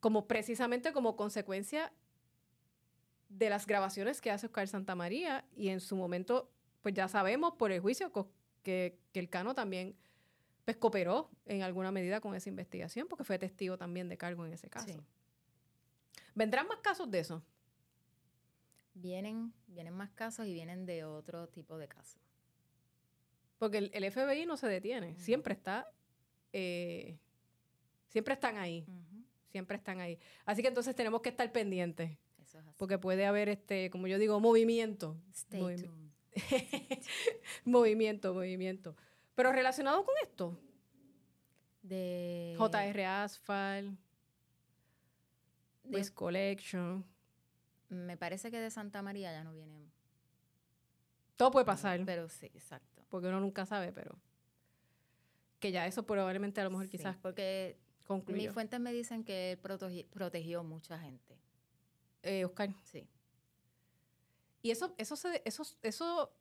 Como 0.00 0.28
precisamente 0.28 0.92
como 0.92 1.16
consecuencia 1.16 1.94
de 3.30 3.48
las 3.48 3.66
grabaciones 3.66 4.20
que 4.20 4.30
hace 4.30 4.44
Oscar 4.44 4.68
Santamaría 4.68 5.46
y 5.56 5.70
en 5.70 5.80
su 5.80 5.96
momento, 5.96 6.52
pues 6.82 6.94
ya 6.94 7.08
sabemos 7.08 7.54
por 7.54 7.72
el 7.72 7.80
juicio 7.80 8.12
que, 8.62 8.98
el 9.14 9.30
Cano 9.30 9.54
también 9.54 9.96
pues, 10.66 10.76
cooperó 10.76 11.30
en 11.46 11.62
alguna 11.62 11.90
medida 11.90 12.20
con 12.20 12.34
esa 12.34 12.50
investigación 12.50 13.08
porque 13.08 13.24
fue 13.24 13.38
testigo 13.38 13.78
también 13.78 14.10
de 14.10 14.18
cargo 14.18 14.44
en 14.44 14.52
ese 14.52 14.68
caso. 14.68 15.02
¿Vendrán 16.34 16.68
más 16.68 16.80
casos 16.80 17.10
de 17.10 17.20
eso? 17.20 17.42
Vienen, 18.92 19.54
vienen 19.68 19.94
más 19.94 20.10
casos 20.10 20.46
y 20.46 20.52
vienen 20.52 20.84
de 20.84 21.04
otro 21.04 21.48
tipo 21.48 21.78
de 21.78 21.88
casos. 21.88 22.27
Porque 23.58 23.90
el, 23.92 24.12
FBI 24.12 24.46
no 24.46 24.56
se 24.56 24.68
detiene, 24.68 25.18
siempre 25.18 25.52
está, 25.52 25.90
eh, 26.52 27.18
siempre 28.06 28.34
están 28.34 28.56
ahí, 28.56 28.86
siempre 29.50 29.76
están 29.76 30.00
ahí. 30.00 30.18
Así 30.44 30.62
que 30.62 30.68
entonces 30.68 30.94
tenemos 30.94 31.20
que 31.22 31.30
estar 31.30 31.50
pendientes. 31.50 32.16
Porque 32.76 32.98
puede 32.98 33.26
haber, 33.26 33.48
este, 33.48 33.90
como 33.90 34.06
yo 34.06 34.18
digo, 34.18 34.40
movimiento. 34.40 35.16
movimiento, 37.64 38.32
movimiento. 38.32 38.96
Pero 39.34 39.52
relacionado 39.52 40.04
con 40.04 40.14
esto. 40.22 40.58
De 41.82 42.54
JR 42.56 43.04
Asphalt, 43.04 43.98
de... 45.84 46.14
Collection. 46.14 47.04
Me 47.88 48.16
parece 48.16 48.50
que 48.50 48.60
de 48.60 48.70
Santa 48.70 49.02
María 49.02 49.32
ya 49.32 49.44
no 49.44 49.52
vienen. 49.52 49.90
Todo 51.36 51.50
puede 51.50 51.66
pasar. 51.66 52.00
Pero 52.04 52.28
sí, 52.28 52.46
exacto 52.46 52.97
porque 53.08 53.28
uno 53.28 53.40
nunca 53.40 53.66
sabe, 53.66 53.92
pero 53.92 54.16
que 55.60 55.72
ya 55.72 55.86
eso 55.86 56.04
probablemente 56.04 56.60
a 56.60 56.64
lo 56.64 56.70
mejor 56.70 56.88
quizás 56.88 57.16
porque 57.16 57.76
mis 58.28 58.50
fuentes 58.52 58.80
me 58.80 58.92
dicen 58.92 59.24
que 59.24 59.52
él 59.52 59.58
protegió, 60.10 60.64
mucha 60.64 60.98
gente. 60.98 61.36
Eh, 62.22 62.44
Oscar. 62.44 62.70
Sí. 62.84 63.06
Y 64.62 64.70
eso, 64.70 64.94
eso, 64.98 65.16
se, 65.16 65.42
eso, 65.44 65.62
eso 65.82 66.32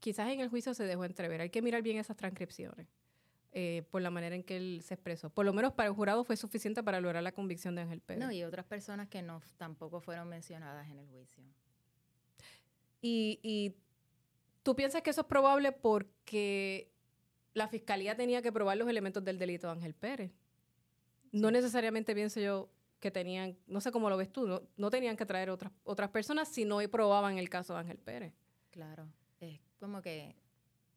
quizás 0.00 0.28
en 0.30 0.40
el 0.40 0.48
juicio 0.48 0.74
se 0.74 0.84
dejó 0.84 1.04
entrever. 1.04 1.40
Hay 1.40 1.50
que 1.50 1.62
mirar 1.62 1.82
bien 1.82 1.98
esas 1.98 2.16
transcripciones 2.16 2.86
eh, 3.52 3.84
por 3.90 4.02
la 4.02 4.10
manera 4.10 4.34
en 4.34 4.42
que 4.42 4.56
él 4.56 4.80
se 4.84 4.94
expresó. 4.94 5.30
Por 5.30 5.46
lo 5.46 5.52
menos 5.52 5.72
para 5.72 5.88
el 5.88 5.94
jurado 5.94 6.24
fue 6.24 6.36
suficiente 6.36 6.82
para 6.82 7.00
lograr 7.00 7.22
la 7.22 7.32
convicción 7.32 7.74
de 7.74 7.82
Ángel 7.82 8.00
Pérez. 8.00 8.24
No, 8.24 8.32
y 8.32 8.42
otras 8.44 8.66
personas 8.66 9.08
que 9.08 9.22
no 9.22 9.40
tampoco 9.56 10.00
fueron 10.00 10.28
mencionadas 10.28 10.88
en 10.90 10.98
el 10.98 11.08
juicio. 11.08 11.42
Y, 13.00 13.38
y 13.42 13.74
¿Tú 14.68 14.76
piensas 14.76 15.00
que 15.00 15.08
eso 15.08 15.22
es 15.22 15.26
probable 15.26 15.72
porque 15.72 16.92
la 17.54 17.68
fiscalía 17.68 18.18
tenía 18.18 18.42
que 18.42 18.52
probar 18.52 18.76
los 18.76 18.86
elementos 18.86 19.24
del 19.24 19.38
delito 19.38 19.66
de 19.66 19.72
Ángel 19.72 19.94
Pérez? 19.94 20.30
No 21.32 21.50
necesariamente 21.50 22.14
pienso 22.14 22.38
yo 22.38 22.68
que 23.00 23.10
tenían, 23.10 23.56
no 23.66 23.80
sé 23.80 23.90
cómo 23.92 24.10
lo 24.10 24.18
ves 24.18 24.30
tú, 24.30 24.68
no, 24.76 24.90
tenían 24.90 25.16
que 25.16 25.24
traer 25.24 25.48
otras, 25.48 25.72
otras 25.84 26.10
personas 26.10 26.48
si 26.48 26.66
no 26.66 26.80
probaban 26.90 27.38
el 27.38 27.48
caso 27.48 27.72
de 27.72 27.78
Ángel 27.78 27.96
Pérez. 27.96 28.34
Claro, 28.70 29.08
es 29.40 29.58
como 29.80 30.02
que 30.02 30.36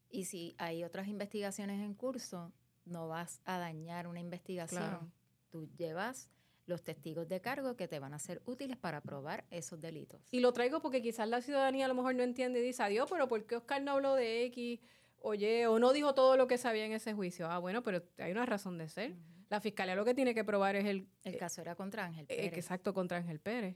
Y 0.09 0.25
si 0.25 0.53
hay 0.57 0.83
otras 0.83 1.07
investigaciones 1.07 1.79
en 1.79 1.93
curso, 1.93 2.51
no 2.83 3.07
vas 3.07 3.39
a 3.45 3.57
dañar 3.57 4.05
una 4.05 4.19
investigación. 4.19 4.81
Claro. 4.81 5.11
Tú 5.49 5.69
llevas 5.77 6.29
los 6.65 6.83
testigos 6.83 7.27
de 7.27 7.41
cargo 7.41 7.75
que 7.75 7.87
te 7.87 7.99
van 7.99 8.13
a 8.13 8.19
ser 8.19 8.41
útiles 8.45 8.77
para 8.77 9.01
probar 9.01 9.45
esos 9.49 9.79
delitos. 9.81 10.21
Y 10.31 10.39
lo 10.39 10.53
traigo 10.53 10.81
porque 10.81 11.01
quizás 11.01 11.27
la 11.27 11.41
ciudadanía 11.41 11.85
a 11.85 11.87
lo 11.87 11.95
mejor 11.95 12.15
no 12.15 12.23
entiende 12.23 12.59
y 12.59 12.63
dice, 12.63 12.83
adiós, 12.83 13.07
pero 13.09 13.27
¿por 13.27 13.45
qué 13.45 13.55
Oscar 13.57 13.81
no 13.81 13.91
habló 13.91 14.15
de 14.15 14.45
X? 14.45 14.79
Oye, 15.23 15.67
o 15.67 15.79
no 15.79 15.91
dijo 15.93 16.13
todo 16.13 16.37
lo 16.37 16.47
que 16.47 16.57
sabía 16.57 16.85
en 16.85 16.93
ese 16.93 17.13
juicio. 17.13 17.49
Ah, 17.49 17.57
bueno, 17.59 17.83
pero 17.83 18.03
hay 18.17 18.31
una 18.31 18.45
razón 18.45 18.77
de 18.77 18.87
ser. 18.89 19.15
La 19.49 19.59
fiscalía 19.59 19.95
lo 19.95 20.05
que 20.05 20.13
tiene 20.13 20.33
que 20.33 20.43
probar 20.43 20.75
es 20.75 20.85
el, 20.85 21.07
El 21.23 21.37
caso 21.37 21.61
era 21.61 21.75
contra 21.75 22.05
Ángel 22.05 22.25
eh, 22.29 22.35
Pérez. 22.37 22.53
exacto 22.57 22.93
contra 22.93 23.17
Ángel 23.17 23.39
Pérez. 23.39 23.75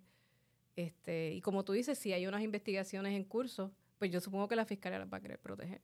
Este, 0.75 1.31
y 1.33 1.41
como 1.41 1.63
tú 1.63 1.73
dices, 1.73 1.97
si 1.97 2.13
hay 2.13 2.27
unas 2.27 2.41
investigaciones 2.41 3.13
en 3.13 3.23
curso, 3.25 3.73
pues 3.97 4.11
yo 4.11 4.19
supongo 4.19 4.47
que 4.47 4.55
la 4.55 4.65
fiscalía 4.65 4.99
las 4.99 5.11
va 5.11 5.17
a 5.17 5.21
querer 5.21 5.39
proteger 5.39 5.81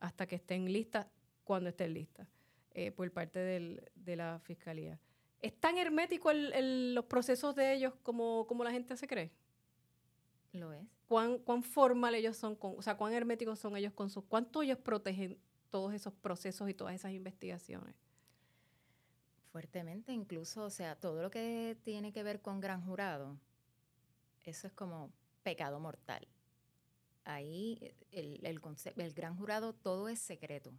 hasta 0.00 0.26
que 0.26 0.36
estén 0.36 0.72
listas, 0.72 1.06
cuando 1.44 1.70
estén 1.70 1.94
listas, 1.94 2.28
eh, 2.72 2.90
por 2.92 3.10
parte 3.12 3.38
del- 3.40 3.82
de 3.94 4.16
la 4.16 4.38
fiscalía. 4.44 4.98
¿Es 5.40 5.58
tan 5.60 5.78
hermético 5.78 6.30
el- 6.30 6.52
el- 6.52 6.94
los 6.94 7.04
procesos 7.04 7.54
de 7.54 7.72
ellos 7.74 7.94
como, 8.02 8.46
como 8.46 8.64
la 8.64 8.72
gente 8.72 8.96
se 8.96 9.06
cree? 9.06 9.30
Lo 10.52 10.72
es. 10.72 10.84
¿Cuán, 11.06 11.38
cuán 11.38 11.62
formal 11.62 12.14
ellos 12.14 12.36
son, 12.36 12.56
con, 12.56 12.74
o 12.78 12.82
sea, 12.82 12.96
cuán 12.96 13.12
herméticos 13.12 13.58
son 13.58 13.76
ellos 13.76 13.92
con 13.92 14.10
sus, 14.10 14.24
cuánto 14.24 14.62
ellos 14.62 14.78
protegen 14.78 15.38
todos 15.70 15.94
esos 15.94 16.12
procesos 16.14 16.68
y 16.68 16.74
todas 16.74 16.94
esas 16.94 17.12
investigaciones? 17.12 17.94
Fuertemente, 19.52 20.12
incluso, 20.12 20.64
o 20.64 20.70
sea, 20.70 20.96
todo 20.96 21.22
lo 21.22 21.30
que 21.30 21.76
tiene 21.82 22.12
que 22.12 22.22
ver 22.22 22.40
con 22.42 22.60
gran 22.60 22.84
jurado, 22.84 23.38
eso 24.44 24.66
es 24.66 24.72
como 24.72 25.10
pecado 25.42 25.80
mortal. 25.80 26.26
Ahí 27.24 27.78
el, 28.10 28.46
el, 28.46 28.60
el 28.96 29.12
gran 29.14 29.36
jurado 29.36 29.72
todo 29.74 30.08
es 30.08 30.18
secreto. 30.18 30.72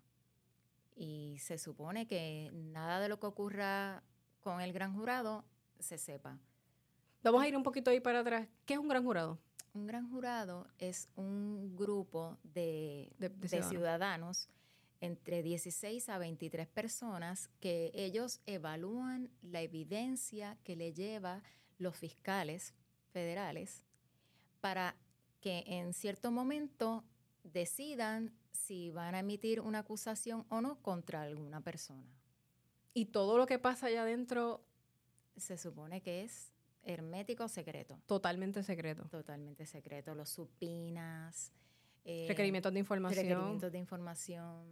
Y 0.96 1.38
se 1.40 1.58
supone 1.58 2.08
que 2.08 2.52
nada 2.54 3.00
de 3.00 3.10
lo 3.10 3.20
que 3.20 3.28
ocurra 3.28 4.04
con 4.50 4.62
el 4.62 4.74
gran 4.74 4.96
jurado 4.96 5.46
se 5.80 6.00
sepa. 6.00 6.40
Vamos 7.22 7.44
a 7.44 7.48
ir 7.48 7.56
un 7.56 7.62
poquito 7.62 7.92
ahí 7.92 8.00
para 8.00 8.22
atrás. 8.22 8.48
¿Qué 8.66 8.74
es 8.74 8.80
un 8.80 8.88
gran 8.88 9.04
jurado? 9.04 9.38
Un 9.76 9.86
gran 9.86 10.10
jurado 10.10 10.66
es 10.80 11.08
un 11.16 11.76
grupo 11.78 12.40
de, 12.44 13.12
De- 13.20 13.30
de 13.30 13.36
de 13.38 13.48
ciudadanos. 13.48 13.70
ciudadanos 13.70 14.50
entre 15.02 15.44
16 15.44 16.10
a 16.10 16.18
23 16.18 16.68
personas 16.68 17.48
que 17.60 17.92
ellos 17.94 18.42
evalúan 18.48 19.30
la 19.44 19.62
evidencia 19.62 20.58
que 20.64 20.76
le 20.76 20.94
lleva 20.94 21.44
los 21.78 21.96
fiscales 21.96 22.74
federales 23.12 23.84
para 24.62 24.96
que 25.42 25.64
en 25.68 25.94
cierto 25.94 26.32
momento 26.32 27.04
decidan 27.44 28.34
si 28.52 28.90
van 28.90 29.14
a 29.14 29.20
emitir 29.20 29.62
una 29.62 29.80
acusación 29.80 30.44
o 30.50 30.60
no 30.60 30.82
contra 30.82 31.22
alguna 31.22 31.62
persona. 31.62 32.19
Y 32.94 33.06
todo 33.06 33.38
lo 33.38 33.46
que 33.46 33.60
pasa 33.60 33.88
allá 33.88 34.02
adentro, 34.04 34.64
Se 35.38 35.58
supone 35.58 36.02
que 36.02 36.24
es 36.24 36.52
hermético 36.84 37.48
secreto, 37.48 37.98
totalmente 38.08 38.62
secreto. 38.64 39.04
totalmente 39.10 39.66
secreto. 39.66 40.14
Los 40.16 40.30
supinas. 40.30 41.54
eh, 42.04 42.26
Requerimientos 42.28 42.74
de 42.74 42.80
información. 42.80 43.24
requerimientos 43.26 43.72
de 43.72 43.78
información. 43.78 44.66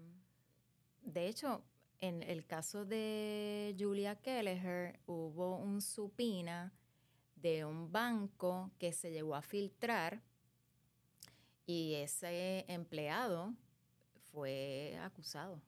De 1.03 1.27
hecho, 1.27 1.63
en 1.99 2.21
el 2.23 2.45
caso 2.45 2.85
de 2.85 3.75
Julia 3.79 4.15
Kelleher, 4.15 4.99
hubo 5.05 5.57
un 5.57 5.81
supina 5.81 6.73
de 7.35 7.63
un 7.65 7.91
banco 7.91 8.71
que 8.79 8.91
se 8.91 9.11
llegó 9.11 9.35
a 9.35 9.41
filtrar 9.41 10.21
y 11.65 11.93
ese 11.95 12.65
empleado 12.67 13.53
fue 14.31 14.97
acusado. 15.01 15.61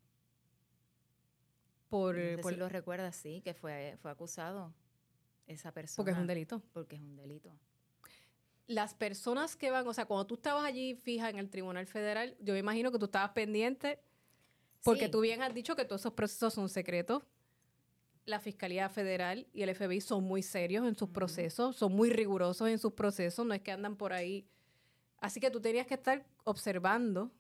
Por, 1.89 2.15
No 2.15 2.21
sé 2.21 2.37
por- 2.41 2.53
si 2.53 2.59
lo 2.59 2.69
recuerdas, 2.69 3.15
sí, 3.15 3.41
que 3.41 3.53
fue, 3.53 3.97
fue 4.01 4.11
acusado 4.11 4.73
esa 5.47 5.71
persona. 5.71 5.95
porque 5.97 6.11
es 6.11 6.17
un 6.17 6.27
delito. 6.27 6.61
Porque 6.73 6.95
es 6.95 7.01
un 7.01 7.15
delito. 7.15 7.51
Las 8.67 8.93
personas 8.93 9.55
que 9.55 9.71
van, 9.71 9.87
o 9.87 9.93
sea, 9.93 10.05
cuando 10.05 10.27
tú 10.27 10.35
estabas 10.35 10.63
allí 10.63 10.93
fija 10.95 11.29
en 11.29 11.39
el 11.39 11.49
Tribunal 11.49 11.87
Federal, 11.87 12.35
yo 12.39 12.53
me 12.53 12.59
imagino 12.59 12.91
que 12.91 12.99
tú 12.99 13.05
estabas 13.05 13.31
pendiente, 13.31 13.99
porque 14.83 15.05
Sí. 15.05 15.11
tú 15.11 15.21
bien 15.21 15.41
has 15.41 15.53
dicho 15.53 15.75
que 15.75 15.85
todos 15.85 16.01
esos 16.01 16.13
procesos 16.13 16.53
son 16.53 16.69
secretos. 16.69 17.23
La 18.25 18.39
Fiscalía 18.39 18.87
Federal 18.89 19.47
y 19.53 19.63
el 19.63 19.69
FBI 19.69 20.01
son 20.01 20.23
muy 20.23 20.43
serios 20.43 20.85
en 20.87 20.95
sus 20.95 21.09
procesos, 21.09 21.75
son 21.77 21.93
muy 21.95 22.11
rigurosos 22.11 22.69
en 22.69 22.77
sus 22.77 22.93
procesos, 22.93 23.43
no 23.43 23.55
es 23.55 23.61
que 23.61 23.71
andan 23.71 23.95
por 23.95 24.13
ahí. 24.13 24.47
Así 25.17 25.39
que 25.39 25.49
tú 25.49 25.59
tenías 25.59 25.87
que 25.87 25.95
estar 25.95 26.23
observando 26.43 27.31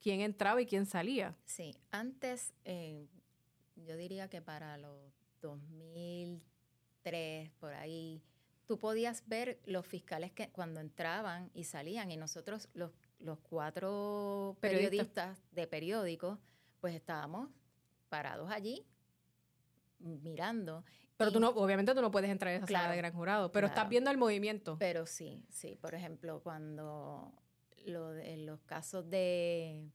quién 0.00 0.20
entraba 0.20 0.62
y 0.62 0.66
quién 0.66 0.86
salía. 0.86 1.36
Sí, 1.46 1.74
antes, 1.90 2.54
eh, 2.64 3.08
yo 3.86 3.96
diría 3.96 4.28
que 4.28 4.40
para 4.42 4.76
los 4.78 5.12
2003, 5.40 7.50
por 7.58 7.72
ahí, 7.74 8.22
tú 8.66 8.78
podías 8.78 9.26
ver 9.28 9.60
los 9.66 9.86
fiscales 9.86 10.32
que 10.32 10.50
cuando 10.50 10.80
entraban 10.80 11.50
y 11.54 11.64
salían, 11.64 12.10
y 12.10 12.16
nosotros, 12.16 12.68
los, 12.74 12.92
los 13.18 13.38
cuatro 13.40 14.56
Periodistas. 14.60 14.90
periodistas 14.90 15.38
de 15.52 15.66
periódicos, 15.66 16.38
pues 16.80 16.94
estábamos 16.94 17.50
parados 18.08 18.50
allí 18.50 18.86
mirando. 19.98 20.84
Pero 21.16 21.30
Y- 21.30 21.34
tú 21.34 21.40
no, 21.40 21.48
obviamente 21.50 21.94
tú 21.94 22.00
no 22.00 22.10
puedes 22.10 22.30
entrar 22.30 22.54
a 22.54 22.56
esa 22.56 22.66
sala 22.66 22.90
de 22.90 22.96
gran 22.96 23.12
jurado, 23.12 23.52
pero 23.52 23.66
estás 23.66 23.88
viendo 23.88 24.10
el 24.10 24.16
movimiento. 24.16 24.76
Pero 24.78 25.06
sí, 25.06 25.44
sí. 25.50 25.76
Por 25.80 25.94
ejemplo, 25.94 26.40
cuando 26.42 27.32
lo 27.84 28.10
de- 28.12 28.32
en 28.34 28.46
los 28.46 28.60
casos 28.62 29.08
de, 29.10 29.86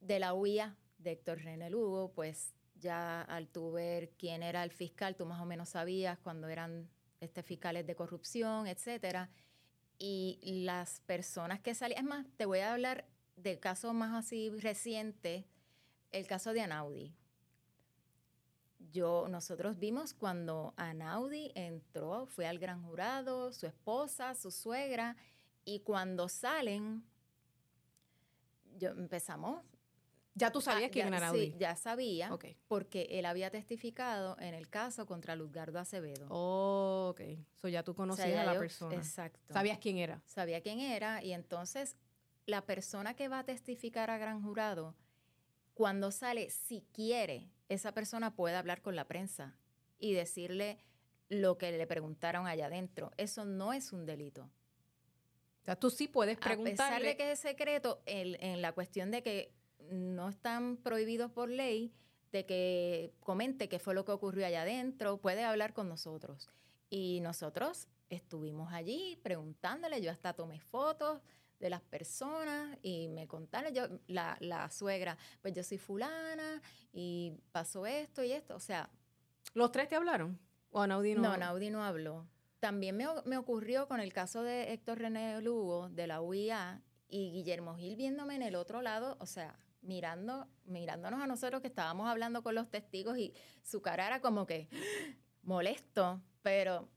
de 0.00 0.18
la 0.18 0.34
UIA 0.34 0.76
de 0.98 1.12
Héctor 1.12 1.38
René 1.38 1.70
Lugo, 1.70 2.12
pues 2.12 2.54
ya 2.80 3.22
al 3.22 3.48
tú 3.48 3.72
ver 3.72 4.10
quién 4.18 4.42
era 4.42 4.64
el 4.64 4.70
fiscal, 4.70 5.14
tú 5.14 5.26
más 5.26 5.40
o 5.40 5.44
menos 5.44 5.70
sabías 5.70 6.18
cuando 6.18 6.48
eran 6.48 6.88
este, 7.20 7.42
fiscales 7.42 7.86
de 7.86 7.94
corrupción, 7.94 8.66
etcétera. 8.66 9.30
Y 9.98 10.38
las 10.64 11.00
personas 11.00 11.60
que 11.60 11.74
salían, 11.74 12.04
es 12.04 12.08
más, 12.08 12.26
te 12.36 12.46
voy 12.46 12.60
a 12.60 12.72
hablar 12.72 13.06
del 13.36 13.60
caso 13.60 13.92
más 13.92 14.14
así 14.14 14.50
reciente, 14.50 15.46
el 16.10 16.26
caso 16.26 16.52
de 16.52 16.62
Anaudi. 16.62 17.14
Yo, 18.92 19.28
nosotros 19.28 19.78
vimos 19.78 20.14
cuando 20.14 20.72
Anaudi 20.76 21.52
entró, 21.54 22.26
fue 22.26 22.46
al 22.46 22.58
gran 22.58 22.82
jurado, 22.82 23.52
su 23.52 23.66
esposa, 23.66 24.34
su 24.34 24.50
suegra, 24.50 25.16
y 25.64 25.80
cuando 25.80 26.28
salen, 26.28 27.04
yo 28.78 28.90
empezamos. 28.90 29.62
Ya 30.40 30.50
tú 30.52 30.60
sabías 30.60 30.88
ah, 30.88 30.92
quién 30.92 31.10
ya- 31.10 31.16
era 31.16 31.30
Sí, 31.30 31.36
Audi. 31.36 31.54
ya 31.58 31.76
sabía, 31.76 32.30
porque 32.68 33.06
él 33.10 33.26
había 33.26 33.50
testificado 33.50 34.36
en 34.40 34.54
el 34.54 34.68
caso 34.68 35.06
contra 35.06 35.36
Luzgardo 35.36 35.78
Acevedo. 35.78 36.26
Oh, 36.30 37.10
ok. 37.10 37.20
So 37.60 37.68
ya 37.68 37.82
tú 37.82 37.92
O 37.92 37.94
sea, 37.94 37.96
conocías 37.98 38.30
ya 38.30 38.42
a 38.42 38.46
la 38.46 38.54
yo- 38.54 38.60
persona. 38.60 38.94
Exacto. 38.96 39.52
Sabías 39.52 39.78
quién 39.78 39.98
era. 39.98 40.22
sabía 40.26 40.60
quién 40.60 40.80
era 40.80 41.22
y 41.22 41.32
entonces 41.32 41.96
la 42.46 42.62
persona 42.66 43.14
que 43.14 43.28
va 43.28 43.40
a 43.40 43.44
testificar 43.44 44.10
a 44.10 44.18
gran 44.18 44.42
jurado, 44.42 44.96
cuando 45.74 46.10
sale, 46.10 46.50
si 46.50 46.82
quiere, 46.92 47.50
esa 47.68 47.92
persona 47.92 48.34
puede 48.34 48.56
hablar 48.56 48.82
con 48.82 48.96
la 48.96 49.06
prensa 49.06 49.56
y 49.98 50.12
decirle 50.14 50.78
lo 51.28 51.58
que 51.58 51.70
le 51.70 51.86
preguntaron 51.86 52.46
allá 52.46 52.66
adentro. 52.66 53.12
Eso 53.16 53.44
no 53.44 53.72
es 53.72 53.92
un 53.92 54.04
delito. 54.04 54.50
O 55.62 55.64
sea, 55.64 55.76
tú 55.76 55.90
sí 55.90 56.08
puedes 56.08 56.38
A 56.38 56.40
pesar 56.40 56.56
preguntarle. 56.58 57.08
de 57.08 57.16
que 57.16 57.32
es 57.32 57.38
secreto, 57.38 58.02
el- 58.06 58.36
en 58.40 58.62
la 58.62 58.72
cuestión 58.72 59.10
de 59.10 59.22
que 59.22 59.52
no 59.90 60.28
están 60.28 60.76
prohibidos 60.76 61.30
por 61.30 61.48
ley, 61.48 61.92
de 62.32 62.46
que 62.46 63.12
comente 63.20 63.68
qué 63.68 63.78
fue 63.78 63.94
lo 63.94 64.04
que 64.04 64.12
ocurrió 64.12 64.46
allá 64.46 64.62
adentro, 64.62 65.18
puede 65.18 65.44
hablar 65.44 65.72
con 65.72 65.88
nosotros. 65.88 66.48
Y 66.88 67.20
nosotros 67.20 67.88
estuvimos 68.08 68.72
allí 68.72 69.18
preguntándole, 69.22 70.00
yo 70.00 70.10
hasta 70.10 70.32
tomé 70.32 70.60
fotos 70.60 71.20
de 71.58 71.70
las 71.70 71.82
personas 71.82 72.78
y 72.82 73.08
me 73.08 73.26
contaron, 73.26 73.74
yo, 73.74 73.86
la, 74.06 74.36
la 74.40 74.70
suegra, 74.70 75.18
pues 75.42 75.54
yo 75.54 75.62
soy 75.62 75.78
fulana 75.78 76.62
y 76.92 77.34
pasó 77.52 77.84
esto 77.86 78.22
y 78.22 78.32
esto. 78.32 78.56
O 78.56 78.60
sea, 78.60 78.88
¿Los 79.54 79.72
tres 79.72 79.88
te 79.88 79.96
hablaron? 79.96 80.38
¿O 80.70 80.80
Anaudi 80.80 81.14
no? 81.14 81.36
no, 81.36 81.70
no 81.70 81.84
habló. 81.84 82.26
También 82.60 82.96
me, 82.96 83.06
me 83.24 83.36
ocurrió 83.36 83.88
con 83.88 84.00
el 84.00 84.12
caso 84.12 84.42
de 84.42 84.72
Héctor 84.72 84.98
René 84.98 85.40
Lugo 85.40 85.88
de 85.88 86.06
la 86.06 86.20
UIA 86.20 86.82
y 87.08 87.32
Guillermo 87.32 87.74
Gil 87.76 87.96
viéndome 87.96 88.36
en 88.36 88.42
el 88.42 88.54
otro 88.54 88.82
lado, 88.82 89.16
o 89.18 89.26
sea, 89.26 89.58
mirando, 89.82 90.46
mirándonos 90.64 91.20
a 91.22 91.26
nosotros 91.26 91.60
que 91.62 91.68
estábamos 91.68 92.08
hablando 92.08 92.42
con 92.42 92.54
los 92.54 92.70
testigos 92.70 93.18
y 93.18 93.32
su 93.62 93.80
cara 93.82 94.06
era 94.06 94.20
como 94.20 94.46
que 94.46 94.68
molesto, 95.42 96.20
pero 96.42 96.88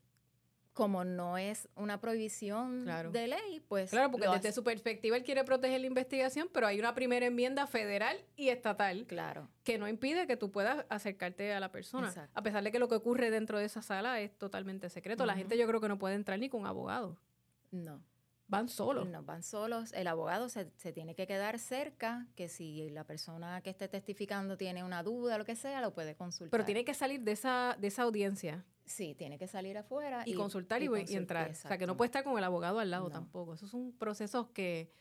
como 0.74 1.04
no 1.04 1.38
es 1.38 1.70
una 1.76 2.02
prohibición 2.02 2.82
Claro. 2.84 3.12
de 3.12 3.28
ley, 3.28 3.60
pues 3.68 3.92
Claro, 3.92 4.10
porque 4.10 4.28
desde 4.28 4.52
su 4.52 4.64
perspectiva 4.64 5.16
él 5.16 5.24
quiere 5.24 5.44
proteger 5.44 5.80
la 5.80 5.86
investigación, 5.86 6.50
pero 6.52 6.66
hay 6.66 6.80
una 6.80 6.96
primera 6.96 7.28
enmienda 7.28 7.68
federal 7.68 8.18
y 8.36 8.50
estatal 8.50 9.06
claro, 9.06 9.48
que 9.64 9.78
no 9.78 9.88
impide 9.88 10.26
que 10.26 10.36
tú 10.36 10.50
puedas 10.52 10.84
acercarte 10.90 11.54
a 11.54 11.60
la 11.60 11.72
persona. 11.72 12.08
Exacto. 12.08 12.32
A 12.34 12.42
pesar 12.42 12.64
de 12.64 12.72
que 12.72 12.80
lo 12.80 12.88
que 12.88 12.96
ocurre 12.96 13.30
dentro 13.30 13.60
de 13.60 13.66
esa 13.66 13.84
sala 13.84 14.20
es 14.20 14.36
totalmente 14.36 14.90
secreto. 14.90 15.28
La 15.28 15.36
gente 15.36 15.58
yo 15.60 15.68
creo 15.68 15.80
que 15.80 15.88
no 15.90 16.00
puede 16.00 16.16
entrar 16.16 16.40
ni 16.40 16.50
con 16.50 16.66
abogado. 16.66 17.18
no. 17.72 18.02
Van 18.54 18.70
solos. 18.70 19.10
No, 19.10 19.24
van 19.24 19.44
solos. 19.44 19.92
El 19.94 20.08
abogado 20.08 20.50
se, 20.50 20.72
se, 20.78 20.94
tiene 20.94 21.16
que 21.16 21.28
quedar 21.28 21.60
cerca, 21.60 22.28
que 22.36 22.48
si 22.48 22.90
la 22.90 23.04
persona 23.04 23.62
que 23.62 23.70
esté 23.70 23.88
testificando 23.88 24.58
tiene 24.58 24.84
una 24.84 25.04
duda, 25.04 25.38
lo 25.38 25.46
que 25.46 25.56
sea, 25.56 25.82
lo 25.82 25.94
puede 25.94 26.16
consultar. 26.16 26.52
Pero 26.52 26.66
tiene 26.66 26.86
que 26.86 26.94
salir 26.94 27.22
de 27.22 27.32
esa, 27.32 27.76
de 27.80 27.88
esa 27.88 28.04
audiencia. 28.04 28.66
Sí, 28.86 29.16
tiene 29.16 29.38
que 29.38 29.48
salir 29.48 29.78
afuera. 29.78 30.24
Y, 30.26 30.34
consultar 30.34 30.82
y, 30.82 30.88
entrar. 31.16 31.52
O 31.52 31.56
sea, 31.56 31.78
que 31.78 31.88
no 31.88 31.98
puede 31.98 32.08
estar 32.08 32.24
con 32.24 32.38
el 32.38 32.44
abogado 32.44 32.80
al 32.80 32.92
lado 32.92 33.10
tampoco. 33.10 33.54
Esos 33.54 33.70
son 33.70 33.92
procesos 33.94 34.48
que 34.50 34.92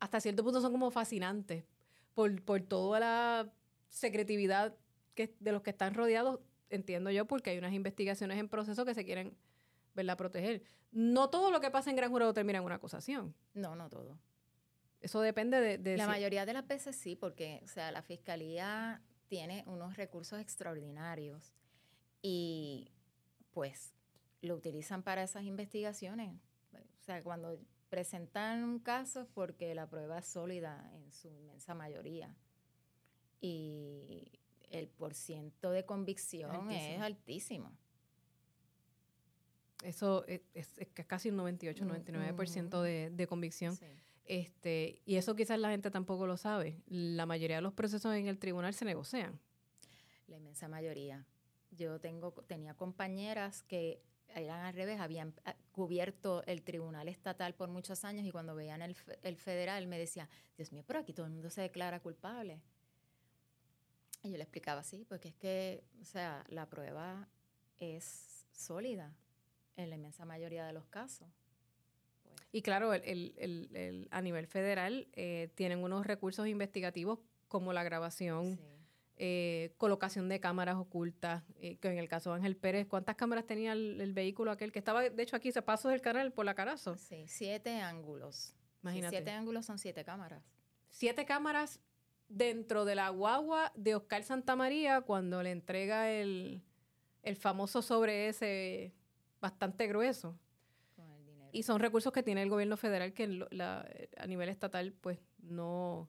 hasta 0.00 0.20
cierto 0.20 0.44
punto 0.44 0.60
son 0.60 0.72
como 0.72 0.90
fascinantes 0.90 1.64
por, 2.14 2.42
por 2.42 2.60
toda 2.62 3.00
la 3.00 3.52
secretividad 3.88 4.74
que, 5.14 5.34
de 5.40 5.52
los 5.52 5.62
que 5.62 5.70
están 5.70 5.94
rodeados, 5.94 6.40
entiendo 6.70 7.10
yo, 7.10 7.26
porque 7.26 7.50
hay 7.50 7.58
unas 7.58 7.72
investigaciones 7.72 8.38
en 8.38 8.48
proceso 8.48 8.84
que 8.84 8.94
se 8.94 9.04
quieren 9.04 9.36
¿verdad? 9.94 10.16
proteger. 10.16 10.62
No 10.90 11.30
todo 11.30 11.50
lo 11.50 11.60
que 11.60 11.70
pasa 11.70 11.90
en 11.90 11.96
gran 11.96 12.10
jurado 12.10 12.32
termina 12.34 12.58
en 12.58 12.64
una 12.64 12.76
acusación. 12.76 13.34
No, 13.54 13.74
no 13.74 13.88
todo. 13.88 14.18
Eso 15.00 15.20
depende 15.20 15.78
de... 15.78 15.96
la 15.96 16.06
mayoría 16.06 16.46
de 16.46 16.52
las 16.52 16.66
veces 16.66 16.94
sí, 16.94 17.16
porque 17.16 17.60
o 17.64 17.68
sea, 17.68 17.90
la 17.90 18.02
fiscalía 18.02 19.02
tiene 19.26 19.64
unos 19.66 19.96
recursos 19.96 20.38
extraordinarios 20.38 21.54
y 22.20 22.92
pues 23.52 23.94
lo 24.42 24.54
utilizan 24.54 25.02
para 25.02 25.22
esas 25.22 25.44
investigaciones. 25.44 26.34
O 26.72 27.04
sea, 27.04 27.22
cuando 27.22 27.58
presentan 27.88 28.64
un 28.64 28.78
caso 28.78 29.22
es 29.22 29.28
porque 29.34 29.74
la 29.74 29.88
prueba 29.88 30.18
es 30.18 30.26
sólida 30.26 30.90
en 30.94 31.10
su 31.12 31.28
inmensa 31.28 31.74
mayoría. 31.74 32.34
Y 33.40 34.30
el 34.70 34.88
porciento 34.88 35.70
de 35.72 35.84
convicción 35.84 36.70
es 36.70 37.00
altísimo. 37.00 37.76
Eso 39.82 40.24
es, 40.26 40.42
casi 41.06 41.30
un 41.30 41.36
98, 41.36 41.84
99% 41.84 42.82
de, 42.82 43.10
de 43.10 43.26
convicción. 43.26 43.76
Este, 44.24 45.00
y 45.04 45.16
eso 45.16 45.34
quizás 45.34 45.58
la 45.58 45.70
gente 45.70 45.90
tampoco 45.90 46.26
lo 46.26 46.36
sabe. 46.36 46.80
La 46.86 47.26
mayoría 47.26 47.56
de 47.56 47.62
los 47.62 47.72
procesos 47.72 48.14
en 48.14 48.26
el 48.26 48.38
tribunal 48.38 48.74
se 48.74 48.84
negocian. 48.84 49.38
La 50.28 50.36
inmensa 50.36 50.68
mayoría. 50.68 51.26
Yo 51.70 52.00
tengo, 52.00 52.32
tenía 52.46 52.74
compañeras 52.74 53.62
que 53.62 54.00
eran 54.34 54.64
al 54.64 54.74
revés, 54.74 55.00
habían 55.00 55.34
ah, 55.44 55.54
cubierto 55.72 56.42
el 56.46 56.62
tribunal 56.62 57.08
estatal 57.08 57.54
por 57.54 57.68
muchos 57.68 58.04
años 58.04 58.24
y 58.24 58.30
cuando 58.30 58.54
veían 58.54 58.80
el, 58.80 58.96
el 59.22 59.36
federal 59.36 59.86
me 59.86 59.98
decía, 59.98 60.28
Dios 60.56 60.72
mío, 60.72 60.84
pero 60.86 61.00
aquí 61.00 61.12
todo 61.12 61.26
el 61.26 61.32
mundo 61.32 61.50
se 61.50 61.62
declara 61.62 62.00
culpable. 62.00 62.62
Y 64.22 64.30
yo 64.30 64.36
le 64.36 64.44
explicaba, 64.44 64.84
sí, 64.84 65.04
porque 65.08 65.28
es 65.28 65.34
que, 65.34 65.84
o 66.00 66.04
sea, 66.04 66.44
la 66.48 66.66
prueba 66.66 67.28
es 67.78 68.46
sólida 68.52 69.12
en 69.76 69.90
la 69.90 69.96
inmensa 69.96 70.24
mayoría 70.24 70.66
de 70.66 70.72
los 70.72 70.86
casos. 70.86 71.28
Pues. 72.22 72.36
Y 72.52 72.62
claro, 72.62 72.92
el, 72.94 73.34
el, 73.36 73.70
el, 73.74 74.08
a 74.10 74.20
nivel 74.20 74.46
federal 74.46 75.08
eh, 75.14 75.50
tienen 75.54 75.82
unos 75.82 76.06
recursos 76.06 76.46
investigativos 76.46 77.18
como 77.48 77.72
la 77.72 77.82
grabación, 77.82 78.58
eh, 79.16 79.74
colocación 79.76 80.28
de 80.28 80.40
cámaras 80.40 80.76
ocultas, 80.76 81.42
eh, 81.60 81.76
que 81.76 81.88
en 81.88 81.98
el 81.98 82.08
caso 82.08 82.30
de 82.30 82.36
Ángel 82.36 82.56
Pérez, 82.56 82.86
¿cuántas 82.86 83.16
cámaras 83.16 83.46
tenía 83.46 83.72
el, 83.72 84.12
vehículo 84.12 84.50
aquel 84.50 84.72
que 84.72 84.78
estaba, 84.78 85.02
de 85.02 85.22
hecho, 85.22 85.36
aquí 85.36 85.52
se 85.52 85.62
pasó 85.62 85.88
del 85.88 86.00
canal 86.00 86.32
por 86.32 86.44
la 86.44 86.54
carazo? 86.54 86.96
Sí, 86.96 87.24
siete 87.26 87.80
ángulos. 87.80 88.54
Imagínate. 88.82 89.16
siete 89.16 89.30
ángulos 89.30 89.66
son 89.66 89.78
siete 89.78 90.04
cámaras. 90.04 90.42
Siete 90.88 91.24
cámaras 91.24 91.80
dentro 92.28 92.84
de 92.84 92.94
la 92.94 93.10
guagua 93.10 93.72
de 93.76 93.94
Oscar 93.94 94.24
Santamaría 94.24 95.02
cuando 95.02 95.42
le 95.42 95.50
entrega 95.50 96.10
el, 96.10 96.62
el 97.22 97.36
famoso 97.36 97.82
sobre 97.82 98.28
ese 98.28 98.94
bastante 99.42 99.86
grueso. 99.86 100.38
Y 101.54 101.64
son 101.64 101.80
recursos 101.80 102.14
que 102.14 102.22
tiene 102.22 102.42
el 102.42 102.48
gobierno 102.48 102.78
federal 102.78 103.12
que 103.12 103.46
a 104.16 104.26
nivel 104.26 104.48
estatal 104.48 104.94
pues 104.94 105.18
no, 105.42 106.08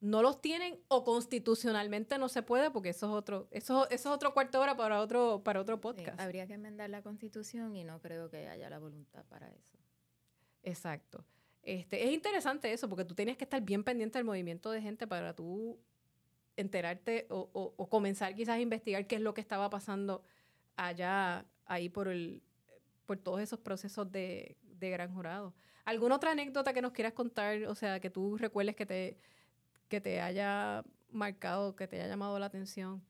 no 0.00 0.22
los 0.22 0.40
tienen 0.40 0.80
o 0.88 1.04
constitucionalmente 1.04 2.16
no 2.16 2.30
se 2.30 2.42
puede 2.42 2.70
porque 2.70 2.88
eso 2.90 3.06
es 3.06 3.12
otro 3.12 3.46
eso, 3.50 3.84
eso 3.90 4.08
es 4.08 4.14
otro 4.14 4.32
cuarto 4.32 4.58
hora 4.60 4.74
para 4.74 5.02
otro 5.02 5.42
para 5.44 5.60
otro 5.60 5.82
podcast. 5.82 6.18
habría 6.18 6.46
que 6.46 6.54
enmendar 6.54 6.88
la 6.88 7.02
constitución 7.02 7.76
y 7.76 7.84
no 7.84 8.00
creo 8.00 8.30
que 8.30 8.48
haya 8.48 8.70
la 8.70 8.78
voluntad 8.78 9.26
para 9.26 9.50
eso. 9.50 9.76
Exacto. 10.62 11.26
Este, 11.62 12.02
es 12.02 12.14
interesante 12.14 12.72
eso 12.72 12.88
porque 12.88 13.04
tú 13.04 13.14
tienes 13.14 13.36
que 13.36 13.44
estar 13.44 13.60
bien 13.60 13.84
pendiente 13.84 14.18
del 14.18 14.24
movimiento 14.24 14.70
de 14.70 14.80
gente 14.80 15.06
para 15.06 15.34
tú 15.34 15.78
enterarte 16.56 17.26
o, 17.28 17.50
o 17.76 17.88
comenzar 17.90 18.34
quizás 18.34 18.56
a 18.56 18.60
investigar 18.60 19.06
qué 19.06 19.16
es 19.16 19.20
lo 19.20 19.34
que 19.34 19.42
estaba 19.42 19.68
pasando 19.68 20.22
allá 20.76 21.46
ahí 21.66 21.88
por, 21.88 22.08
el, 22.08 22.42
por 23.06 23.18
todos 23.18 23.40
esos 23.40 23.58
procesos 23.60 24.10
de, 24.10 24.56
gran 24.80 25.14
jurado. 25.14 25.54
¿Alguna 25.86 26.16
otra 26.16 26.32
anécdota 26.32 26.74
que 26.74 26.82
nos 26.82 26.92
quieras 26.92 27.14
contar? 27.14 27.64
O 27.64 27.74
sea, 27.74 28.00
que 28.00 28.10
tú 28.10 28.36
recuerdes 28.36 28.76
que 28.76 28.84
te, 28.84 29.18
que 29.88 29.98
te 29.98 30.20
haya 30.20 30.84
marcado, 31.10 31.74
que 31.74 31.88
te 31.88 31.96
haya 31.96 32.08
llamado 32.08 32.38
la 32.38 32.46
atención 32.46 33.02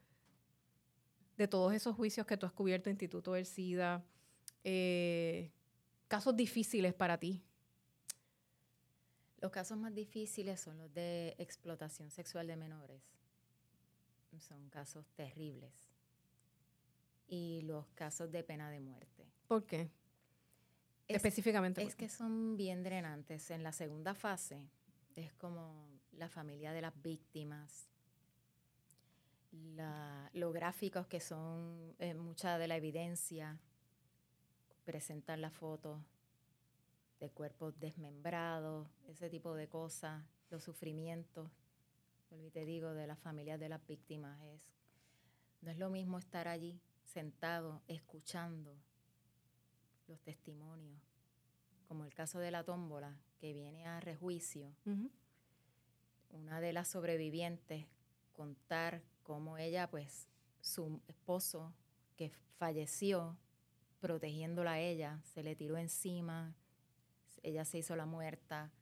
de 1.36 1.48
todos 1.48 1.72
esos 1.72 1.96
juicios 1.96 2.26
que 2.26 2.36
tú 2.36 2.46
has 2.46 2.52
cubierto, 2.52 2.90
Instituto 2.90 3.32
del 3.32 3.44
SIDA, 3.44 4.04
eh, 4.62 5.50
casos 6.06 6.36
difíciles 6.36 6.94
para 6.94 7.18
ti. 7.18 7.42
Los 9.40 9.50
casos 9.50 9.76
más 9.76 9.92
difíciles 9.92 10.60
son 10.60 10.78
los 10.78 10.94
de 10.94 11.34
explotación 11.38 12.12
sexual 12.12 12.46
de 12.46 12.56
menores. 12.56 13.02
Son 14.38 14.68
casos 14.68 15.06
terribles 15.14 15.93
y 17.26 17.62
los 17.62 17.86
casos 17.94 18.30
de 18.30 18.42
pena 18.42 18.70
de 18.70 18.80
muerte. 18.80 19.26
¿Por 19.46 19.64
qué? 19.64 19.90
Específicamente. 21.08 21.82
Es 21.82 21.94
que 21.94 22.08
son 22.08 22.56
bien 22.56 22.82
drenantes. 22.82 23.50
En 23.50 23.62
la 23.62 23.72
segunda 23.72 24.14
fase 24.14 24.68
es 25.14 25.32
como 25.34 25.88
la 26.12 26.28
familia 26.28 26.72
de 26.72 26.80
las 26.80 27.00
víctimas, 27.02 27.88
la, 29.52 30.30
los 30.32 30.52
gráficos 30.52 31.06
que 31.06 31.20
son 31.20 31.94
eh, 31.98 32.14
mucha 32.14 32.58
de 32.58 32.68
la 32.68 32.76
evidencia, 32.76 33.58
presentar 34.84 35.38
las 35.38 35.52
fotos 35.52 36.00
de 37.20 37.30
cuerpos 37.30 37.78
desmembrados, 37.78 38.88
ese 39.08 39.30
tipo 39.30 39.54
de 39.54 39.68
cosas, 39.68 40.22
los 40.50 40.62
sufrimientos, 40.62 41.50
y 42.30 42.50
te 42.50 42.64
digo, 42.64 42.92
de 42.94 43.06
las 43.06 43.18
familias 43.18 43.60
de 43.60 43.68
las 43.68 43.86
víctimas. 43.86 44.42
Es, 44.42 44.60
no 45.62 45.70
es 45.70 45.78
lo 45.78 45.90
mismo 45.90 46.18
estar 46.18 46.48
allí 46.48 46.80
sentado 47.04 47.82
escuchando 47.86 48.76
los 50.08 50.20
testimonios, 50.20 51.00
como 51.88 52.04
el 52.04 52.14
caso 52.14 52.38
de 52.38 52.50
la 52.50 52.64
tómbola 52.64 53.16
que 53.40 53.52
viene 53.52 53.86
a 53.86 54.00
rejuicio, 54.00 54.74
una 56.30 56.60
de 56.60 56.72
las 56.72 56.88
sobrevivientes 56.88 57.86
contar 58.32 59.02
cómo 59.22 59.58
ella, 59.58 59.88
pues, 59.90 60.28
su 60.60 61.00
esposo 61.08 61.72
que 62.16 62.30
falleció 62.58 63.36
protegiéndola 64.00 64.72
a 64.72 64.80
ella, 64.80 65.20
se 65.22 65.42
le 65.42 65.56
tiró 65.56 65.78
encima, 65.78 66.54
ella 67.42 67.64
se 67.64 67.78
hizo 67.78 67.96
la 67.96 68.06
muerta 68.06 68.72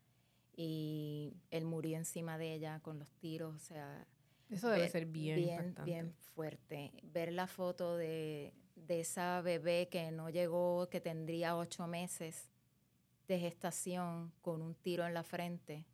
y 0.54 1.34
él 1.50 1.64
murió 1.64 1.96
encima 1.96 2.38
de 2.38 2.54
ella 2.54 2.80
con 2.80 2.98
los 2.98 3.10
tiros, 3.14 3.54
o 3.54 3.58
sea, 3.58 4.06
eso 4.52 4.68
debe 4.68 4.88
ser 4.88 5.06
bien, 5.06 5.36
bien, 5.36 5.74
bien 5.84 6.14
fuerte. 6.34 6.92
Ver 7.02 7.32
la 7.32 7.46
foto 7.46 7.96
de, 7.96 8.52
esa 8.88 9.40
bebé 9.40 9.88
que 9.90 10.10
no 10.10 10.28
llegó, 10.28 10.88
que 10.90 11.00
tendría 11.00 11.56
ocho 11.56 11.86
meses 11.86 12.50
de 13.26 13.38
gestación 13.38 14.32
con 14.42 14.60
un 14.60 14.74
tiro 14.74 15.06
en 15.06 15.14
la 15.14 15.22
frente, 15.22 15.86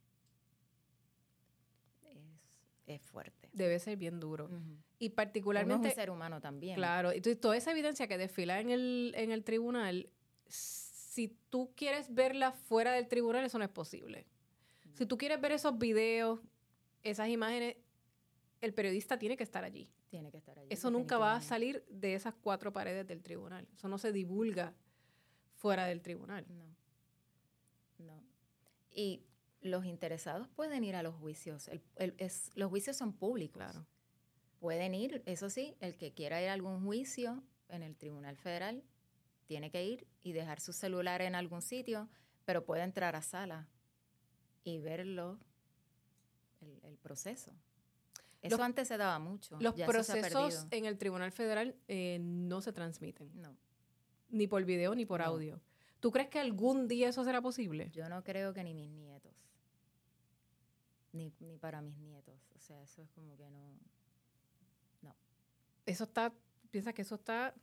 es, 2.87 3.01
fuerte. 3.03 3.49
Debe 3.53 3.79
ser 3.79 3.97
bien 3.97 4.19
duro. 4.19 4.51
Y 4.99 5.11
particularmente... 5.11 5.89
es 5.89 5.95
un 5.95 6.01
ser 6.01 6.11
humano 6.11 6.41
también. 6.41 6.77
Claro, 6.77 7.13
y 7.13 7.21
toda 7.21 7.57
esa 7.57 7.71
evidencia 7.71 8.09
que 8.09 8.19
desfila 8.19 8.61
en 8.61 8.71
el, 8.71 9.13
en 9.15 9.31
el 9.31 9.45
tribunal, 9.45 10.09
si 10.49 11.37
tú 11.51 11.71
quieres 11.77 12.13
verla 12.13 12.53
fuera 12.53 12.93
del 12.93 13.07
tribunal, 13.07 13.45
eso 13.45 13.59
no 13.59 13.65
es 13.65 13.71
posible. 13.71 14.27
Si 14.95 15.07
tú 15.07 15.19
quieres 15.19 15.41
ver 15.41 15.53
esos 15.53 15.79
videos, 15.79 16.41
esas 17.05 17.29
imágenes, 17.29 17.77
el 18.61 18.75
periodista 18.75 19.19
tiene 19.19 19.37
que 19.37 19.45
estar 19.45 19.65
allí. 19.65 19.91
Tiene 20.09 20.31
que 20.31 20.39
estar 20.39 20.59
allí. 20.59 20.69
Eso 20.71 20.91
nunca 20.91 21.19
va 21.19 21.35
a 21.37 21.41
salir 21.41 21.85
de 21.89 22.15
esas 22.15 22.35
cuatro 22.35 22.73
paredes 22.73 23.07
del 23.07 23.23
tribunal. 23.23 23.69
Eso 23.75 23.89
no 23.89 23.99
se 23.99 24.13
divulga 24.13 24.75
fuera 25.55 25.87
del 25.87 26.03
tribunal. 26.03 26.47
No. 26.49 28.05
No. 28.05 28.23
Y 28.91 29.25
los 29.61 29.85
interesados 29.85 30.49
pueden 30.49 30.85
ir 30.85 30.97
a 30.97 31.03
los 31.03 31.15
juicios. 31.17 31.71
los 32.55 32.71
juicios 32.71 32.97
son 32.97 33.13
públicos. 33.13 33.63
Claro. 33.63 33.87
Pueden 34.61 34.95
ir, 34.95 35.23
eso 35.27 35.51
sí, 35.51 35.77
el 35.81 35.97
que 35.97 36.13
quiera 36.15 36.43
ir 36.43 36.49
a 36.49 36.53
algún 36.53 36.85
juicio 36.85 37.43
en 37.69 37.83
el 37.83 37.97
Tribunal 37.97 38.37
Federal 38.37 38.83
tiene 39.47 39.71
que 39.71 39.85
ir 39.85 40.07
y 40.23 40.33
dejar 40.33 40.61
su 40.61 40.73
celular 40.73 41.23
en 41.23 41.35
algún 41.35 41.63
sitio, 41.63 42.09
pero 42.45 42.65
puede 42.65 42.83
entrar 42.83 43.15
a 43.15 43.23
sala 43.23 43.69
y 44.65 44.79
verlo, 44.79 45.39
el 46.83 46.99
proceso. 46.99 47.53
Eso 48.43 48.63
antes 48.63 48.89
se 48.89 48.97
daba 48.97 49.19
mucho. 49.19 49.59
Los 49.61 49.75
procesos 49.75 50.67
en 50.71 50.85
el 50.85 50.97
Tribunal 50.97 51.33
Federal 51.33 51.75
eh, 51.89 52.19
no 52.21 52.61
se 52.61 52.73
transmiten. 52.73 53.31
No. 53.35 53.57
Ni 54.31 54.47
por 54.47 54.65
video 54.65 54.95
ni 54.95 55.05
por 55.07 55.23
audio. 55.23 55.61
¿Tú 56.01 56.13
crees 56.13 56.29
que 56.29 56.39
algún 56.39 56.87
día 56.87 57.09
eso 57.09 57.25
será 57.25 57.41
posible? 57.43 57.91
Yo 57.91 58.09
no 58.09 58.23
creo 58.23 58.55
que 58.55 58.63
ni 58.63 58.75
mis 58.75 58.91
nietos. 58.91 59.33
Ni, 61.13 61.33
ni 61.41 61.57
para 61.57 61.81
mis 61.81 61.97
nietos. 61.97 62.35
O 62.55 62.61
sea, 62.61 62.81
eso 62.83 63.03
es 63.03 63.11
como 63.11 63.37
que 63.37 63.51
no. 63.51 63.73
No. 65.03 65.15
Eso 65.87 66.05
está, 66.05 66.33
piensa 66.71 66.93
que 66.93 67.03
eso 67.03 67.17
está 67.17 67.55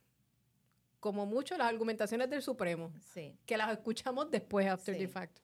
como 1.00 1.24
mucho 1.24 1.56
las 1.56 1.68
argumentaciones 1.68 2.28
del 2.28 2.42
Supremo, 2.42 2.92
Sí. 3.00 3.34
que 3.46 3.56
las 3.56 3.70
escuchamos 3.70 4.30
después, 4.30 4.66
after 4.66 4.94
Sí. 4.94 5.00
the 5.00 5.08
fact. 5.08 5.38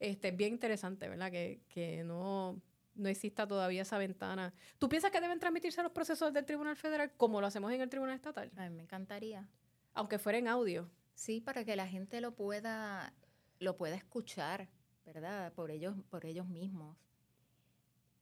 Este, 0.00 0.28
es 0.28 0.36
bien 0.36 0.54
interesante, 0.54 1.08
¿verdad? 1.08 1.30
Que, 1.30 1.60
que 1.68 2.02
no, 2.02 2.58
no 2.94 3.08
exista 3.08 3.46
todavía 3.46 3.82
esa 3.82 3.98
ventana. 3.98 4.52
¿Tú 4.78 4.88
piensas 4.88 5.10
que 5.10 5.20
deben 5.20 5.38
transmitirse 5.38 5.82
los 5.82 5.92
procesos 5.92 6.32
del 6.32 6.44
Tribunal 6.44 6.76
Federal 6.76 7.12
como 7.16 7.40
lo 7.40 7.46
hacemos 7.46 7.72
en 7.72 7.80
el 7.80 7.88
Tribunal 7.88 8.14
Estatal? 8.16 8.50
A 8.56 8.68
mí 8.68 8.76
me 8.76 8.82
encantaría. 8.82 9.48
Aunque 9.94 10.18
fuera 10.18 10.38
en 10.38 10.48
audio. 10.48 10.90
Sí, 11.14 11.40
para 11.40 11.64
que 11.64 11.76
la 11.76 11.86
gente 11.86 12.20
lo 12.20 12.34
pueda, 12.34 13.12
lo 13.58 13.76
pueda 13.76 13.94
escuchar, 13.96 14.68
¿verdad? 15.04 15.52
Por 15.52 15.70
ellos, 15.70 15.94
por 16.08 16.24
ellos 16.24 16.46
mismos. 16.46 16.96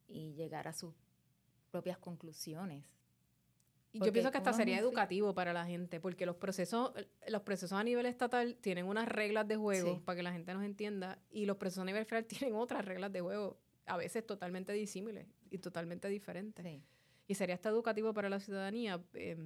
Y 0.07 0.33
llegar 0.35 0.69
a 0.69 0.73
sus 0.73 0.95
propias 1.71 1.99
conclusiones. 1.99 2.85
Y 3.93 3.99
Porque 3.99 4.09
yo 4.09 4.13
pienso 4.13 4.31
que 4.31 4.39
hasta 4.39 4.53
sería 4.53 4.79
educativo 4.79 5.35
para 5.35 5.53
la 5.53 5.65
gente, 5.65 5.99
porque 5.99 6.27
los 6.27 6.37
procesos, 6.37 6.93
los 7.27 7.43
procesos 7.43 7.79
a 7.79 7.85
nivel 7.85 8.05
estatal 8.07 8.57
tienen 8.61 8.87
unas 8.87 9.09
reglas 9.09 9.49
de 9.49 9.57
juego 9.57 9.95
Sí. 9.95 10.03
para 10.05 10.17
que 10.17 10.23
la 10.23 10.33
gente 10.33 10.53
nos 10.53 10.63
entienda, 10.63 11.19
y 11.31 11.47
los 11.47 11.57
procesos 11.57 11.83
a 11.83 11.85
nivel 11.87 12.05
federal 12.05 12.27
tienen 12.51 12.55
otras 12.55 12.85
reglas 12.85 13.13
de 13.13 13.21
juego, 13.21 13.59
a 13.89 13.97
veces 13.97 14.27
totalmente 14.27 14.73
disímiles 14.73 15.27
y 15.51 15.59
totalmente 15.59 16.09
diferentes. 16.09 16.65
Sí. 16.65 16.83
Y 17.27 17.35
sería 17.35 17.55
hasta 17.55 17.69
educativo 17.69 18.15
para 18.15 18.29
la 18.29 18.41
ciudadanía 18.41 19.03
eh, 19.15 19.37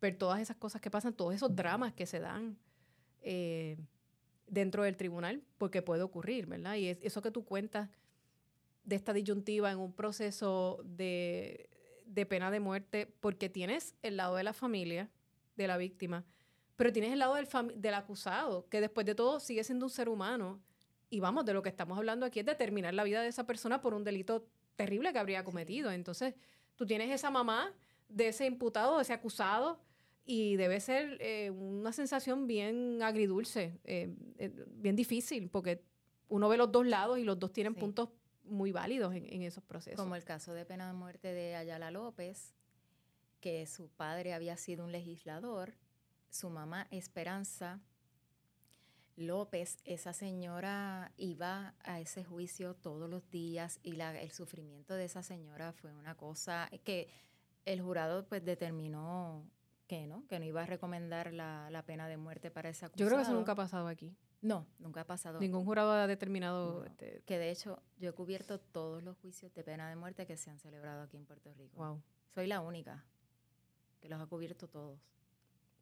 ver 0.00 0.16
todas 0.16 0.40
esas 0.40 0.56
cosas 0.56 0.80
que 0.80 0.90
pasan, 0.90 1.14
todos 1.14 1.34
esos 1.34 1.54
dramas 1.54 1.92
que 1.94 2.06
se 2.06 2.20
dan 2.20 2.58
eh, 3.22 3.78
dentro 4.46 4.82
del 4.82 4.96
tribunal, 4.96 5.42
porque 5.56 5.80
puede 5.80 6.02
ocurrir, 6.02 6.46
¿verdad? 6.46 6.74
Y 6.74 6.88
es, 6.88 6.98
eso 7.02 7.22
que 7.22 7.30
tú 7.30 7.44
cuentas 7.44 7.88
de 8.84 8.96
esta 8.96 9.12
disyuntiva 9.12 9.70
en 9.70 9.78
un 9.78 9.92
proceso 9.92 10.80
de, 10.84 11.70
de 12.04 12.26
pena 12.26 12.50
de 12.50 12.60
muerte, 12.60 13.06
porque 13.20 13.48
tienes 13.48 13.94
el 14.02 14.16
lado 14.16 14.36
de 14.36 14.44
la 14.44 14.52
familia, 14.52 15.08
de 15.56 15.66
la 15.66 15.76
víctima, 15.76 16.24
pero 16.76 16.92
tienes 16.92 17.12
el 17.12 17.20
lado 17.20 17.36
del, 17.36 17.48
del 17.76 17.94
acusado, 17.94 18.68
que 18.68 18.80
después 18.80 19.06
de 19.06 19.14
todo 19.14 19.40
sigue 19.40 19.64
siendo 19.64 19.86
un 19.86 19.90
ser 19.90 20.08
humano. 20.08 20.60
Y 21.12 21.20
vamos, 21.20 21.44
de 21.44 21.52
lo 21.52 21.60
que 21.62 21.68
estamos 21.68 21.98
hablando 21.98 22.24
aquí 22.24 22.40
es 22.40 22.46
de 22.46 22.54
terminar 22.54 22.94
la 22.94 23.04
vida 23.04 23.20
de 23.20 23.28
esa 23.28 23.46
persona 23.46 23.82
por 23.82 23.92
un 23.92 24.02
delito 24.02 24.46
terrible 24.76 25.12
que 25.12 25.18
habría 25.18 25.44
cometido. 25.44 25.90
Entonces, 25.92 26.32
tú 26.74 26.86
tienes 26.86 27.10
esa 27.10 27.30
mamá 27.30 27.70
de 28.08 28.28
ese 28.28 28.46
imputado, 28.46 28.96
de 28.96 29.02
ese 29.02 29.12
acusado, 29.12 29.78
y 30.24 30.56
debe 30.56 30.80
ser 30.80 31.18
eh, 31.20 31.50
una 31.50 31.92
sensación 31.92 32.46
bien 32.46 33.02
agridulce, 33.02 33.78
eh, 33.84 34.14
eh, 34.38 34.64
bien 34.68 34.96
difícil, 34.96 35.50
porque 35.50 35.84
uno 36.28 36.48
ve 36.48 36.56
los 36.56 36.72
dos 36.72 36.86
lados 36.86 37.18
y 37.18 37.24
los 37.24 37.38
dos 37.38 37.52
tienen 37.52 37.74
Sí. 37.74 37.80
puntos 37.80 38.08
muy 38.44 38.72
válidos 38.72 39.14
en, 39.14 39.30
en 39.30 39.42
esos 39.42 39.62
procesos. 39.62 40.00
Como 40.00 40.16
el 40.16 40.24
caso 40.24 40.54
de 40.54 40.64
pena 40.64 40.86
de 40.86 40.94
muerte 40.94 41.34
de 41.34 41.56
Ayala 41.56 41.90
López, 41.90 42.54
que 43.40 43.66
su 43.66 43.90
padre 43.90 44.32
había 44.32 44.56
sido 44.56 44.82
un 44.86 44.92
legislador, 44.92 45.74
su 46.30 46.48
mamá 46.48 46.86
Esperanza 46.90 47.82
López, 49.16 49.78
esa 49.84 50.12
señora 50.12 51.12
iba 51.16 51.74
a 51.84 52.00
ese 52.00 52.24
juicio 52.24 52.74
todos 52.74 53.08
los 53.10 53.28
días 53.30 53.78
y 53.82 53.92
la- 53.92 54.18
el 54.20 54.30
sufrimiento 54.30 54.94
de 54.94 55.04
esa 55.04 55.22
señora 55.22 55.72
fue 55.72 55.92
una 55.92 56.14
cosa 56.16 56.68
que 56.84 57.08
el 57.64 57.80
jurado 57.82 58.26
pues 58.26 58.44
determinó 58.44 59.44
que 59.86 60.06
no, 60.06 60.26
que 60.28 60.38
no 60.38 60.44
iba 60.46 60.62
a 60.62 60.66
recomendar 60.66 61.32
la, 61.34 61.68
la 61.70 61.84
pena 61.84 62.08
de 62.08 62.16
muerte 62.16 62.50
para 62.50 62.70
ese 62.70 62.86
acusado. 62.86 62.98
Yo 63.00 63.06
creo 63.06 63.18
que 63.18 63.22
eso 63.24 63.34
nunca 63.34 63.52
ha 63.52 63.56
pasado 63.56 63.86
aquí. 63.88 64.16
No, 64.40 64.66
nunca 64.78 65.02
ha 65.02 65.06
pasado. 65.06 65.38
Ningún 65.38 65.64
jurado 65.64 65.92
ha 65.92 66.06
determinado... 66.06 66.80
No. 66.80 66.84
este, 66.86 67.22
Que 67.26 67.38
de 67.38 67.50
hecho 67.50 67.80
yo 67.98 68.08
he 68.08 68.12
cubierto 68.12 68.58
todos 68.58 69.02
los 69.02 69.16
juicios 69.18 69.52
de 69.54 69.62
pena 69.62 69.88
de 69.88 69.94
muerte 69.96 70.26
que 70.26 70.36
se 70.36 70.50
han 70.50 70.58
celebrado 70.58 71.02
aquí 71.02 71.16
en 71.18 71.26
Puerto 71.26 71.52
Rico. 71.54 71.76
wow, 71.76 72.02
Soy 72.34 72.46
la 72.46 72.60
única 72.60 73.04
que 74.00 74.08
los 74.08 74.20
ha 74.20 74.26
cubierto 74.26 74.66
todos. 74.68 74.98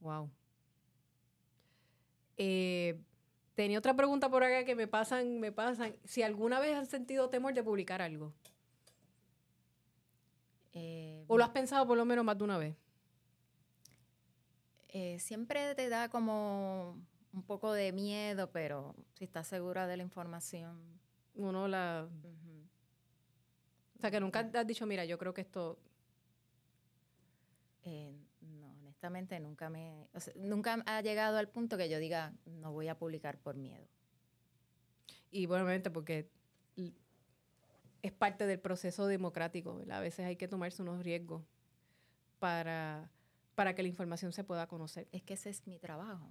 wow. 0.00 0.28
Eh, 2.36 3.00
tenía 3.60 3.78
otra 3.78 3.94
pregunta 3.94 4.30
por 4.30 4.42
acá 4.42 4.64
que 4.64 4.74
me 4.74 4.86
pasan, 4.86 5.38
me 5.38 5.52
pasan. 5.52 5.94
Si 6.04 6.22
alguna 6.22 6.60
vez 6.60 6.74
han 6.74 6.86
sentido 6.86 7.28
temor 7.28 7.52
de 7.52 7.62
publicar 7.62 8.00
algo, 8.00 8.32
Eh, 10.72 11.24
o 11.26 11.36
lo 11.36 11.42
has 11.44 11.50
pensado 11.50 11.84
por 11.84 11.98
lo 11.98 12.04
menos 12.04 12.24
más 12.24 12.38
de 12.38 12.44
una 12.44 12.56
vez. 12.56 12.74
eh, 14.88 15.18
siempre 15.18 15.74
te 15.74 15.88
da 15.88 16.08
como 16.08 16.96
un 17.32 17.42
poco 17.42 17.72
de 17.72 17.92
miedo, 17.92 18.50
pero 18.50 18.94
si 19.14 19.24
estás 19.24 19.46
segura 19.46 19.86
de 19.86 19.96
la 19.96 20.04
información. 20.04 20.80
Uno 21.34 21.68
la... 21.68 22.08
O 23.96 24.00
sea, 24.00 24.10
que 24.10 24.20
nunca 24.20 24.48
has 24.54 24.66
dicho, 24.66 24.86
mira, 24.86 25.04
yo 25.04 25.18
creo 25.18 25.34
que 25.34 25.42
esto... 25.42 25.78
Eh, 27.82 28.16
honestamente 29.00 29.40
nunca 29.40 29.70
me, 29.70 30.08
o 30.12 30.20
sea, 30.20 30.34
nunca 30.36 30.82
ha 30.84 31.00
llegado 31.00 31.38
al 31.38 31.48
punto 31.48 31.78
que 31.78 31.88
yo 31.88 31.98
diga 31.98 32.34
no 32.44 32.70
voy 32.70 32.88
a 32.88 32.98
publicar 32.98 33.38
por 33.38 33.56
miedo. 33.56 33.88
Y 35.30 35.46
bueno, 35.46 35.64
obviamente 35.64 35.90
porque 35.90 36.28
es 38.02 38.12
parte 38.12 38.46
del 38.46 38.60
proceso 38.60 39.06
democrático, 39.06 39.76
¿verdad? 39.76 39.98
A 39.98 40.00
veces 40.00 40.26
hay 40.26 40.36
que 40.36 40.48
tomarse 40.48 40.82
unos 40.82 41.02
riesgos 41.02 41.42
para, 42.38 43.10
para 43.54 43.74
que 43.74 43.82
la 43.82 43.88
información 43.88 44.32
se 44.32 44.44
pueda 44.44 44.66
conocer. 44.66 45.08
Es 45.12 45.22
que 45.22 45.34
ese 45.34 45.48
es 45.48 45.66
mi 45.66 45.78
trabajo. 45.78 46.30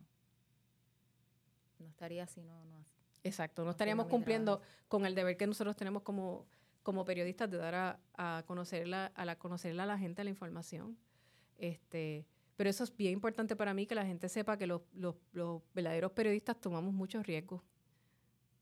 No 1.80 1.88
estaría 1.88 2.28
si 2.28 2.42
no, 2.42 2.66
no 2.66 2.86
Exacto, 3.24 3.64
no 3.64 3.66
No 3.66 3.72
estaríamos 3.72 4.08
cumpliendo 4.08 4.62
con 4.88 5.06
el 5.06 5.16
deber 5.16 5.38
que 5.38 5.48
nosotros 5.48 5.76
tenemos 5.76 6.04
como, 6.04 6.46
como 6.84 7.04
periodistas 7.04 7.50
de 7.50 7.58
dar 7.58 7.76
a, 7.76 8.00
a 8.16 8.44
conocerla, 8.46 9.08
a 9.16 9.26
la, 9.26 9.38
conocerle 9.38 9.82
a 9.82 9.86
la 9.86 9.98
gente 9.98 10.24
la 10.24 10.30
información. 10.30 10.98
Este, 11.58 12.26
pero 12.60 12.72
eso 12.72 12.84
es 12.84 12.94
bien 12.94 13.14
importante 13.14 13.56
para 13.56 13.74
mí, 13.74 13.86
que 13.86 13.96
la 13.96 14.06
gente 14.06 14.28
sepa 14.28 14.58
que 14.58 14.68
los, 14.68 14.82
los, 14.94 15.16
los 15.32 15.62
verdaderos 15.74 16.12
periodistas 16.12 16.60
tomamos 16.60 16.94
muchos 16.94 17.26
riesgos. 17.26 17.62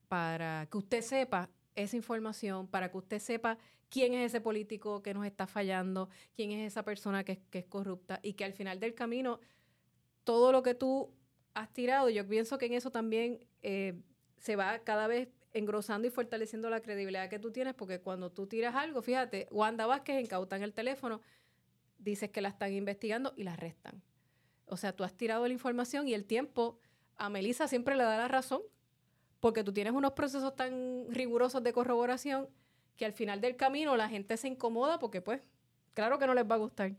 Para 0.07 0.67
que 0.69 0.77
usted 0.77 1.01
sepa 1.01 1.49
esa 1.73 1.95
información, 1.95 2.67
para 2.67 2.91
que 2.91 2.97
usted 2.99 3.17
sepa 3.17 3.57
quién 3.89 4.13
es 4.13 4.27
ese 4.27 4.39
político 4.39 5.01
que 5.01 5.15
nos 5.15 5.25
está 5.25 5.47
fallando, 5.47 6.09
quién 6.35 6.51
es 6.51 6.71
esa 6.71 6.83
persona 6.83 7.23
que, 7.23 7.39
que 7.49 7.57
es 7.57 7.65
corrupta 7.65 8.19
y 8.21 8.33
que 8.33 8.45
al 8.45 8.53
final 8.53 8.79
del 8.79 8.93
camino 8.93 9.39
todo 10.23 10.51
lo 10.51 10.61
que 10.61 10.75
tú 10.75 11.11
has 11.55 11.73
tirado, 11.73 12.11
yo 12.11 12.27
pienso 12.27 12.59
que 12.59 12.67
en 12.67 12.73
eso 12.73 12.91
también 12.91 13.39
eh, 13.63 13.99
se 14.37 14.55
va 14.55 14.77
cada 14.77 15.07
vez 15.07 15.29
engrosando 15.53 16.07
y 16.07 16.11
fortaleciendo 16.11 16.69
la 16.69 16.81
credibilidad 16.81 17.29
que 17.29 17.39
tú 17.39 17.51
tienes, 17.51 17.73
porque 17.73 17.99
cuando 17.99 18.31
tú 18.31 18.45
tiras 18.45 18.75
algo, 18.75 19.01
fíjate, 19.01 19.47
Wanda 19.49 19.87
Vázquez 19.87 20.21
incautan 20.21 20.61
el 20.61 20.73
teléfono, 20.73 21.19
dices 22.07 22.29
que 22.29 22.41
la 22.41 22.49
están 22.49 22.73
investigando 22.73 23.33
y 23.35 23.43
la 23.43 23.53
arrestan. 23.53 24.01
O 24.65 24.77
sea, 24.77 24.93
tú 24.93 25.03
has 25.03 25.13
tirado 25.13 25.47
la 25.47 25.53
información 25.53 26.07
y 26.07 26.13
el 26.13 26.25
tiempo 26.25 26.79
a 27.17 27.29
Melissa 27.29 27.67
siempre 27.67 27.95
le 27.95 28.03
da 28.03 28.17
la 28.17 28.27
razón, 28.27 28.61
porque 29.39 29.63
tú 29.63 29.73
tienes 29.73 29.93
unos 29.93 30.13
procesos 30.13 30.55
tan 30.55 31.05
rigurosos 31.09 31.63
de 31.63 31.73
corroboración 31.73 32.49
que 32.95 33.05
al 33.05 33.13
final 33.13 33.41
del 33.41 33.55
camino 33.55 33.95
la 33.95 34.09
gente 34.09 34.35
se 34.37 34.47
incomoda 34.47 34.99
porque 34.99 35.21
pues, 35.21 35.41
claro 35.93 36.17
que 36.17 36.27
no 36.27 36.33
les 36.33 36.49
va 36.49 36.55
a 36.55 36.59
gustar. 36.59 36.95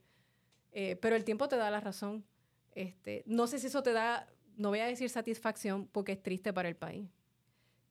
Eh, 0.72 0.96
pero 0.96 1.16
el 1.16 1.24
tiempo 1.24 1.48
te 1.48 1.56
da 1.56 1.70
la 1.70 1.80
razón. 1.80 2.24
Este, 2.72 3.24
no 3.26 3.46
sé 3.46 3.58
si 3.58 3.66
eso 3.66 3.82
te 3.82 3.92
da, 3.92 4.28
no 4.56 4.68
voy 4.68 4.78
a 4.80 4.86
decir 4.86 5.10
satisfacción 5.10 5.88
porque 5.88 6.12
es 6.12 6.22
triste 6.22 6.52
para 6.52 6.68
el 6.68 6.76
país 6.76 7.08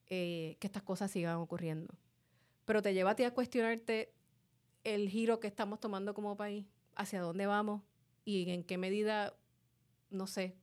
eh, 0.10 0.56
que 0.60 0.68
estas 0.68 0.84
cosas 0.84 1.12
sigan 1.12 1.36
ocurriendo. 1.38 1.94
Pero 2.66 2.82
te 2.82 2.94
lleva 2.94 3.12
a 3.12 3.16
ti 3.16 3.24
a 3.24 3.34
cuestionarte 3.34 4.14
el 4.84 5.10
giro 5.10 5.40
que 5.40 5.48
estamos 5.48 5.80
tomando 5.80 6.14
como 6.14 6.38
país, 6.38 6.66
hacia 6.98 7.22
dónde 7.22 7.46
vamos 7.46 7.82
y 8.26 8.50
en 8.52 8.64
qué 8.64 8.78
medida, 8.78 9.34
no 10.10 10.28
sé, 10.28 10.56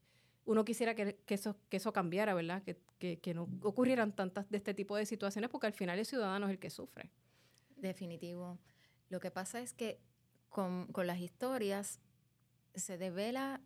uno 0.45 0.65
quisiera 0.65 0.95
que, 0.95 1.19
eso, 1.29 1.57
que 1.71 1.79
eso 1.79 1.93
cambiara, 1.93 2.35
¿verdad? 2.35 2.63
Que, 2.63 2.79
que, 2.99 3.19
que 3.19 3.33
no 3.35 3.49
ocurrieran 3.63 4.15
tantas 4.15 4.49
de 4.51 4.59
este 4.59 4.75
tipo 4.75 4.97
de 4.97 5.07
situaciones 5.07 5.49
porque 5.51 5.67
al 5.67 5.73
final 5.73 5.99
el 5.99 6.05
ciudadano 6.07 6.47
es 6.47 6.53
el 6.53 6.59
que 6.59 6.71
sufre. 6.71 7.11
Definitivo. 7.77 8.59
Lo 9.09 9.21
que 9.21 9.31
pasa 9.31 9.61
es 9.61 9.73
que 9.73 10.01
con, 10.49 10.87
con 10.89 11.07
las 11.07 11.19
historias 11.21 12.01
se 12.75 12.99
devela 12.99 13.61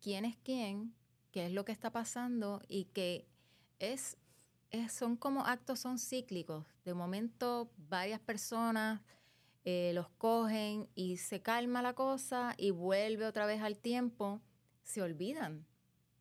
quién 0.00 0.24
es 0.24 0.36
quién, 0.36 0.94
qué 1.30 1.46
es 1.46 1.52
lo 1.52 1.64
que 1.64 1.72
está 1.72 1.90
pasando 1.92 2.60
y 2.68 2.86
que 2.86 3.26
es, 3.78 4.16
es- 4.70 4.92
son 4.92 5.16
como 5.16 5.44
actos, 5.46 5.80
son 5.80 5.98
cíclicos. 5.98 6.64
De 6.84 6.94
momento 6.94 7.70
varias 7.76 8.20
personas 8.20 9.00
eh, 9.68 9.90
los 9.94 10.08
cogen 10.10 10.88
y 10.94 11.16
se 11.16 11.42
calma 11.42 11.82
la 11.82 11.92
cosa 11.94 12.54
y 12.56 12.70
vuelve 12.70 13.26
otra 13.26 13.46
vez 13.46 13.60
al 13.60 13.76
tiempo, 13.78 14.40
se 14.84 15.02
olvidan 15.02 15.66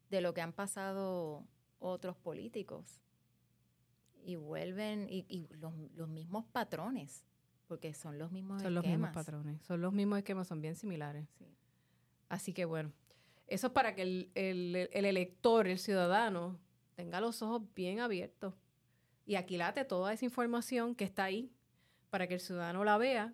de 0.09 0.19
lo 0.21 0.33
que 0.33 0.41
han 0.41 0.51
pasado 0.51 1.45
otros 1.79 2.17
políticos 2.17 2.99
y 4.23 4.35
vuelven 4.35 5.07
y, 5.09 5.25
y 5.29 5.47
los, 5.57 5.73
los 5.95 6.09
mismos 6.09 6.45
patrones, 6.51 7.23
porque 7.67 7.93
son 7.93 8.17
los 8.17 8.31
mismos 8.31 8.61
Son 8.63 8.73
los 8.73 8.83
mismos 8.83 9.09
esquemas. 9.09 9.13
patrones, 9.25 9.61
son 9.61 9.81
los 9.81 9.93
mismos 9.93 10.17
esquemas, 10.17 10.47
son 10.47 10.61
bien 10.61 10.75
similares. 10.75 11.27
Sí. 11.37 11.45
Así 12.29 12.51
que 12.53 12.65
bueno, 12.65 12.91
eso 13.47 13.67
es 13.67 13.73
para 13.73 13.93
que 13.93 14.01
el, 14.01 14.31
el- 14.33 14.89
el 14.91 15.05
elector, 15.05 15.67
el 15.67 15.77
ciudadano, 15.77 16.57
tenga 16.95 17.21
los 17.21 17.43
ojos 17.43 17.61
bien 17.75 17.99
abiertos 17.99 18.55
y 19.27 19.35
aquilate 19.35 19.85
toda 19.85 20.13
esa 20.13 20.25
información 20.25 20.95
que 20.95 21.03
está 21.03 21.25
ahí 21.25 21.51
para 22.09 22.27
que 22.27 22.35
el 22.35 22.39
ciudadano 22.39 22.83
la 22.83 22.97
vea 22.97 23.33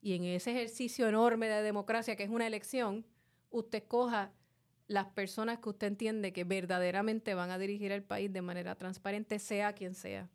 y 0.00 0.14
en 0.14 0.24
ese 0.24 0.50
ejercicio 0.50 1.08
enorme 1.08 1.48
de 1.48 1.62
democracia 1.62 2.16
que 2.16 2.24
es 2.24 2.30
una 2.30 2.46
elección, 2.46 3.06
usted 3.50 3.84
coja 3.86 4.32
las 4.88 5.06
personas 5.06 5.58
que 5.60 5.68
usted 5.68 5.86
entiende 5.86 6.32
que 6.32 6.44
verdaderamente 6.44 7.34
van 7.34 7.50
a 7.50 7.58
dirigir 7.58 7.92
el 7.92 8.02
país 8.02 8.32
de 8.32 8.42
manera 8.42 8.74
transparente, 8.74 9.38
sea 9.38 9.72
quien 9.72 9.94
sea. 9.94 10.28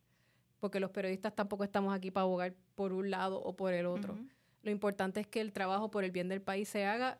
Porque 0.59 0.79
los 0.79 0.89
periodistas 0.89 1.35
tampoco 1.35 1.63
estamos 1.63 1.93
aquí 1.93 2.11
para 2.11 2.23
abogar 2.23 2.55
por 2.75 2.93
un 2.93 3.11
lado 3.11 3.41
o 3.41 3.55
por 3.55 3.73
el 3.73 3.85
otro. 3.85 4.17
Lo 4.63 4.71
importante 4.71 5.19
es 5.19 5.27
que 5.27 5.41
el 5.41 5.51
trabajo 5.51 5.91
por 5.91 6.03
el 6.03 6.11
bien 6.11 6.29
del 6.29 6.41
país 6.41 6.69
se 6.69 6.85
haga 6.85 7.19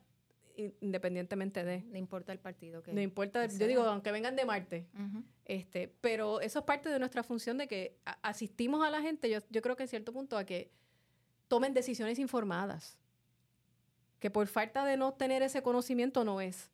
independientemente 0.81 1.63
de. 1.63 1.83
No 1.83 1.97
importa 1.97 2.31
el 2.31 2.39
partido 2.39 2.81
que. 2.81 2.93
No 2.93 3.01
importa, 3.01 3.45
yo 3.45 3.67
digo, 3.67 3.83
aunque 3.83 4.11
vengan 4.11 4.35
de 4.35 4.45
Marte. 4.45 4.87
este, 5.45 5.93
pero 6.01 6.41
eso 6.41 6.59
es 6.59 6.65
parte 6.65 6.89
de 6.89 6.99
nuestra 6.99 7.23
función 7.23 7.57
de 7.57 7.67
que 7.67 7.97
asistimos 8.21 8.85
a 8.85 8.89
la 8.89 9.01
gente, 9.01 9.29
yo, 9.29 9.39
yo 9.49 9.61
creo 9.61 9.75
que 9.75 9.83
en 9.83 9.89
cierto 9.89 10.11
punto, 10.11 10.37
a 10.37 10.45
que 10.45 10.71
tomen 11.47 11.73
decisiones 11.73 12.19
informadas. 12.19 12.97
Que 14.19 14.31
por 14.31 14.47
falta 14.47 14.83
de 14.83 14.97
no 14.97 15.13
tener 15.13 15.43
ese 15.43 15.61
conocimiento 15.61 16.23
no 16.23 16.41
es. 16.41 16.71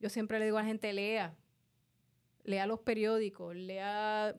Yo 0.00 0.08
siempre 0.08 0.38
le 0.38 0.46
digo 0.46 0.58
a 0.58 0.62
la 0.62 0.68
gente, 0.68 0.92
lea, 0.92 1.36
lea 2.44 2.66
los 2.66 2.80
periódicos, 2.80 3.54
lea, 3.54 4.34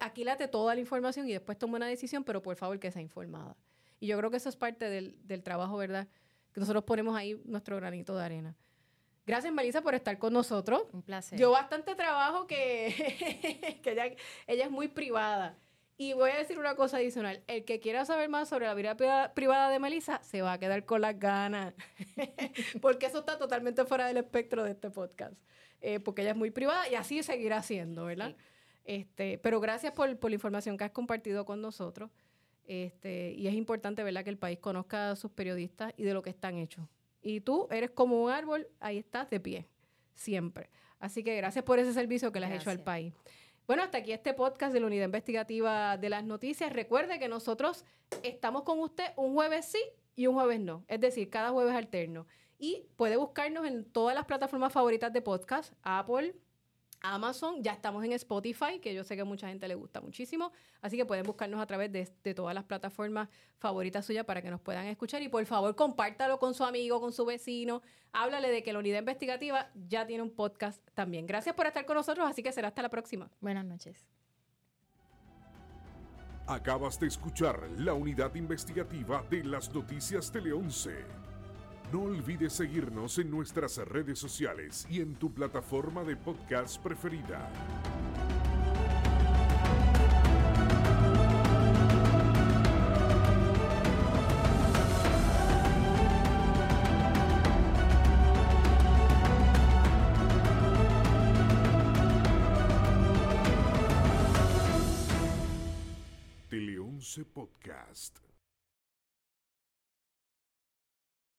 aquílate 0.00 0.48
toda 0.48 0.74
la 0.74 0.80
información 0.80 1.28
y 1.28 1.32
después 1.32 1.58
toma 1.58 1.76
una 1.76 1.86
decisión, 1.86 2.24
pero 2.24 2.42
por 2.42 2.56
favor 2.56 2.78
que 2.78 2.90
sea 2.90 3.02
informada. 3.02 3.56
Y 4.00 4.06
yo 4.06 4.18
creo 4.18 4.30
que 4.30 4.38
eso 4.38 4.48
es 4.48 4.56
parte 4.56 4.88
del, 4.88 5.16
del 5.26 5.42
trabajo, 5.42 5.76
¿verdad? 5.76 6.08
Que 6.52 6.60
nosotros 6.60 6.84
ponemos 6.84 7.16
ahí 7.16 7.40
nuestro 7.44 7.76
granito 7.76 8.16
de 8.16 8.24
arena. 8.24 8.56
Gracias, 9.24 9.52
Melissa, 9.52 9.82
por 9.82 9.94
estar 9.94 10.18
con 10.18 10.32
nosotros. 10.32 10.84
Un 10.92 11.02
placer. 11.02 11.38
Yo 11.38 11.50
bastante 11.52 11.94
trabajo 11.94 12.46
que, 12.46 13.80
que 13.82 13.92
ella, 13.92 14.06
ella 14.46 14.64
es 14.64 14.70
muy 14.70 14.88
privada. 14.88 15.56
Y 15.96 16.14
voy 16.14 16.30
a 16.30 16.36
decir 16.36 16.58
una 16.58 16.74
cosa 16.74 16.96
adicional. 16.96 17.42
El 17.46 17.64
que 17.64 17.78
quiera 17.78 18.04
saber 18.04 18.28
más 18.28 18.48
sobre 18.48 18.66
la 18.66 18.74
vida 18.74 18.96
privada 19.34 19.68
de 19.70 19.78
Melissa 19.78 20.20
se 20.22 20.42
va 20.42 20.54
a 20.54 20.58
quedar 20.58 20.84
con 20.84 21.00
las 21.00 21.18
ganas. 21.18 21.74
porque 22.80 23.06
eso 23.06 23.20
está 23.20 23.38
totalmente 23.38 23.84
fuera 23.84 24.06
del 24.06 24.16
espectro 24.16 24.64
de 24.64 24.72
este 24.72 24.90
podcast. 24.90 25.34
Eh, 25.80 26.00
porque 26.00 26.22
ella 26.22 26.32
es 26.32 26.36
muy 26.36 26.50
privada 26.50 26.88
y 26.88 26.94
así 26.94 27.22
seguirá 27.22 27.62
siendo, 27.62 28.04
¿verdad? 28.04 28.34
Este, 28.84 29.38
pero 29.38 29.60
gracias 29.60 29.92
por, 29.92 30.16
por, 30.18 30.30
la 30.30 30.34
información 30.34 30.76
que 30.76 30.84
has 30.84 30.90
compartido 30.90 31.44
con 31.44 31.60
nosotros. 31.60 32.10
Este, 32.66 33.32
y 33.32 33.48
es 33.48 33.54
importante, 33.54 34.02
¿verdad?, 34.02 34.24
que 34.24 34.30
el 34.30 34.38
país 34.38 34.58
conozca 34.58 35.10
a 35.10 35.16
sus 35.16 35.30
periodistas 35.30 35.92
y 35.96 36.04
de 36.04 36.14
lo 36.14 36.22
que 36.22 36.30
están 36.30 36.58
hechos. 36.58 36.86
Y 37.20 37.40
tú 37.40 37.68
eres 37.70 37.90
como 37.90 38.22
un 38.22 38.30
árbol, 38.30 38.68
ahí 38.80 38.98
estás 38.98 39.30
de 39.30 39.40
pie, 39.40 39.66
siempre. 40.14 40.70
Así 40.98 41.24
que 41.24 41.36
gracias 41.36 41.64
por 41.64 41.78
ese 41.78 41.92
servicio 41.92 42.32
que 42.32 42.40
le 42.40 42.46
has 42.46 42.52
hecho 42.52 42.70
al 42.70 42.80
país. 42.80 43.12
Bueno, 43.66 43.84
hasta 43.84 43.98
aquí 43.98 44.12
este 44.12 44.34
podcast 44.34 44.72
de 44.72 44.80
la 44.80 44.86
Unidad 44.86 45.04
Investigativa 45.04 45.96
de 45.96 46.08
las 46.08 46.24
Noticias. 46.24 46.72
Recuerde 46.72 47.18
que 47.18 47.28
nosotros 47.28 47.84
estamos 48.22 48.62
con 48.62 48.80
usted 48.80 49.04
un 49.16 49.34
jueves 49.34 49.66
sí 49.66 49.82
y 50.16 50.26
un 50.26 50.34
jueves 50.34 50.60
no. 50.60 50.84
Es 50.88 51.00
decir, 51.00 51.30
cada 51.30 51.50
jueves 51.50 51.74
alterno. 51.74 52.26
Y 52.58 52.86
puede 52.96 53.16
buscarnos 53.16 53.66
en 53.66 53.84
todas 53.84 54.14
las 54.14 54.24
plataformas 54.24 54.72
favoritas 54.72 55.12
de 55.12 55.22
podcast, 55.22 55.74
Apple, 55.82 56.34
Amazon, 57.02 57.62
ya 57.62 57.72
estamos 57.72 58.04
en 58.04 58.12
Spotify, 58.12 58.78
que 58.80 58.94
yo 58.94 59.02
sé 59.02 59.16
que 59.16 59.22
a 59.22 59.24
mucha 59.24 59.48
gente 59.48 59.66
le 59.66 59.74
gusta 59.74 60.00
muchísimo, 60.00 60.52
así 60.80 60.96
que 60.96 61.04
pueden 61.04 61.24
buscarnos 61.24 61.60
a 61.60 61.66
través 61.66 61.90
de, 61.92 62.06
todas 62.34 62.54
las 62.54 62.64
plataformas 62.64 63.28
favoritas 63.58 64.06
suyas 64.06 64.24
para 64.24 64.40
que 64.40 64.50
nos 64.50 64.60
puedan 64.60 64.86
escuchar 64.86 65.20
y 65.22 65.28
por 65.28 65.44
favor 65.44 65.74
compártalo 65.74 66.38
con 66.38 66.54
su 66.54 66.64
amigo, 66.64 67.00
con 67.00 67.12
su 67.12 67.24
vecino, 67.24 67.82
háblale 68.12 68.50
de 68.50 68.62
que 68.62 68.72
la 68.72 68.78
unidad 68.78 69.00
investigativa 69.00 69.70
ya 69.88 70.06
tiene 70.06 70.22
un 70.22 70.30
podcast 70.30 70.80
también. 70.94 71.26
Gracias 71.26 71.54
por 71.54 71.66
estar 71.66 71.84
con 71.84 71.96
nosotros, 71.96 72.28
así 72.28 72.42
que 72.42 72.52
será 72.52 72.68
hasta 72.68 72.82
la 72.82 72.88
próxima. 72.88 73.30
Buenas 73.40 73.64
noches. 73.64 74.06
Acabas 76.46 76.98
de 76.98 77.06
escuchar 77.06 77.68
la 77.78 77.94
unidad 77.94 78.34
investigativa 78.34 79.24
de 79.30 79.44
las 79.44 79.72
noticias 79.72 80.30
Tele 80.30 80.52
11. 80.52 81.21
No 81.92 82.04
olvides 82.04 82.54
seguirnos 82.54 83.18
en 83.18 83.30
nuestras 83.30 83.76
redes 83.76 84.18
sociales 84.18 84.86
y 84.88 85.02
en 85.02 85.14
tu 85.14 85.30
plataforma 85.30 86.02
de 86.04 86.16
podcast 86.16 86.82
preferida. 86.82 87.50
Tele 106.48 106.78
11 106.78 107.24
Podcast. 107.26 108.31